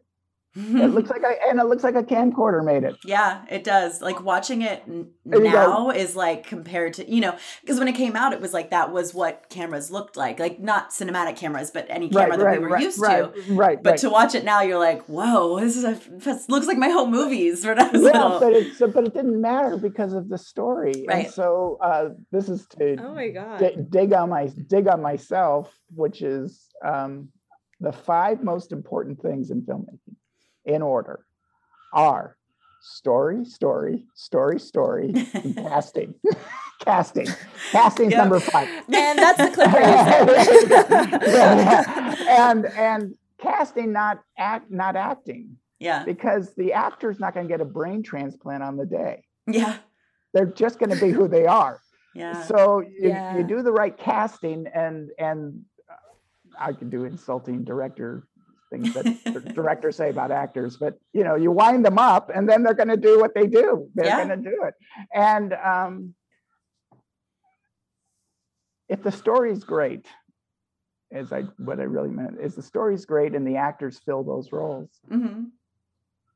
It 0.58 0.88
looks 0.88 1.10
like 1.10 1.22
a, 1.22 1.50
and 1.50 1.60
it 1.60 1.66
looks 1.66 1.84
like 1.84 1.96
a 1.96 2.04
camcorder 2.04 2.66
made 2.66 2.84
it. 2.84 2.96
Yeah, 3.06 3.46
it 3.50 3.64
does. 3.64 4.02
Like 4.02 4.24
watching 4.24 4.64
it 4.64 4.82
n- 4.88 5.12
There 5.26 5.40
go. 5.40 5.46
now 5.50 5.90
is 5.92 6.16
like 6.16 6.48
compared 6.48 6.96
to, 6.96 7.10
you 7.10 7.22
know, 7.22 7.38
because 7.62 7.78
when 7.78 7.88
it 7.88 7.94
came 7.96 8.16
out, 8.16 8.34
it 8.34 8.42
was 8.42 8.54
like 8.54 8.72
that 8.72 8.92
was 8.92 9.14
what 9.14 9.46
cameras 9.50 9.92
looked 9.92 10.18
like. 10.18 10.40
Like 10.40 10.60
not 10.60 10.90
cinematic 10.90 11.36
cameras, 11.38 11.70
but 11.70 11.86
any 11.90 12.10
camera 12.10 12.38
that 12.38 12.52
we 12.54 12.58
were 12.60 12.70
right, 12.70 12.84
used 12.84 13.00
right, 13.00 13.34
to. 13.34 13.54
Right, 13.54 13.82
But 13.84 13.92
right. 13.92 14.00
to 14.00 14.10
watch 14.10 14.34
it 14.34 14.44
now, 14.44 14.62
you're 14.62 14.80
like, 14.80 15.04
whoa, 15.06 15.60
this 15.60 15.78
is 15.78 15.84
a, 15.84 16.00
this 16.10 16.50
looks 16.50 16.66
like 16.66 16.78
my 16.78 16.90
home 16.90 17.12
movies 17.12 17.64
when 17.66 17.80
I 17.80 17.90
was 17.90 18.02
yeah, 18.02 18.24
little. 18.24 18.40
but 18.40 18.54
it 18.54 18.76
so, 18.76 18.88
but 18.88 19.06
it 19.06 19.14
didn't 19.14 19.40
matter 19.40 19.78
because 19.78 20.14
of 20.14 20.28
the 20.30 20.38
story. 20.38 21.06
Right. 21.08 21.26
And 21.26 21.34
so 21.34 21.78
uh, 21.82 22.10
this 22.32 22.50
is 22.50 22.66
to 22.80 22.96
Oh 23.00 23.14
my 23.14 23.30
god. 23.30 23.60
di- 23.60 23.76
dig 23.90 24.14
on 24.14 24.30
my 24.30 24.48
dig 24.68 24.88
on 24.88 25.02
myself, 25.02 25.72
which 25.94 26.22
is 26.22 26.66
um, 26.84 27.30
the 27.80 27.92
five 27.92 28.44
most 28.44 28.72
important 28.72 29.22
things 29.22 29.52
in 29.52 29.62
filmmaking, 29.62 30.16
in 30.68 30.82
order, 30.84 31.26
are 31.94 32.38
story, 32.82 33.44
story, 33.46 34.06
story, 34.14 34.60
story, 34.60 35.14
and 35.34 35.56
casting. 35.68 36.14
casting. 36.86 37.28
Casting's 37.72 38.12
Yep. 38.12 38.20
number 38.20 38.40
five. 38.40 38.68
And 38.94 39.18
that's 39.18 39.38
the 39.40 39.52
clip 39.52 39.72
Yeah, 41.28 42.16
and 42.30 42.66
and 42.66 43.16
casting, 43.40 43.92
not 43.92 44.20
act, 44.38 44.70
not 44.72 44.96
acting, 44.96 45.58
yeah, 45.80 46.04
because 46.04 46.54
the 46.56 46.74
actor's 46.74 47.20
not 47.20 47.34
going 47.34 47.48
to 47.48 47.52
get 47.52 47.62
a 47.62 47.66
brain 47.66 48.04
transplant 48.04 48.62
on 48.64 48.78
the 48.78 48.86
day. 48.86 49.24
yeah, 49.48 49.78
They're 50.34 50.46
just 50.46 50.80
going 50.80 50.90
to 50.92 51.00
be 51.04 51.12
who 51.12 51.28
they 51.28 51.46
are. 51.46 51.80
yeah. 52.14 52.44
So 52.44 52.82
you, 52.82 53.10
Yeah. 53.10 53.38
you 53.38 53.44
do 53.44 53.62
the 53.64 53.72
right 53.72 53.96
casting, 53.98 54.68
and 54.68 55.10
and 55.18 55.62
uh, 55.90 55.96
I 56.60 56.74
could 56.74 56.90
do 56.90 57.06
insulting 57.06 57.64
director 57.64 58.27
things 58.70 58.94
that 58.94 59.06
directors 59.54 59.96
say 59.96 60.10
about 60.10 60.32
actors, 60.32 60.78
but 60.78 60.96
you 61.14 61.24
know, 61.24 61.36
you 61.36 61.52
wind 61.52 61.86
them 61.86 61.98
up, 61.98 62.30
and 62.34 62.48
then 62.50 62.64
they're 62.64 62.74
going 62.74 62.88
to 62.90 62.98
do 62.98 63.20
what 63.20 63.34
they 63.36 63.48
do. 63.48 63.90
They're 63.96 64.08
Yeah. 64.08 64.18
going 64.26 64.30
to 64.30 64.50
do 64.50 64.64
it, 64.66 64.74
and 65.14 65.54
um, 65.54 66.14
if 68.90 69.04
the 69.04 69.12
story's 69.12 69.64
great, 69.64 70.06
is 71.12 71.32
I 71.32 71.44
what 71.58 71.80
I 71.80 71.84
really 71.84 72.10
meant 72.10 72.38
is 72.42 72.56
the 72.56 72.62
story's 72.62 73.06
great, 73.06 73.34
and 73.36 73.46
the 73.48 73.58
actors 73.58 74.00
fill 74.06 74.24
those 74.24 74.52
roles 74.52 74.90
hmm 75.10 75.44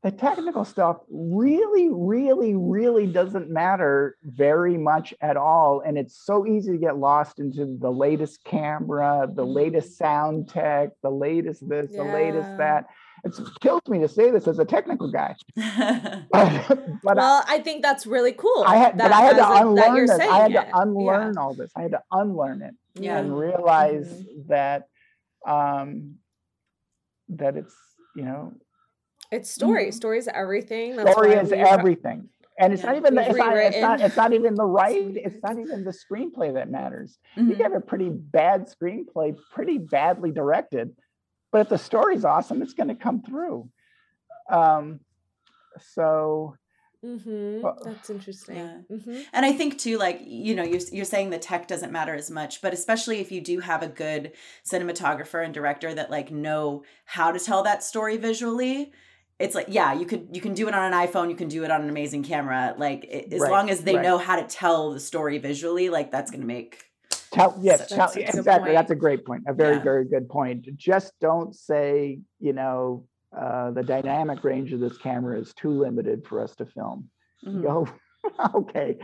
the 0.04 0.12
technical 0.12 0.66
stuff 0.66 0.98
really, 1.12 1.90
really, 1.92 2.56
really 2.56 3.06
doesn't 3.06 3.52
matter 3.52 4.18
very 4.24 4.76
much 4.76 5.14
at 5.22 5.38
all. 5.38 5.82
And 5.86 5.96
it's 5.98 6.26
so 6.26 6.48
easy 6.48 6.72
to 6.72 6.78
get 6.80 6.98
lost 6.98 7.38
into 7.40 7.78
the 7.80 7.92
latest 7.92 8.44
camera, 8.44 9.30
the 9.32 9.46
latest 9.46 9.98
sound 10.00 10.50
tech, 10.50 10.90
the 11.04 11.12
latest 11.12 11.68
this, 11.70 11.92
the 11.92 12.04
latest 12.04 12.58
that. 12.58 12.86
It 13.24 13.36
kills 13.60 13.84
me 13.88 14.00
to 14.00 14.08
say 14.08 14.32
this 14.32 14.48
as 14.48 14.58
a 14.58 14.66
technical 14.66 15.12
guy. 15.12 15.36
but 15.56 16.78
but 17.04 17.18
well, 17.18 17.44
I 17.48 17.60
think 17.60 17.84
that's 17.84 18.08
really 18.08 18.32
cool. 18.34 18.64
I 18.66 18.78
had, 18.78 18.98
that- 18.98 19.12
I 19.12 19.22
had 19.22 19.36
to 19.36 19.52
unlearn 19.62 20.08
this. 20.08 20.20
I 20.20 20.24
had 20.24 20.42
saying 20.42 20.54
to 20.54 20.62
it. 20.62 20.72
unlearn 20.74 21.38
all 21.38 21.54
this. 21.54 21.72
I 21.76 21.84
had 21.84 21.92
to 21.92 22.02
unlearn 22.12 22.64
it 22.64 22.74
Yeah. 22.96 23.20
and 23.20 23.38
realize 23.38 24.12
Mhm. 24.12 24.48
that 24.48 24.88
um, 25.48 26.16
that 27.30 27.56
it's 27.58 27.76
you 28.16 28.24
know 28.26 28.54
It's 29.32 29.50
story. 29.50 29.88
Mhm. 29.88 29.94
Story 29.94 30.18
is 30.20 30.28
everything. 30.28 30.96
That's 30.98 31.12
story 31.12 31.34
is 31.34 31.52
we- 31.52 31.58
everything 31.58 32.30
and 32.60 32.74
it's 32.74 32.84
not 32.84 32.96
even 32.98 33.16
the, 33.16 33.22
it's, 33.28 33.38
not, 33.38 33.58
it's 33.58 33.80
not 33.82 34.02
it's 34.02 34.18
not 34.18 34.34
even 34.34 34.56
the 34.56 34.66
right 34.66 35.16
It's 35.16 35.36
it's 35.36 35.42
not 35.44 35.58
even 35.64 35.84
the 35.86 35.92
screenplay 35.92 36.54
that 36.54 36.70
matters 36.70 37.18
Mhm. 37.38 37.50
you 37.58 37.64
have 37.64 37.74
a 37.74 37.80
pretty 37.80 38.10
bad 38.10 38.68
screenplay 38.70 39.36
pretty 39.54 39.78
badly 39.78 40.32
directed 40.32 40.94
but 41.52 41.62
if 41.62 41.70
the 41.70 41.78
story's 41.78 42.26
awesome 42.26 42.62
it's 42.62 42.74
going 42.74 42.90
to 42.90 42.96
come 42.96 43.22
through 43.24 43.70
um 44.52 45.00
so 45.80 46.56
Mhm, 47.04 47.62
Well, 47.64 47.80
That's 47.84 48.12
interesting. 48.12 48.58
Yeah. 48.58 48.78
Mhm. 48.92 49.24
And 49.34 49.44
I 49.44 49.54
think 49.54 49.80
too, 49.80 49.98
like 49.98 50.20
you 50.24 50.54
know, 50.54 50.62
you're 50.62 50.82
you're 50.92 51.04
saying 51.06 51.32
the 51.32 51.40
tech 51.40 51.68
doesn't 51.68 51.92
matter 51.92 52.14
as 52.14 52.30
much, 52.30 52.62
but 52.62 52.74
especially 52.74 53.20
if 53.20 53.32
you 53.32 53.42
do 53.42 53.60
have 53.60 53.82
a 53.82 53.88
good 53.88 54.34
cinematographer 54.72 55.44
and 55.44 55.52
director 55.52 55.96
that 55.96 56.12
like 56.12 56.30
know 56.30 56.84
how 57.06 57.32
to 57.32 57.40
tell 57.40 57.64
that 57.64 57.82
story 57.84 58.18
visually, 58.18 58.92
it's 59.42 59.56
like 59.56 59.68
yeah, 59.70 59.94
you 59.94 60.06
could 60.06 60.30
you 60.34 60.42
can 60.42 60.54
do 60.54 60.68
it 60.68 60.74
on 60.74 60.94
an 60.94 61.08
iPhone, 61.08 61.30
you 61.30 61.36
can 61.36 61.48
do 61.48 61.64
it 61.64 61.72
on 61.72 61.82
an 61.82 61.90
amazing 61.90 62.24
camera, 62.24 62.76
like 62.78 63.04
it, 63.06 63.34
as 63.34 63.42
Right, 63.42 63.52
long 63.52 63.70
as 63.70 63.82
they 63.84 63.96
right. 63.96 64.04
know 64.04 64.18
how 64.18 64.36
to 64.36 64.44
tell 64.48 64.92
the 64.92 65.00
story 65.00 65.38
visually, 65.38 65.90
like 65.90 66.12
that's 66.12 66.32
gonna 66.32 66.46
make 66.46 66.84
Tell, 67.32 67.58
yes, 67.62 67.80
Such- 67.88 67.98
tell, 67.98 68.08
such 68.10 68.18
a 68.24 68.26
good 68.26 68.36
exactly. 68.40 68.72
That's 68.74 68.92
a 68.92 68.96
great 68.96 69.26
point. 69.26 69.44
A 69.48 69.54
very, 69.54 69.78
Yeah. 69.78 69.84
very 69.84 70.04
good 70.06 70.28
point. 70.28 70.68
Just 70.76 71.14
don't 71.22 71.56
say, 71.56 72.20
you 72.42 72.52
know, 72.52 73.06
uh, 73.36 73.72
the 73.72 73.84
dynamic 73.84 74.44
range 74.44 74.74
of 74.74 74.82
this 74.82 74.98
camera 74.98 75.40
is 75.40 75.54
too 75.54 75.70
limited 75.70 76.26
for 76.28 76.42
us 76.42 76.54
to 76.58 76.66
film. 76.66 77.10
Mhm. 77.46 77.62
Go, 77.64 77.88
okay. 78.56 78.98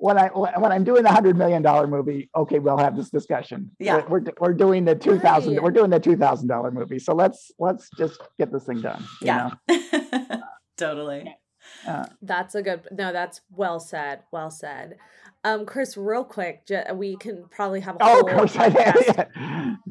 When 0.00 0.16
I 0.16 0.28
when 0.28 0.72
I'm 0.72 0.84
doing 0.84 1.02
the 1.02 1.10
hundred 1.10 1.36
million 1.36 1.60
dollar 1.60 1.86
movie, 1.86 2.30
okay, 2.34 2.60
we'll 2.60 2.78
have 2.78 2.96
this 2.96 3.10
discussion. 3.10 3.72
Yeah. 3.80 4.04
we're 4.08 4.20
we're, 4.20 4.32
we're 4.40 4.54
doing 4.54 4.84
the 4.84 4.94
two 4.94 5.18
thousand. 5.18 5.54
Right. 5.54 5.62
We're 5.62 5.72
doing 5.72 5.90
the 5.90 5.98
two 5.98 6.16
thousand 6.16 6.48
dollar 6.48 6.70
movie. 6.70 7.00
So 7.00 7.14
let's 7.14 7.50
let's 7.58 7.90
just 7.98 8.20
get 8.38 8.52
this 8.52 8.64
thing 8.64 8.80
done. 8.80 9.02
you 9.20 9.26
yeah, 9.26 9.50
know? 9.68 10.40
totally. 10.76 11.36
Uh, 11.86 12.06
That's 12.22 12.54
a 12.54 12.62
good. 12.62 12.88
No, 12.92 13.12
that's 13.12 13.40
well 13.50 13.80
said. 13.80 14.22
Well 14.32 14.50
said. 14.50 14.96
Um, 15.44 15.66
Chris, 15.66 15.96
real 15.96 16.24
quick, 16.24 16.66
ju- 16.66 16.82
we 16.94 17.16
can 17.16 17.44
probably 17.50 17.80
have 17.80 17.96
a 17.96 17.98
oh, 18.02 18.06
whole 18.06 18.28
of 18.28 18.36
course 18.36 18.56
podcast, 18.56 19.16
did. 19.16 19.26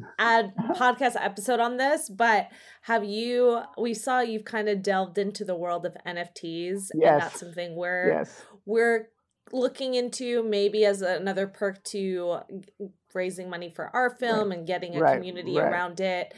ad 0.18 0.52
podcast 0.74 1.16
episode 1.18 1.58
on 1.58 1.78
this. 1.78 2.08
But 2.08 2.48
have 2.82 3.04
you? 3.04 3.62
We 3.78 3.94
saw 3.94 4.20
you've 4.20 4.44
kind 4.44 4.68
of 4.68 4.82
delved 4.82 5.18
into 5.18 5.44
the 5.44 5.54
world 5.54 5.86
of 5.86 5.96
NFTs, 6.06 6.90
and 6.92 7.02
that's 7.02 7.40
something 7.40 7.74
where 7.76 8.18
yes. 8.18 8.42
we're 8.66 9.08
looking 9.52 9.94
into 9.94 10.42
maybe 10.42 10.84
as 10.84 11.02
another 11.02 11.46
perk 11.46 11.82
to 11.84 12.38
raising 13.14 13.48
money 13.50 13.70
for 13.70 13.94
our 13.94 14.10
film 14.10 14.52
and 14.52 14.66
getting 14.66 14.96
a 14.96 15.00
Right, 15.00 15.14
community 15.16 15.56
right. 15.56 15.70
around 15.72 16.00
it. 16.00 16.34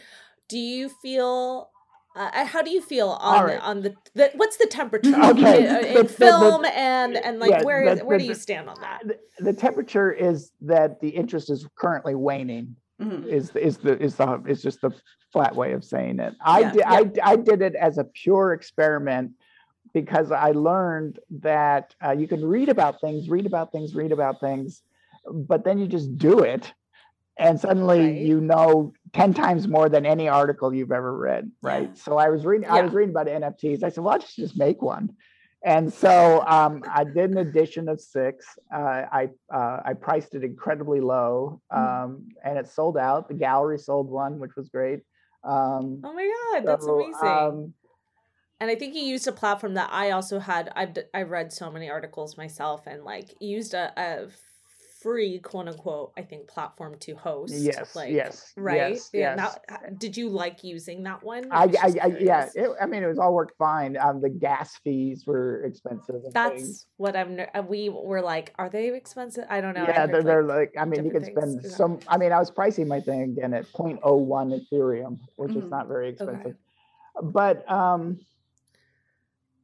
Do 0.49 0.59
you 0.59 0.89
feel? 0.89 1.71
Uh, 2.17 2.45
how 2.45 2.61
do 2.61 2.71
you 2.71 2.83
feel 2.83 3.11
on 3.11 3.45
right. 3.45 3.61
on 3.61 3.83
the, 3.83 3.95
the 4.15 4.31
what's 4.35 4.57
the 4.57 4.67
temperature 4.67 5.15
Okay, 5.31 5.59
in, 5.67 5.73
the- 5.73 5.89
in 5.91 5.95
the- 5.95 6.03
the- 6.03 6.09
film 6.09 6.65
and 6.65 7.17
and 7.17 7.39
like 7.39 7.51
yeah, 7.51 7.63
where 7.63 7.85
is 7.85 8.01
the- 8.01 8.05
where 8.05 8.19
the- 8.19 8.25
do 8.25 8.29
you 8.29 8.35
stand 8.35 8.69
on 8.69 8.81
that? 8.81 9.01
The, 9.07 9.19
the 9.45 9.53
temperature 9.53 10.11
is 10.13 10.51
that 10.63 11.01
the 11.01 11.09
interest 11.11 11.51
is 11.51 11.67
currently 11.77 12.15
waning. 12.17 12.77
Mhm. 13.01 13.25
is 13.27 13.55
is 13.57 13.79
the 13.79 13.97
is 13.99 14.17
the 14.17 14.43
is 14.47 14.61
just 14.61 14.81
the 14.83 14.91
flat 15.33 15.55
way 15.57 15.73
of 15.73 15.83
saying 15.85 16.19
it. 16.19 16.35
I 16.45 16.61
Yeah, 16.61 16.73
did 16.73 16.83
I 16.85 17.31
I 17.33 17.37
did 17.37 17.63
it 17.63 17.75
as 17.75 17.97
a 17.97 18.05
pure 18.05 18.53
experiment 18.53 19.31
because 19.93 20.31
I 20.33 20.51
learned 20.53 21.19
that 21.41 21.95
uh, 22.05 22.13
you 22.13 22.29
can 22.29 22.45
read 22.45 22.69
about 22.69 23.01
things, 23.01 23.29
read 23.29 23.47
about 23.47 23.73
things, 23.73 23.95
read 23.95 24.13
about 24.13 24.41
things, 24.41 24.83
but 25.33 25.65
then 25.65 25.79
you 25.79 25.87
just 25.87 26.17
do 26.19 26.41
it, 26.41 26.73
and 27.39 27.59
suddenly 27.61 28.01
Right. 28.01 28.17
you 28.17 28.41
know 28.41 28.93
ten 29.13 29.35
times 29.35 29.67
more 29.69 29.89
than 29.89 30.05
any 30.07 30.29
article 30.29 30.73
you've 30.75 30.93
ever 30.93 31.17
read. 31.17 31.51
Right. 31.63 31.89
Yeah. 31.89 32.03
So 32.03 32.17
I 32.19 32.29
was 32.29 32.45
reading 32.47 32.69
I 32.69 32.83
was 32.83 32.93
reading 32.93 33.11
about 33.11 33.27
NFTs. 33.27 33.83
I 33.83 33.89
said, 33.89 34.05
well, 34.05 34.15
I'll 34.15 34.21
just 34.21 34.37
just 34.37 34.57
make 34.59 34.83
one. 34.83 35.15
And 35.63 35.93
so 35.93 36.43
um, 36.47 36.83
I 36.91 37.05
did 37.05 37.31
an 37.31 37.37
edition 37.37 37.91
of 37.91 38.01
six. 38.01 38.47
Uh, 38.75 39.03
I 39.13 39.29
uh, 39.53 39.81
I 39.85 39.93
priced 39.93 40.35
it 40.35 40.43
incredibly 40.43 41.01
low, 41.01 41.61
Mm. 41.71 42.05
um, 42.05 42.29
and 42.43 42.57
it 42.59 42.67
sold 42.69 42.97
out. 42.97 43.29
The 43.29 43.35
gallery 43.35 43.79
sold 43.79 44.09
one, 44.09 44.39
which 44.39 44.57
was 44.57 44.71
great. 44.71 45.01
Um, 45.45 46.01
Oh 46.03 46.13
my 46.15 46.33
god, 46.55 46.67
that's 46.67 46.85
so, 46.87 46.95
amazing! 47.01 47.75
And 48.61 48.71
I 48.71 48.75
think 48.75 48.93
he 48.93 49.09
used 49.09 49.27
a 49.27 49.33
platform 49.33 49.75
that 49.75 49.89
I 49.91 50.11
also 50.11 50.39
had. 50.39 50.71
I've 50.77 50.97
I've 51.15 51.31
read 51.31 51.53
so 51.53 51.71
many 51.71 51.89
articles 51.91 52.37
myself, 52.37 52.87
and 52.87 53.05
like 53.05 53.35
used 53.41 53.73
a, 53.75 53.93
a 53.97 54.27
free 55.03 55.39
quote 55.39 55.67
unquote 55.67 56.13
I 56.19 56.21
think 56.21 56.47
platform 56.47 56.99
to 57.01 57.15
host. 57.15 57.55
Yes, 57.57 57.97
like, 57.97 58.13
yes, 58.13 58.53
right. 58.57 58.93
yes, 58.93 59.11
yeah. 59.15 59.35
yes. 59.35 59.59
Now, 59.71 59.77
did 59.97 60.15
you 60.15 60.29
like 60.29 60.63
using 60.63 61.03
that 61.05 61.23
one? 61.23 61.49
I, 61.51 61.65
I, 61.65 61.95
I 62.03 62.07
yeah. 62.21 62.49
It, 62.55 62.71
I 62.81 62.85
mean, 62.85 63.03
it 63.03 63.07
was 63.07 63.19
all 63.19 63.33
worked 63.33 63.57
fine. 63.57 63.97
Um, 63.97 64.21
the 64.21 64.29
gas 64.29 64.77
fees 64.85 65.25
were 65.27 65.63
expensive. 65.65 66.17
and 66.17 66.25
things. 66.25 66.33
That's 66.35 66.87
what 66.99 67.17
I'm. 67.17 67.41
uh, 67.55 67.63
We 67.63 67.89
were 67.89 68.21
like, 68.21 68.53
are 68.59 68.69
they 68.69 68.95
expensive? 68.95 69.47
I 69.49 69.63
don't 69.63 69.75
know. 69.75 69.85
Yeah, 69.89 70.07
they're, 70.07 70.23
they're 70.23 70.43
like- 70.43 70.75
like, 70.75 70.83
I 70.83 70.85
mean, 70.85 71.07
you 71.07 71.11
could 71.11 71.25
different 71.25 71.39
spend 71.39 71.63
things, 71.63 71.77
some, 71.77 71.99
I 72.07 72.19
mean, 72.19 72.33
I 72.33 72.39
was 72.39 72.51
pricing 72.51 72.87
my 72.87 73.01
thing 73.01 73.23
again 73.23 73.55
at 73.55 73.65
0.01 73.73 74.01
Ethereum, 74.71 75.19
which 75.37 75.53
is 75.57 75.65
Mhm. 75.65 75.71
not 75.71 75.89
very 75.89 76.11
expensive. 76.11 76.45
Okay. 76.45 76.55
But, 77.23 77.71
um, 77.71 78.21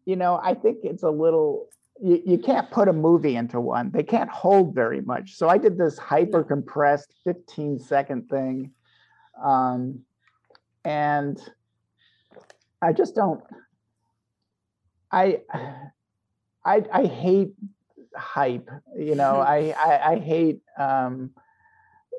you 0.07 0.17
know, 0.17 0.41
I 0.43 0.55
think 0.55 0.79
it's 0.85 1.03
a 1.03 1.11
little, 1.11 1.69
you, 2.01 2.23
you 2.25 2.39
can't 2.39 2.71
put 2.71 2.89
a 2.89 2.93
movie 2.93 3.37
into 3.37 3.61
one. 3.61 3.91
They 3.91 4.05
can't 4.05 4.31
hold 4.31 4.75
very 4.75 5.03
much. 5.03 5.35
So 5.35 5.49
I 5.49 5.59
did 5.59 5.77
this 5.77 5.99
hyper 5.99 6.45
compressed 6.45 7.13
15 7.25 7.81
second 7.81 8.31
thing. 8.31 8.71
Um, 9.43 10.01
and 10.85 11.39
I 12.81 12.93
just 12.93 13.17
don't, 13.17 13.43
I, 15.11 15.41
I, 16.65 16.85
I 16.93 17.05
hate 17.07 17.53
hype. 18.17 18.71
You 18.97 19.17
know, 19.17 19.41
I, 19.41 19.75
I, 19.77 20.13
I 20.13 20.19
hate 20.21 20.61
um, 20.79 21.31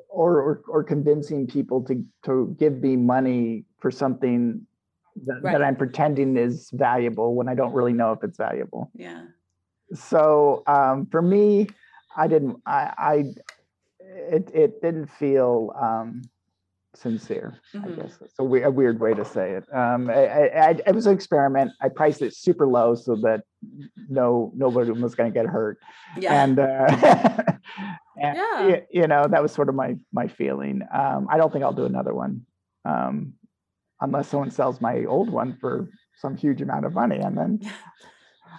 or, 0.08 0.40
or 0.40 0.62
or 0.68 0.84
convincing 0.84 1.46
people 1.46 1.82
to 1.84 2.04
to 2.24 2.56
give 2.58 2.80
me 2.82 2.96
money 2.96 3.64
for 3.78 3.90
something 3.90 4.66
that, 5.26 5.40
Right. 5.42 5.52
that 5.52 5.62
I'm 5.62 5.76
pretending 5.76 6.36
is 6.36 6.70
valuable 6.72 7.34
when 7.34 7.48
I 7.48 7.54
don't 7.54 7.72
really 7.72 7.92
know 7.92 8.12
if 8.12 8.22
it's 8.24 8.36
valuable. 8.38 8.90
Yeah. 8.94 9.22
So 9.94 10.62
um, 10.66 11.06
for 11.06 11.22
me, 11.22 11.68
I 12.16 12.26
didn't. 12.26 12.60
I, 12.66 12.92
I 12.98 13.24
it 14.00 14.50
it 14.54 14.82
didn't 14.82 15.06
feel 15.06 15.72
um, 15.80 16.22
sincere. 16.94 17.60
I 17.74 17.78
Mhm. 17.78 17.96
guess 17.96 18.18
it's 18.20 18.38
a, 18.38 18.44
we- 18.44 18.62
a 18.62 18.70
weird 18.70 18.98
way 19.00 19.14
to 19.14 19.24
say 19.24 19.52
it. 19.52 19.64
Um, 19.72 20.10
I, 20.10 20.26
I, 20.26 20.68
I, 20.68 20.70
it 20.86 20.94
was 20.94 21.06
an 21.06 21.14
experiment. 21.14 21.72
I 21.80 21.88
priced 21.88 22.22
it 22.22 22.34
super 22.34 22.66
low 22.66 22.94
so 22.94 23.16
that 23.16 23.44
no 24.08 24.52
nobody 24.54 24.90
was 24.90 25.14
going 25.14 25.32
to 25.32 25.34
get 25.38 25.46
hurt. 25.46 25.78
Yeah. 26.18 26.42
And, 26.42 26.58
uh, 26.58 27.42
and 28.20 28.36
Yeah. 28.36 28.66
y- 28.66 28.86
you 28.90 29.06
know 29.06 29.26
that 29.28 29.42
was 29.42 29.52
sort 29.52 29.68
of 29.68 29.74
my 29.74 29.96
my 30.12 30.26
feeling. 30.28 30.82
Um, 30.92 31.28
I 31.30 31.36
don't 31.38 31.52
think 31.52 31.64
I'll 31.64 31.72
do 31.72 31.84
another 31.86 32.14
one 32.14 32.44
um, 32.84 33.34
unless 34.00 34.28
someone 34.28 34.50
sells 34.50 34.80
my 34.80 35.04
old 35.04 35.30
one 35.30 35.56
for 35.60 35.88
some 36.16 36.36
huge 36.36 36.62
amount 36.62 36.84
of 36.84 36.94
money, 36.94 37.18
and 37.18 37.36
then 37.36 37.60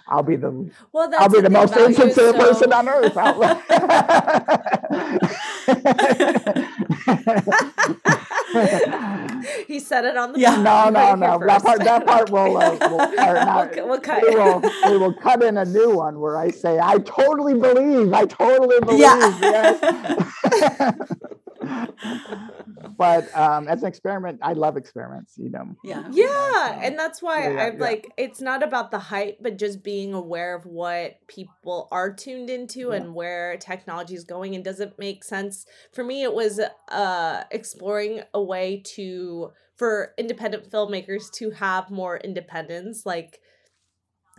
I'll 0.08 0.22
be 0.22 0.36
the 0.36 0.70
Well, 0.92 1.10
that's 1.10 1.22
I'll 1.22 1.28
be 1.28 1.38
the 1.38 1.42
thing 1.44 1.52
most 1.52 1.72
about 1.72 1.90
you, 1.90 1.96
insincere 1.96 2.32
person 2.32 2.72
on 2.72 2.88
earth. 2.88 3.16
he 9.66 9.78
said 9.78 10.04
it 10.04 10.16
on 10.16 10.32
the 10.32 10.40
Yeah. 10.40 10.56
pod. 10.56 10.92
no, 10.94 11.14
no, 11.14 11.38
no. 11.38 11.46
That 11.46 11.62
part, 11.62 11.80
that 11.84 12.06
part 12.06 12.30
will, 12.30 12.56
uh, 12.56 12.76
will, 12.80 13.00
or 13.00 13.34
not, 13.34 13.74
We'll- 13.76 13.88
we'll 13.88 14.00
cut 14.00 14.22
we 14.22 14.34
will, 14.34 14.60
we 14.86 14.96
will 14.98 15.14
cut 15.14 15.42
in 15.42 15.56
a 15.56 15.64
new 15.64 15.90
one 15.94 16.20
where 16.20 16.36
I 16.36 16.50
say, 16.50 16.78
I 16.78 16.98
totally 16.98 17.54
believe, 17.54 18.12
I 18.12 18.26
totally 18.26 18.80
believe. 18.80 19.00
Yeah. 19.00 19.38
Yes. 19.40 21.02
but 22.96 23.36
um, 23.36 23.68
as 23.68 23.82
an 23.82 23.88
experiment, 23.88 24.40
I 24.42 24.52
love 24.52 24.76
experiments, 24.76 25.34
you 25.36 25.50
know. 25.50 25.76
Yeah. 25.84 26.04
Yeah, 26.10 26.80
and 26.82 26.98
that's 26.98 27.22
why 27.22 27.44
Yeah, 27.44 27.50
yeah, 27.52 27.62
I'm 27.64 27.74
yeah. 27.78 27.80
like, 27.84 28.12
it's 28.16 28.40
not 28.40 28.62
about 28.62 28.90
the 28.90 28.98
hype, 28.98 29.38
but 29.40 29.58
just 29.58 29.82
being 29.82 30.12
aware 30.12 30.54
of 30.54 30.66
what 30.66 31.16
people 31.26 31.88
are 31.90 32.12
tuned 32.12 32.50
into 32.50 32.92
and 32.92 33.14
where 33.14 33.56
technology 33.56 34.14
is 34.14 34.24
going. 34.24 34.54
And 34.54 34.64
does 34.64 34.80
it 34.80 34.94
make 34.98 35.24
sense? 35.24 35.66
For 35.92 36.04
me, 36.04 36.22
it 36.22 36.34
was 36.34 36.60
uh 36.90 37.44
exploring 37.50 38.22
a 38.34 38.42
way 38.42 38.82
to 38.96 39.52
for 39.76 40.12
independent 40.18 40.70
filmmakers 40.70 41.30
to 41.32 41.50
have 41.50 41.90
more 41.90 42.18
independence, 42.18 43.06
like 43.06 43.40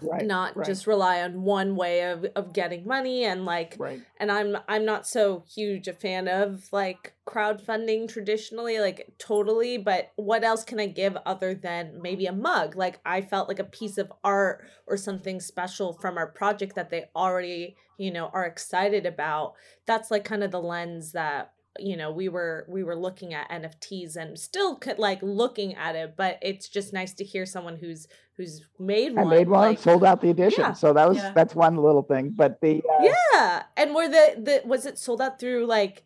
Right. 0.01 0.25
not 0.25 0.55
right, 0.55 0.65
just 0.65 0.87
rely 0.87 1.21
on 1.21 1.43
one 1.43 1.75
way 1.75 2.09
of, 2.09 2.25
of 2.35 2.53
getting 2.53 2.87
money 2.87 3.23
and 3.23 3.45
like 3.45 3.75
right. 3.77 4.01
and 4.19 4.31
I'm 4.31 4.57
I'm 4.67 4.85
not 4.85 5.05
so 5.07 5.43
huge 5.53 5.87
a 5.87 5.93
fan 5.93 6.27
of 6.27 6.67
like 6.71 7.13
crowdfunding 7.31 8.09
traditionally, 8.09 8.79
like 8.79 9.13
totally, 9.17 9.77
but 9.77 10.11
what 10.15 10.43
else 10.43 10.63
can 10.63 10.79
I 10.79 10.87
give 10.87 11.17
other 11.25 11.53
than 11.53 12.01
maybe 12.01 12.25
a 12.25 12.33
mug? 12.33 12.75
Like 12.75 12.99
I 13.05 13.21
felt 13.21 13.47
like 13.47 13.59
a 13.59 13.63
piece 13.63 13.97
of 13.97 14.11
art 14.23 14.65
or 14.87 14.97
something 14.97 15.39
special 15.39 15.93
from 15.93 16.17
our 16.17 16.27
project 16.27 16.75
that 16.75 16.89
they 16.89 17.05
already, 17.15 17.75
you 17.97 18.11
know, 18.11 18.29
are 18.33 18.45
excited 18.45 19.05
about. 19.05 19.53
That's 19.85 20.11
like 20.11 20.25
kind 20.25 20.43
of 20.43 20.51
the 20.51 20.61
lens 20.61 21.13
that 21.13 21.53
you 21.79 21.95
know 21.95 22.11
we 22.11 22.27
were 22.27 22.65
we 22.67 22.83
were 22.83 22.97
looking 22.97 23.33
at 23.33 23.49
nfts 23.49 24.17
and 24.17 24.37
still 24.37 24.75
could 24.75 24.99
like 24.99 25.19
looking 25.21 25.73
at 25.75 25.95
it 25.95 26.15
but 26.17 26.37
it's 26.41 26.67
just 26.67 26.91
nice 26.91 27.13
to 27.13 27.23
hear 27.23 27.45
someone 27.45 27.77
who's 27.77 28.07
who's 28.41 28.65
made 28.79 29.11
I 29.17 29.21
one 29.21 29.29
made 29.29 29.47
one, 29.49 29.69
like- 29.69 29.79
sold 29.79 30.03
out 30.03 30.21
the 30.21 30.29
edition. 30.29 30.63
Yeah. 30.63 30.73
So 30.73 30.93
that 30.93 31.07
was 31.07 31.17
Yeah. 31.17 31.31
that's 31.33 31.53
one 31.55 31.75
little 31.77 32.01
thing. 32.03 32.33
But 32.35 32.59
the 32.61 32.81
uh, 32.89 33.03
Yeah, 33.33 33.63
and 33.77 33.93
were 33.95 34.07
the 34.07 34.25
the 34.47 34.67
was 34.67 34.85
it 34.85 34.97
sold 34.97 35.21
out 35.21 35.39
through 35.39 35.65
like 35.67 36.03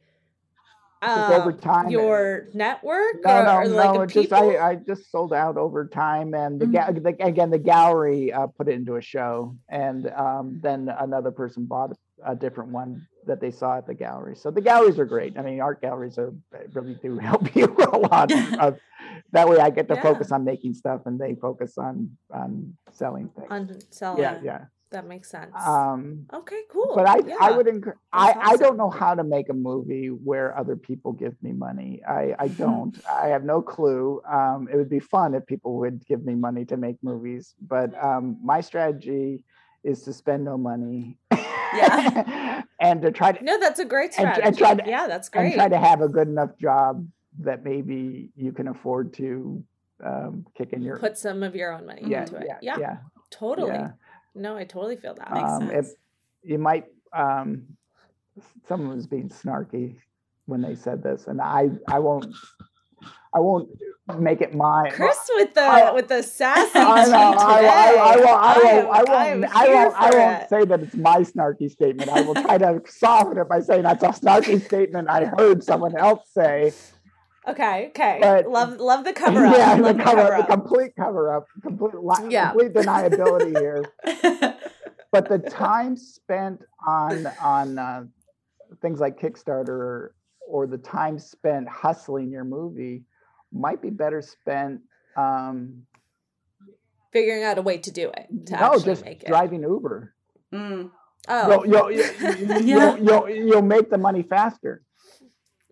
Just 1.04 1.32
over 1.32 1.52
uh, 1.52 1.58
time, 1.58 1.90
your 1.90 2.48
network 2.54 3.16
No, 3.24 3.32
or, 3.40 3.44
no, 3.44 3.56
or 3.58 3.66
like 3.68 3.94
no. 3.94 4.06
Just? 4.06 4.34
I, 4.34 4.58
I 4.72 4.76
just 4.76 5.12
sold 5.12 5.34
out 5.34 5.56
over 5.58 5.88
time, 5.88 6.34
and 6.34 6.60
the, 6.60 6.66
Mm-hmm. 6.66 6.94
ga- 7.04 7.12
the 7.12 7.26
again 7.26 7.50
the 7.52 7.60
gallery 7.60 8.34
uh, 8.34 8.48
put 8.48 8.68
it 8.68 8.74
into 8.74 8.96
a 8.96 9.02
show, 9.02 9.56
and 9.70 10.10
um, 10.12 10.60
then 10.62 10.90
another 10.90 11.32
person 11.32 11.66
bought 11.66 11.92
a 12.26 12.36
different 12.36 12.72
one 12.72 13.08
that 13.28 13.42
they 13.42 13.52
saw 13.52 13.78
at 13.78 13.88
the 13.88 13.94
gallery. 13.94 14.36
So 14.36 14.52
the 14.52 14.62
galleries 14.62 15.00
are 15.00 15.06
great. 15.06 15.38
I 15.38 15.42
mean, 15.42 15.62
art 15.62 15.82
galleries 15.82 16.18
are 16.18 16.34
really 16.74 16.96
do 17.02 17.18
help 17.30 17.56
you 17.56 17.66
a 17.92 17.98
lot. 17.98 18.32
Of, 18.60 18.78
that 19.32 19.48
way, 19.48 19.60
I 19.60 19.70
get 19.70 19.88
to 19.90 19.96
Yeah. 19.96 20.02
focus 20.04 20.32
on 20.32 20.44
making 20.46 20.74
stuff, 20.74 21.02
and 21.06 21.20
they 21.20 21.36
focus 21.36 21.78
on 21.78 22.18
on 22.32 22.76
selling 22.92 23.30
things. 23.30 23.48
on 23.50 23.80
selling. 23.92 24.22
yeah, 24.22 24.40
yeah. 24.44 24.66
that 24.92 25.08
makes 25.08 25.30
sense. 25.30 25.54
Um, 25.66 26.26
okay, 26.34 26.62
cool. 26.72 26.94
but 26.96 27.06
I, 27.08 27.18
I 27.42 27.52
would 27.52 27.68
encourage. 27.68 27.98
I, 28.14 28.34
That's 28.34 28.50
I 28.52 28.56
don't 28.58 28.78
know 28.78 28.90
how 28.90 29.14
to 29.16 29.24
make 29.24 29.50
a 29.50 29.54
movie 29.54 30.08
where 30.08 30.58
other 30.58 30.76
people 30.78 31.12
give 31.12 31.36
me 31.42 31.52
money. 31.52 32.02
I, 32.08 32.34
I 32.40 32.48
don't. 32.64 32.98
I 33.10 33.28
have 33.28 33.44
no 33.44 33.62
clue. 33.62 34.22
Um, 34.32 34.68
it 34.72 34.76
would 34.78 34.90
be 34.90 35.00
fun 35.00 35.34
if 35.34 35.46
people 35.46 35.78
would 35.80 36.06
give 36.06 36.24
me 36.24 36.36
money 36.36 36.64
to 36.66 36.78
make 36.78 36.98
movies, 37.04 37.56
but 37.62 37.90
um, 38.02 38.38
my 38.44 38.62
strategy 38.62 39.44
is 39.84 40.04
to 40.04 40.14
spend 40.14 40.46
no 40.46 40.58
money. 40.58 41.18
Yeah. 41.78 42.62
and 42.80 43.02
to 43.02 43.12
try 43.12 43.32
to 43.32 43.44
No, 43.44 43.60
that's 43.60 43.80
a 43.80 43.86
great 43.86 44.14
strategy. 44.14 44.42
and 44.48 44.58
try 44.58 44.74
to 44.76 44.90
yeah, 44.90 45.08
that's 45.08 45.30
great. 45.30 45.46
and 45.46 45.54
great. 45.54 45.60
try 45.60 45.70
to 45.70 45.78
have 45.86 46.02
a 46.02 46.08
good 46.08 46.28
enough 46.28 46.58
job 46.60 47.08
that 47.40 47.64
maybe 47.64 48.30
you 48.36 48.52
can 48.52 48.68
afford 48.68 49.14
to 49.16 49.64
um, 50.04 50.46
kick 50.58 50.74
in 50.74 50.82
your 50.82 50.98
Put 51.00 51.18
some 51.18 51.44
of 51.44 51.56
your 51.56 51.74
own 51.74 51.86
money 51.86 52.04
yeah, 52.06 52.22
into 52.22 52.38
it. 52.38 52.46
yeah, 52.48 52.58
Yeah, 52.62 52.78
yeah. 52.80 52.98
totally. 53.30 53.72
yeah. 53.72 53.92
No, 54.34 54.58
I 54.58 54.66
totally 54.66 54.98
feel 54.98 55.14
that. 55.16 55.32
Makes 55.34 55.50
um, 55.50 55.68
sense. 55.70 55.90
If 55.90 56.50
you 56.52 56.58
might, 56.58 56.86
um, 57.14 57.64
someone 58.68 58.96
was 58.96 59.08
being 59.08 59.30
snarky 59.30 59.96
when 60.46 60.62
they 60.62 60.76
said 60.76 61.02
this, 61.02 61.28
and 61.28 61.42
I, 61.42 61.70
I 61.88 62.00
won't, 62.00 62.36
I 63.36 63.40
won't 63.40 63.68
make 64.18 64.40
it 64.42 64.56
mine. 64.56 64.92
Chris 64.92 65.18
with 65.36 65.54
the 65.54 65.62
I- 65.62 65.92
with 65.92 66.08
the 66.08 66.24
sassy 66.38 66.72
I 66.80 67.06
know. 67.06 67.36
I, 67.38 67.56
today. 67.58 67.70
I, 67.70 68.16
won't. 68.16 68.30
I 68.30 68.58
won't. 68.58 68.88
I 68.88 69.04
won't. 69.04 69.56
I 69.56 69.68
won't. 69.68 69.96
I 69.96 70.10
won't 70.18 70.50
say 70.50 70.66
that 70.66 70.80
it's 70.82 70.96
my 70.96 71.18
snarky 71.20 71.70
statement. 71.70 72.10
I 72.10 72.22
will 72.22 72.36
try 72.36 72.58
to 72.58 72.82
soften 72.88 73.38
it 73.38 73.50
by 73.50 73.60
saying 73.60 73.84
that's 73.84 74.04
a 74.04 74.08
snarky 74.10 74.64
statement 74.64 75.10
I 75.10 75.26
heard 75.26 75.64
someone 75.64 75.98
else 75.98 76.30
say. 76.34 76.72
Okay, 77.48 77.88
okay. 77.90 78.20
But- 78.22 78.48
love 78.50 78.80
love 78.80 79.04
the 79.04 79.14
cover 79.14 79.46
up. 79.46 79.56
yeah, 79.58 79.76
the 79.76 79.94
cover, 80.02 80.22
the 80.24 80.38
up. 80.38 80.48
complete 80.50 80.94
cover 80.98 81.36
up, 81.36 81.46
complete, 81.62 81.94
li- 81.96 82.32
Yeah. 82.32 82.52
complete 82.52 82.74
deniability 82.74 83.60
here. 83.60 83.86
but 85.12 85.28
the 85.30 85.40
time 85.40 85.98
spent 85.98 86.62
on 86.88 87.28
on 87.42 87.78
uh, 87.78 88.04
things 88.82 89.00
like 89.00 89.20
Kickstarter 89.20 90.10
or 90.48 90.68
the 90.68 90.78
time 90.78 91.20
spent 91.20 91.68
hustling 91.68 92.32
your 92.32 92.44
movie 92.46 93.04
might 93.52 93.82
be 93.82 93.90
better 93.90 94.22
spent. 94.22 94.82
Um, 95.16 95.84
Figuring 97.12 97.44
out 97.44 97.58
a 97.58 97.62
way 97.62 97.78
to 97.78 97.92
do 97.92 98.10
it. 98.10 98.28
To 98.48 98.54
no, 98.54 98.60
actually 98.60 98.84
just 98.84 99.06
make 99.06 99.24
it. 99.24 99.28
driving 99.28 99.62
Uber. 99.62 100.14
Mm. 100.54 100.92
Oh, 101.28 101.64
You'll, 101.64 101.92
you'll, 101.92 101.92
you- 101.92 102.66
Yeah. 102.66 102.96
you'll, 102.98 102.98
you'll, 103.00 103.30
you'll 103.30 103.62
make 103.62 103.90
the 103.90 103.98
money 103.98 104.24
faster. 104.24 104.82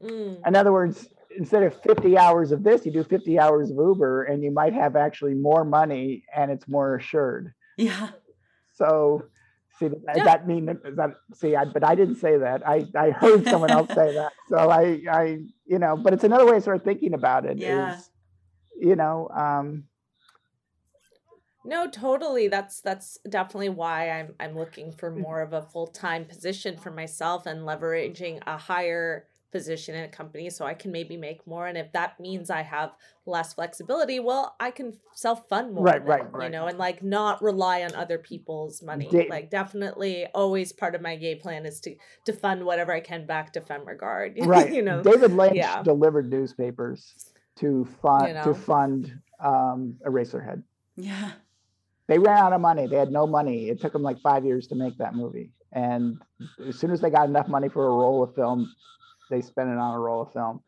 mm. 0.01 0.39
In 0.47 0.55
other 0.55 0.71
words, 0.71 1.05
instead 1.37 1.63
of 1.63 1.79
50 1.81 2.17
hours 2.17 2.51
of 2.53 2.63
this, 2.63 2.85
you 2.85 2.91
do 2.93 3.03
50 3.03 3.39
hours 3.39 3.69
of 3.71 3.77
Uber 3.77 4.23
and 4.23 4.41
you 4.41 4.51
might 4.51 4.73
have 4.73 4.95
actually 4.95 5.33
more 5.33 5.65
money 5.65 6.23
and 6.33 6.49
it's 6.51 6.67
more 6.67 6.95
assured. 6.95 7.53
Yeah. 7.77 8.09
So, 8.75 9.25
see, 9.89 9.95
does 9.95 10.17
Yeah. 10.17 10.23
that 10.23 10.47
mean 10.47 10.65
does 10.65 10.95
that 10.95 11.11
see? 11.33 11.55
I, 11.55 11.65
but 11.65 11.83
I 11.83 11.95
didn't 11.95 12.15
say 12.15 12.37
that. 12.37 12.67
I 12.67 12.85
I 12.95 13.11
heard 13.11 13.45
someone 13.45 13.71
else 13.71 13.89
say 13.89 14.13
that. 14.13 14.31
So 14.49 14.57
I 14.57 15.01
I 15.11 15.23
you 15.65 15.79
know, 15.79 15.95
but 15.97 16.13
it's 16.13 16.23
another 16.23 16.45
way 16.45 16.57
of 16.57 16.63
sort 16.63 16.77
of 16.77 16.83
thinking 16.83 17.13
about 17.13 17.45
it. 17.45 17.57
Is 17.57 17.61
Yeah. 17.61 17.97
you 18.79 18.95
know, 18.95 19.29
um, 19.29 19.85
No, 21.65 21.89
totally. 21.89 22.49
That's 22.49 22.81
that's 22.81 23.17
definitely 23.29 23.69
why 23.69 24.09
I'm 24.09 24.35
I'm 24.39 24.55
looking 24.57 24.91
for 24.91 25.09
more 25.09 25.41
of 25.41 25.53
a 25.53 25.61
full-time 25.61 26.25
position 26.25 26.77
for 26.77 26.91
myself 26.91 27.45
and 27.45 27.61
leveraging 27.61 28.41
a 28.45 28.57
higher 28.57 29.27
position 29.53 29.95
in 29.95 30.03
a 30.03 30.09
company 30.09 30.49
so 30.49 30.65
I 30.65 30.73
can 30.73 30.91
maybe 30.91 31.15
make 31.15 31.47
more 31.47 31.67
and 31.67 31.77
if 31.77 31.93
that 31.93 32.19
means 32.19 32.49
I 32.49 32.63
have 32.63 32.91
less 33.25 33.53
flexibility, 33.53 34.19
well, 34.19 34.55
I 34.59 34.71
can 34.71 34.97
self-fund 35.13 35.73
more. 35.73 35.85
Right, 35.85 36.05
then, 36.05 36.31
right, 36.31 36.43
You 36.43 36.49
know, 36.49 36.67
and 36.67 36.77
like 36.77 37.01
not 37.01 37.41
rely 37.41 37.83
on 37.83 37.95
other 37.95 38.17
people's 38.17 38.81
money. 38.81 39.07
Da- 39.09 39.29
like 39.29 39.49
definitely 39.49 40.27
always 40.33 40.73
part 40.73 40.95
of 40.95 41.01
my 41.01 41.15
game 41.15 41.39
plan 41.39 41.65
is 41.65 41.79
to 41.81 41.95
to 42.25 42.33
fund 42.33 42.65
whatever 42.65 42.91
I 42.91 42.99
can 42.99 43.25
back 43.25 43.53
to 43.53 43.61
Femme 43.61 43.85
Regard. 43.85 44.37
right. 44.41 44.73
you 44.73 44.81
know. 44.81 45.01
David 45.01 45.31
Lynch 45.31 45.55
yeah. 45.55 45.81
delivered 45.83 46.29
newspapers 46.29 47.31
to 47.57 47.87
fund 48.01 48.27
You 48.27 48.33
know. 48.33 48.43
to 48.43 48.53
fund 48.53 49.19
um, 49.39 49.95
Eraserhead. 50.05 50.63
Yeah. 50.97 51.31
They 52.07 52.19
ran 52.19 52.37
out 52.37 52.53
of 52.53 52.59
money. 52.59 52.87
They 52.87 52.97
had 52.97 53.11
no 53.11 53.25
money. 53.25 53.69
It 53.69 53.79
took 53.79 53.93
them 53.93 54.03
like 54.03 54.19
five 54.19 54.43
years 54.43 54.67
to 54.67 54.75
make 54.75 54.97
that 54.97 55.15
movie. 55.15 55.51
And 55.71 56.21
as 56.67 56.77
soon 56.77 56.91
as 56.91 57.01
they 57.01 57.09
got 57.09 57.29
enough 57.29 57.47
money 57.47 57.69
for 57.69 57.85
a 57.85 57.89
roll 57.89 58.21
of 58.23 58.35
film, 58.35 58.71
they 59.33 59.41
spent 59.41 59.69
it 59.69 59.77
on 59.77 59.95
a 59.95 59.99
roll 59.99 60.21
of 60.21 60.31
film. 60.31 60.61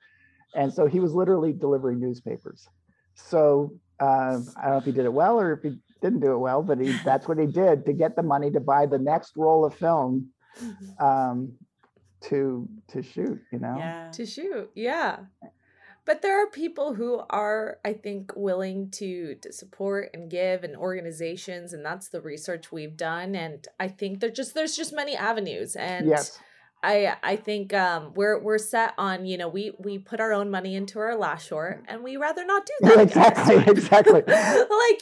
And 0.55 0.73
so 0.73 0.87
he 0.87 0.99
was 0.99 1.13
literally 1.13 1.53
delivering 1.53 1.99
newspapers. 1.99 2.67
So 3.13 3.73
um, 3.99 4.47
I 4.57 4.63
don't 4.63 4.71
know 4.71 4.77
if 4.77 4.85
he 4.85 4.91
did 4.91 5.05
it 5.05 5.13
well 5.13 5.39
or 5.39 5.53
if 5.53 5.61
he 5.61 5.77
didn't 6.01 6.21
do 6.21 6.33
it 6.33 6.37
well, 6.39 6.63
but 6.63 6.79
he, 6.79 6.91
that's 7.05 7.27
what 7.27 7.37
he 7.37 7.45
did 7.45 7.85
to 7.85 7.93
get 7.93 8.15
the 8.15 8.23
money 8.23 8.51
to 8.51 8.59
buy 8.59 8.85
the 8.85 8.97
next 8.97 9.33
roll 9.37 9.65
of 9.65 9.75
film 9.75 10.29
um, 10.99 11.53
to 12.21 12.67
to 12.87 13.03
shoot. 13.03 13.39
You 13.51 13.59
know. 13.59 13.75
Yeah. 13.77 14.09
to 14.11 14.25
shoot 14.25 14.71
yeah 14.73 15.17
But 16.05 16.21
there 16.21 16.41
are 16.41 16.47
people 16.47 16.93
who 16.93 17.21
are, 17.29 17.79
I 17.83 17.93
think, 17.93 18.31
willing 18.35 18.89
to, 18.91 19.35
to 19.41 19.51
support 19.51 20.11
and 20.13 20.29
give 20.29 20.63
and 20.63 20.75
organizations, 20.75 21.73
and 21.73 21.83
that's 21.85 22.09
the 22.09 22.21
research 22.21 22.71
we've 22.71 22.95
done. 22.95 23.35
And 23.35 23.67
I 23.79 23.89
think 23.89 24.19
there 24.19 24.31
just 24.31 24.53
there's 24.53 24.77
just 24.77 24.93
many 24.93 25.15
avenues. 25.15 25.75
And 25.75 26.07
Yes. 26.07 26.39
I 26.85 27.15
I 27.23 27.35
think 27.35 27.73
um 27.73 28.13
we're 28.15 28.39
we're 28.39 28.57
set 28.57 28.93
on, 28.97 29.25
you 29.25 29.37
know, 29.37 29.47
we 29.47 29.71
we 29.79 29.97
put 29.97 30.19
our 30.19 30.31
own 30.31 30.49
money 30.51 30.75
into 30.75 30.99
our 30.99 31.15
last 31.17 31.47
short 31.47 31.83
and 31.87 32.03
we 32.03 32.17
rather 32.17 32.45
not 32.45 32.65
do 32.65 32.73
that. 32.81 32.99
exactly, 32.99 33.55
exactly. 33.67 34.13
like, 34.21 34.27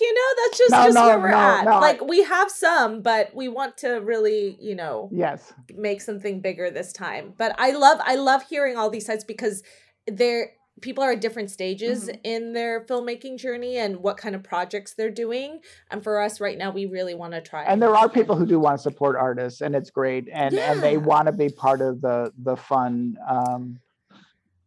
you 0.01 0.13
know, 0.13 0.29
that's 0.43 0.57
just, 0.57 0.71
No, 0.71 0.83
just 0.85 0.95
no, 0.95 1.07
where 1.07 1.19
we're 1.19 1.27
at. 1.27 1.65
Like 1.65 2.01
we 2.05 2.23
have 2.23 2.49
some, 2.49 3.01
but 3.01 3.35
we 3.35 3.47
want 3.47 3.77
to 3.77 3.95
really, 3.97 4.57
you 4.61 4.75
know, 4.75 5.09
Yes. 5.11 5.53
make 5.75 6.01
something 6.01 6.39
bigger 6.41 6.71
this 6.71 6.93
time. 6.93 7.33
But 7.37 7.55
I 7.57 7.71
love 7.71 7.99
I 8.05 8.15
love 8.15 8.43
hearing 8.49 8.77
all 8.77 8.89
these 8.89 9.05
sites 9.05 9.23
because 9.23 9.63
they're 10.07 10.51
people 10.81 11.03
are 11.03 11.11
at 11.11 11.21
different 11.21 11.51
stages 11.51 12.05
Mm-hmm. 12.05 12.15
in 12.23 12.53
their 12.53 12.81
filmmaking 12.85 13.37
journey 13.37 13.77
and 13.77 13.97
what 13.97 14.17
kind 14.17 14.35
of 14.35 14.43
projects 14.43 14.93
they're 14.95 15.11
doing. 15.11 15.59
And 15.91 16.03
for 16.03 16.19
us 16.21 16.39
right 16.41 16.57
now, 16.57 16.71
we 16.71 16.85
really 16.85 17.13
want 17.13 17.33
to 17.33 17.41
try. 17.41 17.63
And 17.63 17.81
there 17.81 17.95
are 17.95 18.09
people 18.09 18.35
who 18.35 18.45
do 18.45 18.59
want 18.59 18.77
to 18.77 18.81
support 18.83 19.15
artists, 19.15 19.61
and 19.61 19.75
it's 19.75 19.89
great, 19.91 20.27
and 20.31 20.55
and 20.55 20.81
they 20.81 20.97
want 20.97 21.27
to 21.27 21.31
be 21.31 21.49
part 21.49 21.81
of 21.81 22.01
the 22.01 22.31
the 22.37 22.55
fun. 22.57 23.15
Um, 23.27 23.79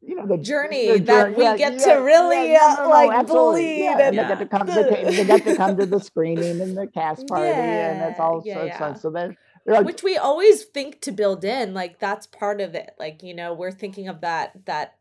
you 0.03 0.15
know 0.15 0.27
the 0.27 0.39
Journey 0.39 0.93
the 0.93 0.99
that 1.01 1.37
we 1.37 1.43
yeah, 1.43 1.57
get 1.57 1.73
yeah, 1.81 1.95
to 1.95 2.01
really, 2.01 2.53
yeah, 2.53 2.77
uh, 2.79 2.89
like, 2.89 3.11
absolutely. 3.11 3.63
bleed 3.65 3.85
Yeah, 3.85 3.99
and- 3.99 4.17
they 4.19 4.23
get 4.29 4.39
to 4.39 4.47
come. 4.47 4.67
They, 4.69 4.75
ca- 4.89 5.11
they 5.11 5.25
get 5.25 5.45
to 5.45 5.57
come 5.57 5.77
to 5.77 5.87
the 5.87 5.99
screening 5.99 6.61
and 6.61 6.77
the 6.77 6.87
cast 6.87 7.27
party, 7.27 7.49
and 7.51 8.03
it's 8.03 8.19
Yeah, 8.19 8.25
all 8.25 8.43
yeah, 8.45 8.55
so 8.55 8.65
yeah. 8.65 8.95
So 8.95 9.11
they're 9.11 9.37
they're 9.65 9.75
like, 9.75 9.87
which 9.87 10.05
we 10.05 10.17
always 10.17 10.63
think 10.65 11.01
to 11.03 11.11
build 11.13 11.45
in 11.45 11.75
like 11.75 11.99
that's 11.99 12.29
part 12.29 12.61
of 12.61 12.77
it 12.77 12.91
like 13.01 13.25
you 13.25 13.35
know 13.35 13.53
we're 13.53 13.73
thinking 13.73 14.07
of 14.07 14.21
that 14.21 14.53
that 14.67 14.95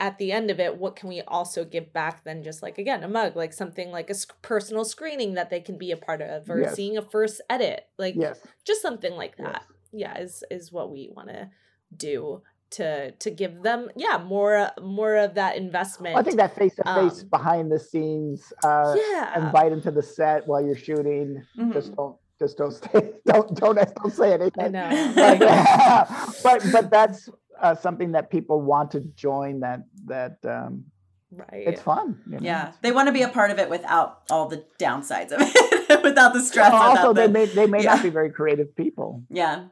at 0.00 0.18
the 0.18 0.32
end 0.32 0.50
of 0.50 0.58
it 0.58 0.76
what 0.76 0.96
can 0.96 1.08
we 1.08 1.22
also 1.22 1.64
give 1.64 1.92
back 1.92 2.24
than 2.24 2.42
just 2.42 2.62
like 2.62 2.78
again 2.78 3.02
a 3.04 3.08
mug 3.08 3.36
like 3.36 3.52
something 3.52 3.90
like 3.90 4.10
a 4.10 4.14
personal 4.42 4.84
screening 4.84 5.34
that 5.34 5.50
they 5.50 5.60
can 5.60 5.78
be 5.78 5.90
a 5.92 5.96
part 5.96 6.20
of 6.20 6.50
or 6.50 6.60
Yes. 6.60 6.74
seeing 6.74 6.96
a 6.96 7.02
first 7.02 7.40
edit 7.48 7.86
like 7.98 8.14
yes, 8.16 8.40
just 8.64 8.82
something 8.82 9.14
like 9.14 9.36
that 9.36 9.62
yeah 9.92 10.18
is 10.18 10.42
is 10.50 10.72
what 10.72 10.90
we 10.90 11.10
want 11.14 11.28
to 11.28 11.48
do 11.96 12.42
to 12.70 13.12
to 13.12 13.30
give 13.30 13.62
them 13.62 13.88
yeah 13.94 14.18
more 14.18 14.70
more 14.82 15.14
of 15.16 15.34
that 15.34 15.56
investment 15.56 16.16
I 16.16 16.22
think 16.22 16.38
that 16.38 16.56
face 16.56 16.74
to 16.76 16.82
face 16.82 17.22
behind 17.22 17.70
the 17.70 17.78
scenes. 17.78 18.52
Uh, 18.64 18.96
yeah 18.98 19.44
invite 19.46 19.70
them 19.70 19.80
to 19.82 19.92
the 19.92 20.02
set 20.02 20.48
while 20.48 20.64
you're 20.64 20.74
shooting. 20.74 21.44
Mhm. 21.56 21.72
Just 21.72 21.94
don't 21.94 22.16
just 22.40 22.56
don't 22.58 22.72
stay 22.72 23.12
don't 23.26 23.54
don't 23.54 23.76
don't 23.76 24.10
say 24.12 24.32
anything. 24.32 24.64
I 24.64 24.68
know 24.68 25.12
but, 25.14 25.40
like, 25.40 26.08
but 26.42 26.62
but 26.72 26.90
that's 26.90 27.28
uh, 27.60 27.74
something 27.74 28.12
that 28.12 28.30
people 28.30 28.60
want 28.60 28.90
to 28.92 29.00
join. 29.00 29.60
That 29.60 29.84
that 30.06 30.38
um, 30.44 30.84
right 31.30 31.64
it's 31.66 31.82
fun. 31.82 32.20
you 32.26 32.32
know? 32.32 32.38
Yeah, 32.42 32.72
they 32.82 32.92
want 32.92 33.08
to 33.08 33.12
be 33.12 33.22
a 33.22 33.28
part 33.28 33.50
of 33.50 33.58
it 33.58 33.70
without 33.70 34.22
all 34.30 34.48
the 34.48 34.64
downsides 34.78 35.32
of 35.32 35.40
it, 35.40 36.02
without 36.02 36.32
the 36.32 36.40
stress. 36.40 36.72
Well, 36.72 36.82
also, 36.82 37.12
they 37.12 37.26
the, 37.26 37.32
may 37.32 37.46
they 37.46 37.66
may 37.66 37.82
yeah. 37.82 37.94
not 37.94 38.02
be 38.02 38.10
very 38.10 38.30
creative 38.30 38.74
people. 38.76 39.22
yeah, 39.30 39.66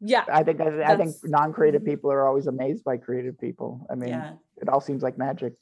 yeah 0.00 0.24
I 0.32 0.42
think 0.42 0.60
I, 0.60 0.92
I 0.92 0.96
think 0.96 1.14
non-creative 1.24 1.84
people 1.84 2.10
are 2.10 2.26
always 2.26 2.46
amazed 2.46 2.84
by 2.84 2.96
creative 2.96 3.38
people. 3.40 3.86
I 3.90 3.94
mean, 3.94 4.10
yeah, 4.10 4.32
it 4.56 4.68
all 4.68 4.80
seems 4.80 5.02
like 5.02 5.18
magic, 5.18 5.54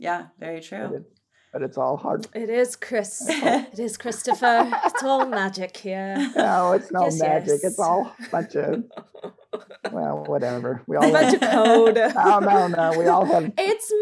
yeah. 0.00 0.28
Very 0.38 0.56
but, 0.56 0.64
true. 0.64 1.04
It, 1.50 1.52
but 1.52 1.62
it's 1.62 1.76
all 1.78 1.96
hard. 1.96 2.26
it 2.34 2.48
is 2.50 2.76
chris 2.76 3.22
it 3.28 3.78
is 3.78 3.96
christopher 3.96 4.70
it's 4.84 5.02
all 5.02 5.26
magic 5.26 5.76
here 5.76 6.16
No, 6.36 6.72
it's 6.72 6.90
no 6.92 7.04
Yes, 7.04 7.18
magic. 7.20 7.48
yes. 7.62 7.64
It's 7.64 7.78
all 7.78 8.14
a 8.24 8.28
bunch 8.30 8.54
of 8.56 8.84
well, 9.92 10.24
whatever. 10.26 10.82
We 10.86 10.96
a 10.96 11.00
all 11.00 11.12
bunch 11.12 11.34
of 11.34 11.40
code 11.40 11.96
no, 12.14 12.38
no, 12.38 12.66
no. 12.68 12.98
We 12.98 13.06
all 13.06 13.24
have 13.24 13.52
It's 13.58 13.92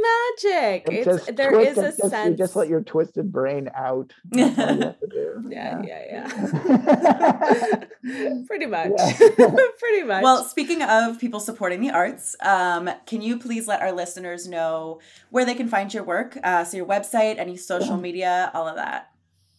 magic. 0.45 0.87
It 0.89 0.95
It's 0.95 1.05
just 1.07 1.37
there 1.37 1.59
a 1.59 1.75
just, 1.75 1.99
sense. 2.11 2.29
You 2.31 2.37
just 2.37 2.55
let 2.55 2.69
your 2.69 2.83
twisted 2.83 3.33
brain 3.33 3.71
out. 3.75 4.13
That's 4.31 4.59
all 4.59 4.75
you 4.77 4.83
have 4.83 5.01
to 5.01 5.07
do. 5.07 5.45
yeah, 5.49 5.83
yeah, 5.83 6.03
yeah. 6.11 7.85
yeah. 8.05 8.43
Pretty 8.47 8.67
much. 8.67 8.91
Yeah. 8.99 9.51
Pretty 9.79 10.05
much. 10.05 10.23
Well, 10.23 10.45
speaking 10.45 10.83
of 10.83 11.19
people 11.19 11.41
supporting 11.41 11.81
the 11.81 11.91
arts, 11.91 12.37
um, 12.41 12.91
can 13.07 13.23
you 13.23 13.39
please 13.39 13.67
let 13.67 13.81
our 13.81 13.93
listeners 13.93 14.47
know 14.49 15.01
where 15.31 15.45
they 15.45 15.55
can 15.55 15.69
find 15.69 15.93
your 15.93 16.05
work? 16.05 16.37
Uh, 16.45 16.65
so 16.65 16.77
your 16.77 16.87
website, 16.87 17.38
any 17.39 17.57
social 17.57 17.97
media, 17.97 18.51
all 18.55 18.67
of 18.67 18.77
that. 18.77 19.11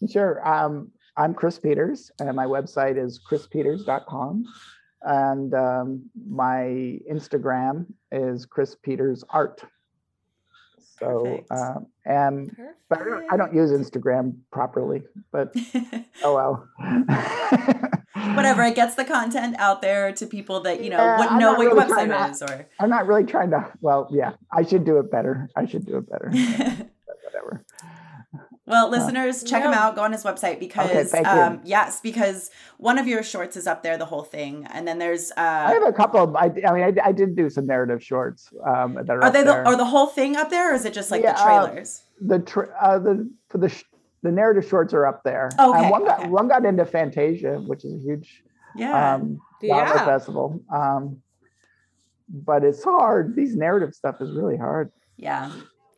Sure. 0.08 0.46
Um, 0.46 0.90
I'm 1.16 1.34
Chris 1.34 1.58
Peters, 1.58 2.10
and 2.20 2.34
my 2.34 2.46
website 2.46 2.96
is 3.02 3.20
chrispeters.com. 3.28 4.44
And 5.02 5.54
um, 5.54 6.02
my 6.28 6.98
Instagram 7.10 7.86
is 8.12 8.46
Chris 8.46 8.74
Peters 8.74 9.24
Art. 9.30 9.62
So, 10.98 11.42
um, 11.50 11.86
and 12.04 12.54
but 12.90 13.00
I 13.00 13.04
don't, 13.04 13.32
I 13.32 13.36
don't 13.38 13.54
use 13.54 13.70
Instagram 13.70 14.36
properly, 14.52 15.02
but 15.32 15.54
oh 16.22 16.34
well. 16.34 16.68
Whatever, 18.34 18.64
it 18.64 18.74
gets 18.74 18.96
the 18.96 19.04
content 19.06 19.56
out 19.58 19.80
there 19.80 20.12
to 20.12 20.26
people 20.26 20.60
that 20.60 20.82
you 20.84 20.90
know 20.90 20.98
Yeah, 20.98 21.18
wouldn't 21.18 21.40
know 21.40 21.52
what 21.54 21.62
your 21.62 21.74
really 21.74 21.86
trying 21.88 22.08
website 22.08 22.26
to- 22.26 22.30
is, 22.32 22.42
or 22.42 22.68
I'm 22.78 22.90
not 22.90 23.06
really 23.06 23.24
trying 23.24 23.50
to. 23.50 23.72
Well, 23.80 24.08
yeah, 24.10 24.32
I 24.52 24.62
should 24.62 24.84
do 24.84 24.98
it 24.98 25.10
better. 25.10 25.48
I 25.56 25.64
should 25.64 25.86
do 25.86 25.96
it 25.96 26.10
better. 26.10 26.28
whatever. 27.24 27.64
Well, 28.70 28.88
listeners, 28.88 29.42
check 29.44 29.62
him 29.62 29.72
out. 29.72 29.96
Go 29.96 30.02
on 30.02 30.12
his 30.12 30.22
website 30.24 30.58
because, 30.60 31.10
thank 31.10 31.26
you. 31.26 31.32
um, 31.32 31.60
yes, 31.64 32.00
because 32.00 32.50
one 32.78 32.96
of 32.98 33.06
your 33.08 33.22
shorts 33.22 33.56
is 33.56 33.66
up 33.66 33.82
there, 33.82 33.98
the 33.98 34.04
whole 34.06 34.22
thing, 34.22 34.66
and 34.70 34.86
then 34.88 34.98
there's. 34.98 35.30
Uh, 35.32 35.66
I 35.68 35.72
have 35.72 35.82
a 35.82 35.92
couple 35.92 36.20
of. 36.22 36.36
I, 36.36 36.46
I 36.66 36.72
mean, 36.72 36.84
I, 36.84 37.08
I 37.08 37.12
did 37.12 37.34
do 37.36 37.50
some 37.50 37.66
narrative 37.66 38.02
shorts 38.02 38.48
um, 38.64 38.94
that 38.94 39.10
are. 39.10 39.18
are 39.18 39.24
up 39.24 39.32
they 39.32 39.40
the, 39.40 39.52
there. 39.52 39.66
are 39.66 39.76
the 39.76 39.84
whole 39.84 40.06
thing 40.06 40.36
up 40.36 40.48
there, 40.50 40.72
or 40.72 40.74
is 40.74 40.84
it 40.84 40.94
just 40.94 41.10
like 41.10 41.22
Yeah, 41.22 41.32
the 41.34 41.40
uh, 41.40 41.44
trailers? 41.66 42.02
the 42.20 42.38
tra- 42.38 42.74
uh, 42.80 42.98
the 42.98 43.30
for 43.48 43.58
the 43.58 43.68
sh- 43.68 43.84
the 44.22 44.30
narrative 44.30 44.68
shorts 44.68 44.94
are 44.94 45.06
up 45.06 45.22
there. 45.24 45.50
Okay, 45.58 45.84
Um, 45.84 45.90
one 45.90 46.04
got 46.04 46.20
okay. 46.20 46.28
one 46.28 46.48
got 46.48 46.64
into 46.64 46.84
Fantasia, 46.84 47.58
which 47.66 47.84
is 47.84 47.94
a 47.94 47.98
huge 47.98 48.42
yeah. 48.76 49.14
um, 49.14 49.40
Yeah. 49.62 50.04
festival. 50.04 50.62
Um, 50.72 51.22
but 52.28 52.62
it's 52.62 52.84
hard. 52.84 53.34
These 53.34 53.56
narrative 53.56 53.94
stuff 53.94 54.20
is 54.20 54.30
really 54.32 54.56
hard. 54.56 54.92
yeah. 55.16 55.50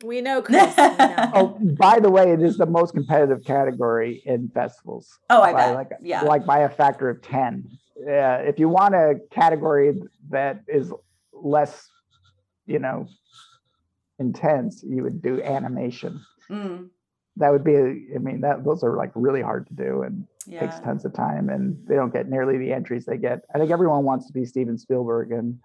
We 0.02 0.20
know 0.20 0.42
Chris. 0.42 0.76
we 0.76 0.82
know. 0.82 1.30
Oh, 1.34 1.58
by 1.78 1.98
the 2.00 2.10
way, 2.10 2.32
it 2.32 2.42
is 2.42 2.56
the 2.58 2.66
most 2.66 2.94
competitive 2.94 3.44
category 3.44 4.22
in 4.26 4.48
festivals. 4.48 5.18
Oh, 5.30 5.40
I 5.42 5.52
by 5.52 5.58
bet. 5.66 5.74
Like, 5.74 5.88
yeah. 6.02 6.22
like 6.22 6.46
by 6.46 6.60
a 6.60 6.68
factor 6.68 7.08
of 7.08 7.22
ten. 7.22 7.68
Yeah, 8.04 8.36
if 8.38 8.58
you 8.58 8.68
want 8.68 8.94
a 8.94 9.14
category 9.30 9.92
that 10.30 10.64
is 10.66 10.92
less, 11.32 11.88
you 12.66 12.78
know, 12.78 13.06
intense, 14.18 14.82
you 14.86 15.02
would 15.02 15.22
do 15.22 15.42
animation. 15.42 16.20
Mm, 16.50 16.88
That 17.36 17.50
would 17.52 17.64
be, 17.64 17.76
I 18.14 18.18
mean, 18.18 18.40
that 18.42 18.64
those 18.64 18.82
are 18.82 18.96
like 18.96 19.10
really 19.14 19.42
hard 19.42 19.66
to 19.68 19.74
do 19.74 20.02
and 20.02 20.26
takes 20.58 20.80
tons 20.80 21.04
of 21.04 21.12
time, 21.14 21.48
and 21.48 21.76
they 21.86 21.94
don't 21.94 22.12
get 22.12 22.28
nearly 22.28 22.58
the 22.58 22.72
entries 22.72 23.04
they 23.06 23.16
get. 23.16 23.42
I 23.54 23.58
think 23.58 23.70
everyone 23.70 24.04
wants 24.04 24.26
to 24.26 24.32
be 24.32 24.44
Steven 24.44 24.76
Spielberg, 24.78 25.30
and 25.32 25.58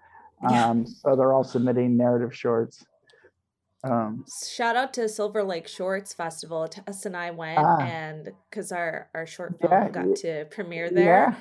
Yeah. 0.43 0.69
um, 0.69 0.85
so 0.85 1.15
they're 1.15 1.33
all 1.33 1.43
submitting 1.43 1.97
narrative 1.97 2.35
shorts. 2.35 2.85
Um, 3.83 4.25
Shout 4.49 4.75
out 4.75 4.93
to 4.95 5.07
Silver 5.07 5.43
Lake 5.43 5.67
Shorts 5.67 6.13
Festival. 6.13 6.67
Tess 6.67 7.05
and 7.05 7.15
I 7.15 7.31
went, 7.31 7.59
Ah. 7.59 7.79
and 7.81 8.29
because 8.49 8.71
our 8.71 9.09
our 9.13 9.25
short 9.25 9.59
film 9.61 9.71
Yeah, 9.71 9.89
got 9.89 10.15
to 10.17 10.45
premiere 10.49 10.89
there, 10.89 11.29
yeah, 11.29 11.35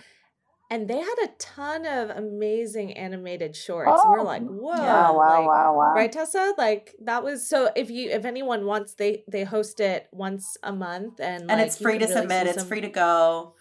and 0.71 0.87
they 0.87 0.99
had 0.99 1.15
a 1.25 1.29
ton 1.39 1.87
of 1.87 2.11
amazing 2.11 2.93
animated 2.93 3.57
shorts. 3.57 4.03
We're 4.05 4.23
like, 4.23 4.43
Oh, 4.43 4.47
whoa, 4.53 4.75
Yeah. 4.75 5.11
wow, 5.11 5.17
wow, 5.17 5.39
like, 5.41 5.49
wow, 5.49 5.77
wow. 5.77 5.95
right 5.95 6.13
tessa 6.13 6.53
like 6.59 6.95
that 7.05 7.25
was 7.25 7.49
so 7.49 7.71
if 7.75 7.91
you 7.91 8.11
if 8.11 8.25
anyone 8.25 8.67
wants 8.67 8.95
they 8.95 9.25
they 9.29 9.45
host 9.45 9.81
it 9.81 10.07
once 10.13 10.57
a 10.63 10.73
month 10.73 11.19
and 11.21 11.43
And 11.51 11.59
like, 11.59 11.67
it's 11.67 11.79
free 11.79 11.99
to 11.99 12.05
really 12.07 12.21
submit. 12.21 12.47
It's 12.49 12.59
some- 12.59 12.69
free 12.69 12.83
to 12.83 12.89
go. 12.91 13.55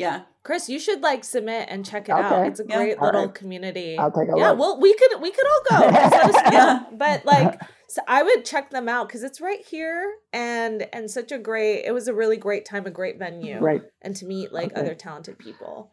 Yeah. 0.00 0.22
chris 0.42 0.68
you 0.68 0.78
should 0.78 1.02
like 1.02 1.22
submit 1.24 1.68
and 1.70 1.84
check 1.84 2.08
it 2.08 2.12
out 2.12 2.46
it's 2.46 2.60
a 2.60 2.64
Yeah. 2.68 2.76
great 2.76 2.98
All 2.98 3.06
little 3.06 3.26
right. 3.26 3.34
community 3.34 3.96
I'll 3.98 4.10
take 4.10 4.28
a 4.28 4.38
yeah 4.38 4.50
look. 4.50 4.58
well 4.58 4.80
we 4.80 4.94
could 4.94 5.20
we 5.20 5.30
could 5.30 5.46
all 5.46 5.62
go 5.80 5.90
Just 5.90 6.12
let 6.12 6.34
us 6.34 6.34
know. 6.44 6.50
Yeah. 6.58 6.84
but 6.92 7.24
like 7.24 7.60
so 7.88 8.00
i 8.08 8.22
would 8.22 8.44
check 8.44 8.70
them 8.70 8.88
out 8.88 9.08
because 9.08 9.22
it's 9.22 9.40
right 9.40 9.64
here 9.66 10.14
and 10.32 10.86
and 10.92 11.10
such 11.10 11.30
a 11.32 11.38
great 11.38 11.84
it 11.84 11.92
was 11.92 12.08
a 12.08 12.14
really 12.14 12.36
great 12.36 12.64
time 12.64 12.86
a 12.86 12.90
great 12.90 13.18
venue 13.18 13.58
Right. 13.60 13.82
and 14.02 14.14
to 14.16 14.24
meet 14.26 14.52
like 14.52 14.72
Okay. 14.72 14.80
other 14.80 14.94
talented 14.94 15.38
people 15.38 15.90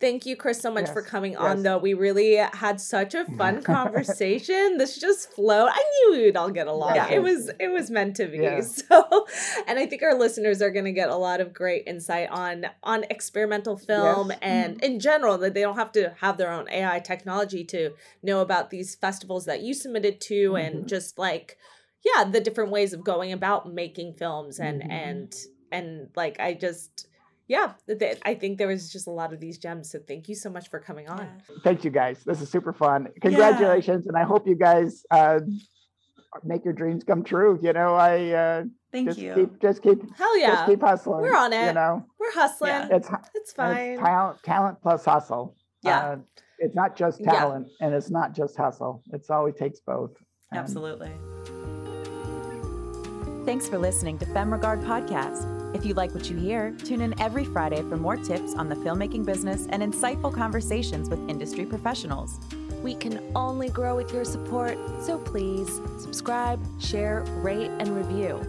Thank 0.00 0.26
you, 0.26 0.36
Chris, 0.36 0.60
so 0.60 0.70
much 0.70 0.88
for 0.90 1.00
Yes, 1.02 1.10
coming 1.10 1.36
on. 1.36 1.64
Though 1.64 1.78
we 1.78 1.92
really 1.94 2.36
had 2.36 2.80
such 2.80 3.14
a 3.14 3.24
fun 3.24 3.62
conversation. 3.74 4.78
this 4.78 4.96
just 4.96 5.32
flowed. 5.32 5.70
I 5.72 5.82
knew 6.10 6.22
we'd 6.22 6.36
all 6.36 6.50
get 6.50 6.68
along. 6.68 6.94
Yeah. 6.94 7.08
It 7.10 7.20
was 7.22 7.50
it 7.58 7.68
was 7.72 7.90
meant 7.90 8.14
to 8.16 8.26
be. 8.26 8.38
Yeah. 8.38 8.60
So, 8.60 9.26
and 9.66 9.76
I 9.78 9.86
think 9.86 10.02
our 10.04 10.14
listeners 10.16 10.62
are 10.62 10.70
going 10.70 10.84
to 10.84 10.92
get 10.92 11.08
a 11.08 11.16
lot 11.16 11.40
of 11.40 11.52
great 11.52 11.82
insight 11.88 12.30
on 12.30 12.66
on 12.84 13.04
experimental 13.10 13.76
film 13.76 14.30
Yes. 14.30 14.38
and 14.40 14.84
in 14.84 15.00
general 15.00 15.36
that 15.38 15.54
they 15.54 15.62
don't 15.62 15.74
have 15.76 15.90
to 15.92 16.14
have 16.20 16.38
their 16.38 16.52
own 16.52 16.68
AI 16.70 17.00
technology 17.00 17.64
to 17.64 17.90
know 18.22 18.40
about 18.40 18.70
these 18.70 18.94
festivals 18.94 19.46
that 19.46 19.62
you 19.62 19.74
submitted 19.74 20.20
to 20.22 20.52
Mhm. 20.52 20.64
and 20.66 20.88
just 20.88 21.18
like 21.18 21.58
yeah 22.04 22.22
the 22.22 22.40
different 22.40 22.70
ways 22.70 22.92
of 22.92 23.02
going 23.02 23.32
about 23.32 23.72
making 23.72 24.14
films 24.14 24.60
and 24.60 24.80
Mhm. 24.82 24.90
and 24.90 25.34
and 25.72 26.08
like 26.14 26.38
I 26.38 26.54
just 26.54 27.07
yeah, 27.48 27.72
th- 27.88 28.18
I 28.24 28.34
think 28.34 28.58
there 28.58 28.68
was 28.68 28.92
just 28.92 29.06
a 29.06 29.10
lot 29.10 29.32
of 29.32 29.40
these 29.40 29.58
gems. 29.58 29.90
So 29.90 29.98
thank 30.06 30.28
you 30.28 30.34
so 30.34 30.50
much 30.50 30.68
for 30.70 30.78
coming 30.78 31.08
on. 31.08 31.26
Thank 31.64 31.82
you 31.84 31.90
guys. 31.90 32.22
This 32.24 32.40
is 32.40 32.50
super 32.50 32.72
fun. 32.72 33.08
Congratulations, 33.22 34.06
and 34.06 34.16
I 34.16 34.22
hope 34.24 34.46
you 34.46 34.54
guys 34.54 35.02
uh, 35.10 35.40
make 36.44 36.64
your 36.64 36.74
dreams 36.74 37.04
come 37.04 37.24
true. 37.24 37.58
You 37.62 37.72
know, 37.72 37.94
I 37.94 38.30
uh, 38.30 38.64
Thank 38.92 39.08
just 39.08 39.18
you. 39.18 39.34
keep 39.34 39.60
just 39.60 39.82
keep 39.82 39.98
Hell 40.16 40.38
yeah. 40.38 40.50
just 40.56 40.66
keep 40.68 40.80
hustling. 40.82 41.22
We're 41.22 41.36
on 41.36 41.52
it. 41.52 41.66
You 41.66 41.72
know, 41.72 42.04
We're 42.20 42.32
hustling. 42.32 42.70
Yeah. 42.70 42.88
it's 42.92 43.08
It's 43.08 43.30
it's 43.34 43.52
fine. 43.52 43.98
talent 43.98 44.42
talent 44.42 44.78
plus 44.82 45.04
hustle. 45.04 45.56
Yeah. 45.82 45.98
Uh, 46.00 46.16
it's 46.58 46.74
not 46.74 46.96
just 46.96 47.20
Yeah. 47.20 47.32
talent 47.32 47.68
and 47.80 47.94
it's 47.94 48.10
not 48.10 48.34
just 48.34 48.56
hustle. 48.56 49.02
It's 49.12 49.30
always 49.30 49.54
takes 49.56 49.80
both. 49.80 50.10
And 50.50 50.60
Absolutely. 50.60 51.12
Thanks 53.44 53.68
for 53.68 53.78
listening 53.78 54.18
to 54.18 54.26
Femme 54.26 54.52
Regard 54.52 54.80
Podcast. 54.80 55.57
If 55.74 55.84
you 55.84 55.94
like 55.94 56.14
what 56.14 56.30
you 56.30 56.36
hear, 56.36 56.74
tune 56.84 57.02
in 57.02 57.18
every 57.20 57.44
Friday 57.44 57.82
for 57.82 57.96
more 57.96 58.16
tips 58.16 58.54
on 58.54 58.68
the 58.68 58.74
filmmaking 58.76 59.26
business 59.26 59.66
and 59.70 59.82
insightful 59.82 60.32
conversations 60.32 61.10
with 61.10 61.20
industry 61.28 61.66
professionals. 61.66 62.40
We 62.82 62.94
can 62.94 63.20
only 63.34 63.68
grow 63.68 63.96
with 63.96 64.12
your 64.12 64.24
support, 64.24 64.78
so 65.02 65.18
please 65.18 65.80
subscribe, 65.98 66.60
share, 66.80 67.22
rate, 67.42 67.70
and 67.78 67.94
review. 67.94 68.40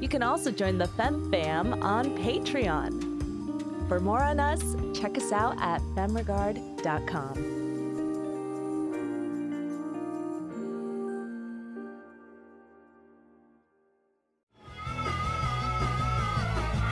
You 0.00 0.08
can 0.08 0.22
also 0.22 0.50
join 0.50 0.78
the 0.78 0.88
Fem 0.88 1.30
Fam 1.30 1.82
on 1.82 2.16
Patreon. 2.18 3.88
For 3.88 4.00
more 4.00 4.22
on 4.22 4.40
us, 4.40 4.62
check 4.98 5.16
us 5.18 5.30
out 5.30 5.60
at 5.60 5.80
femregard.com. 5.94 7.61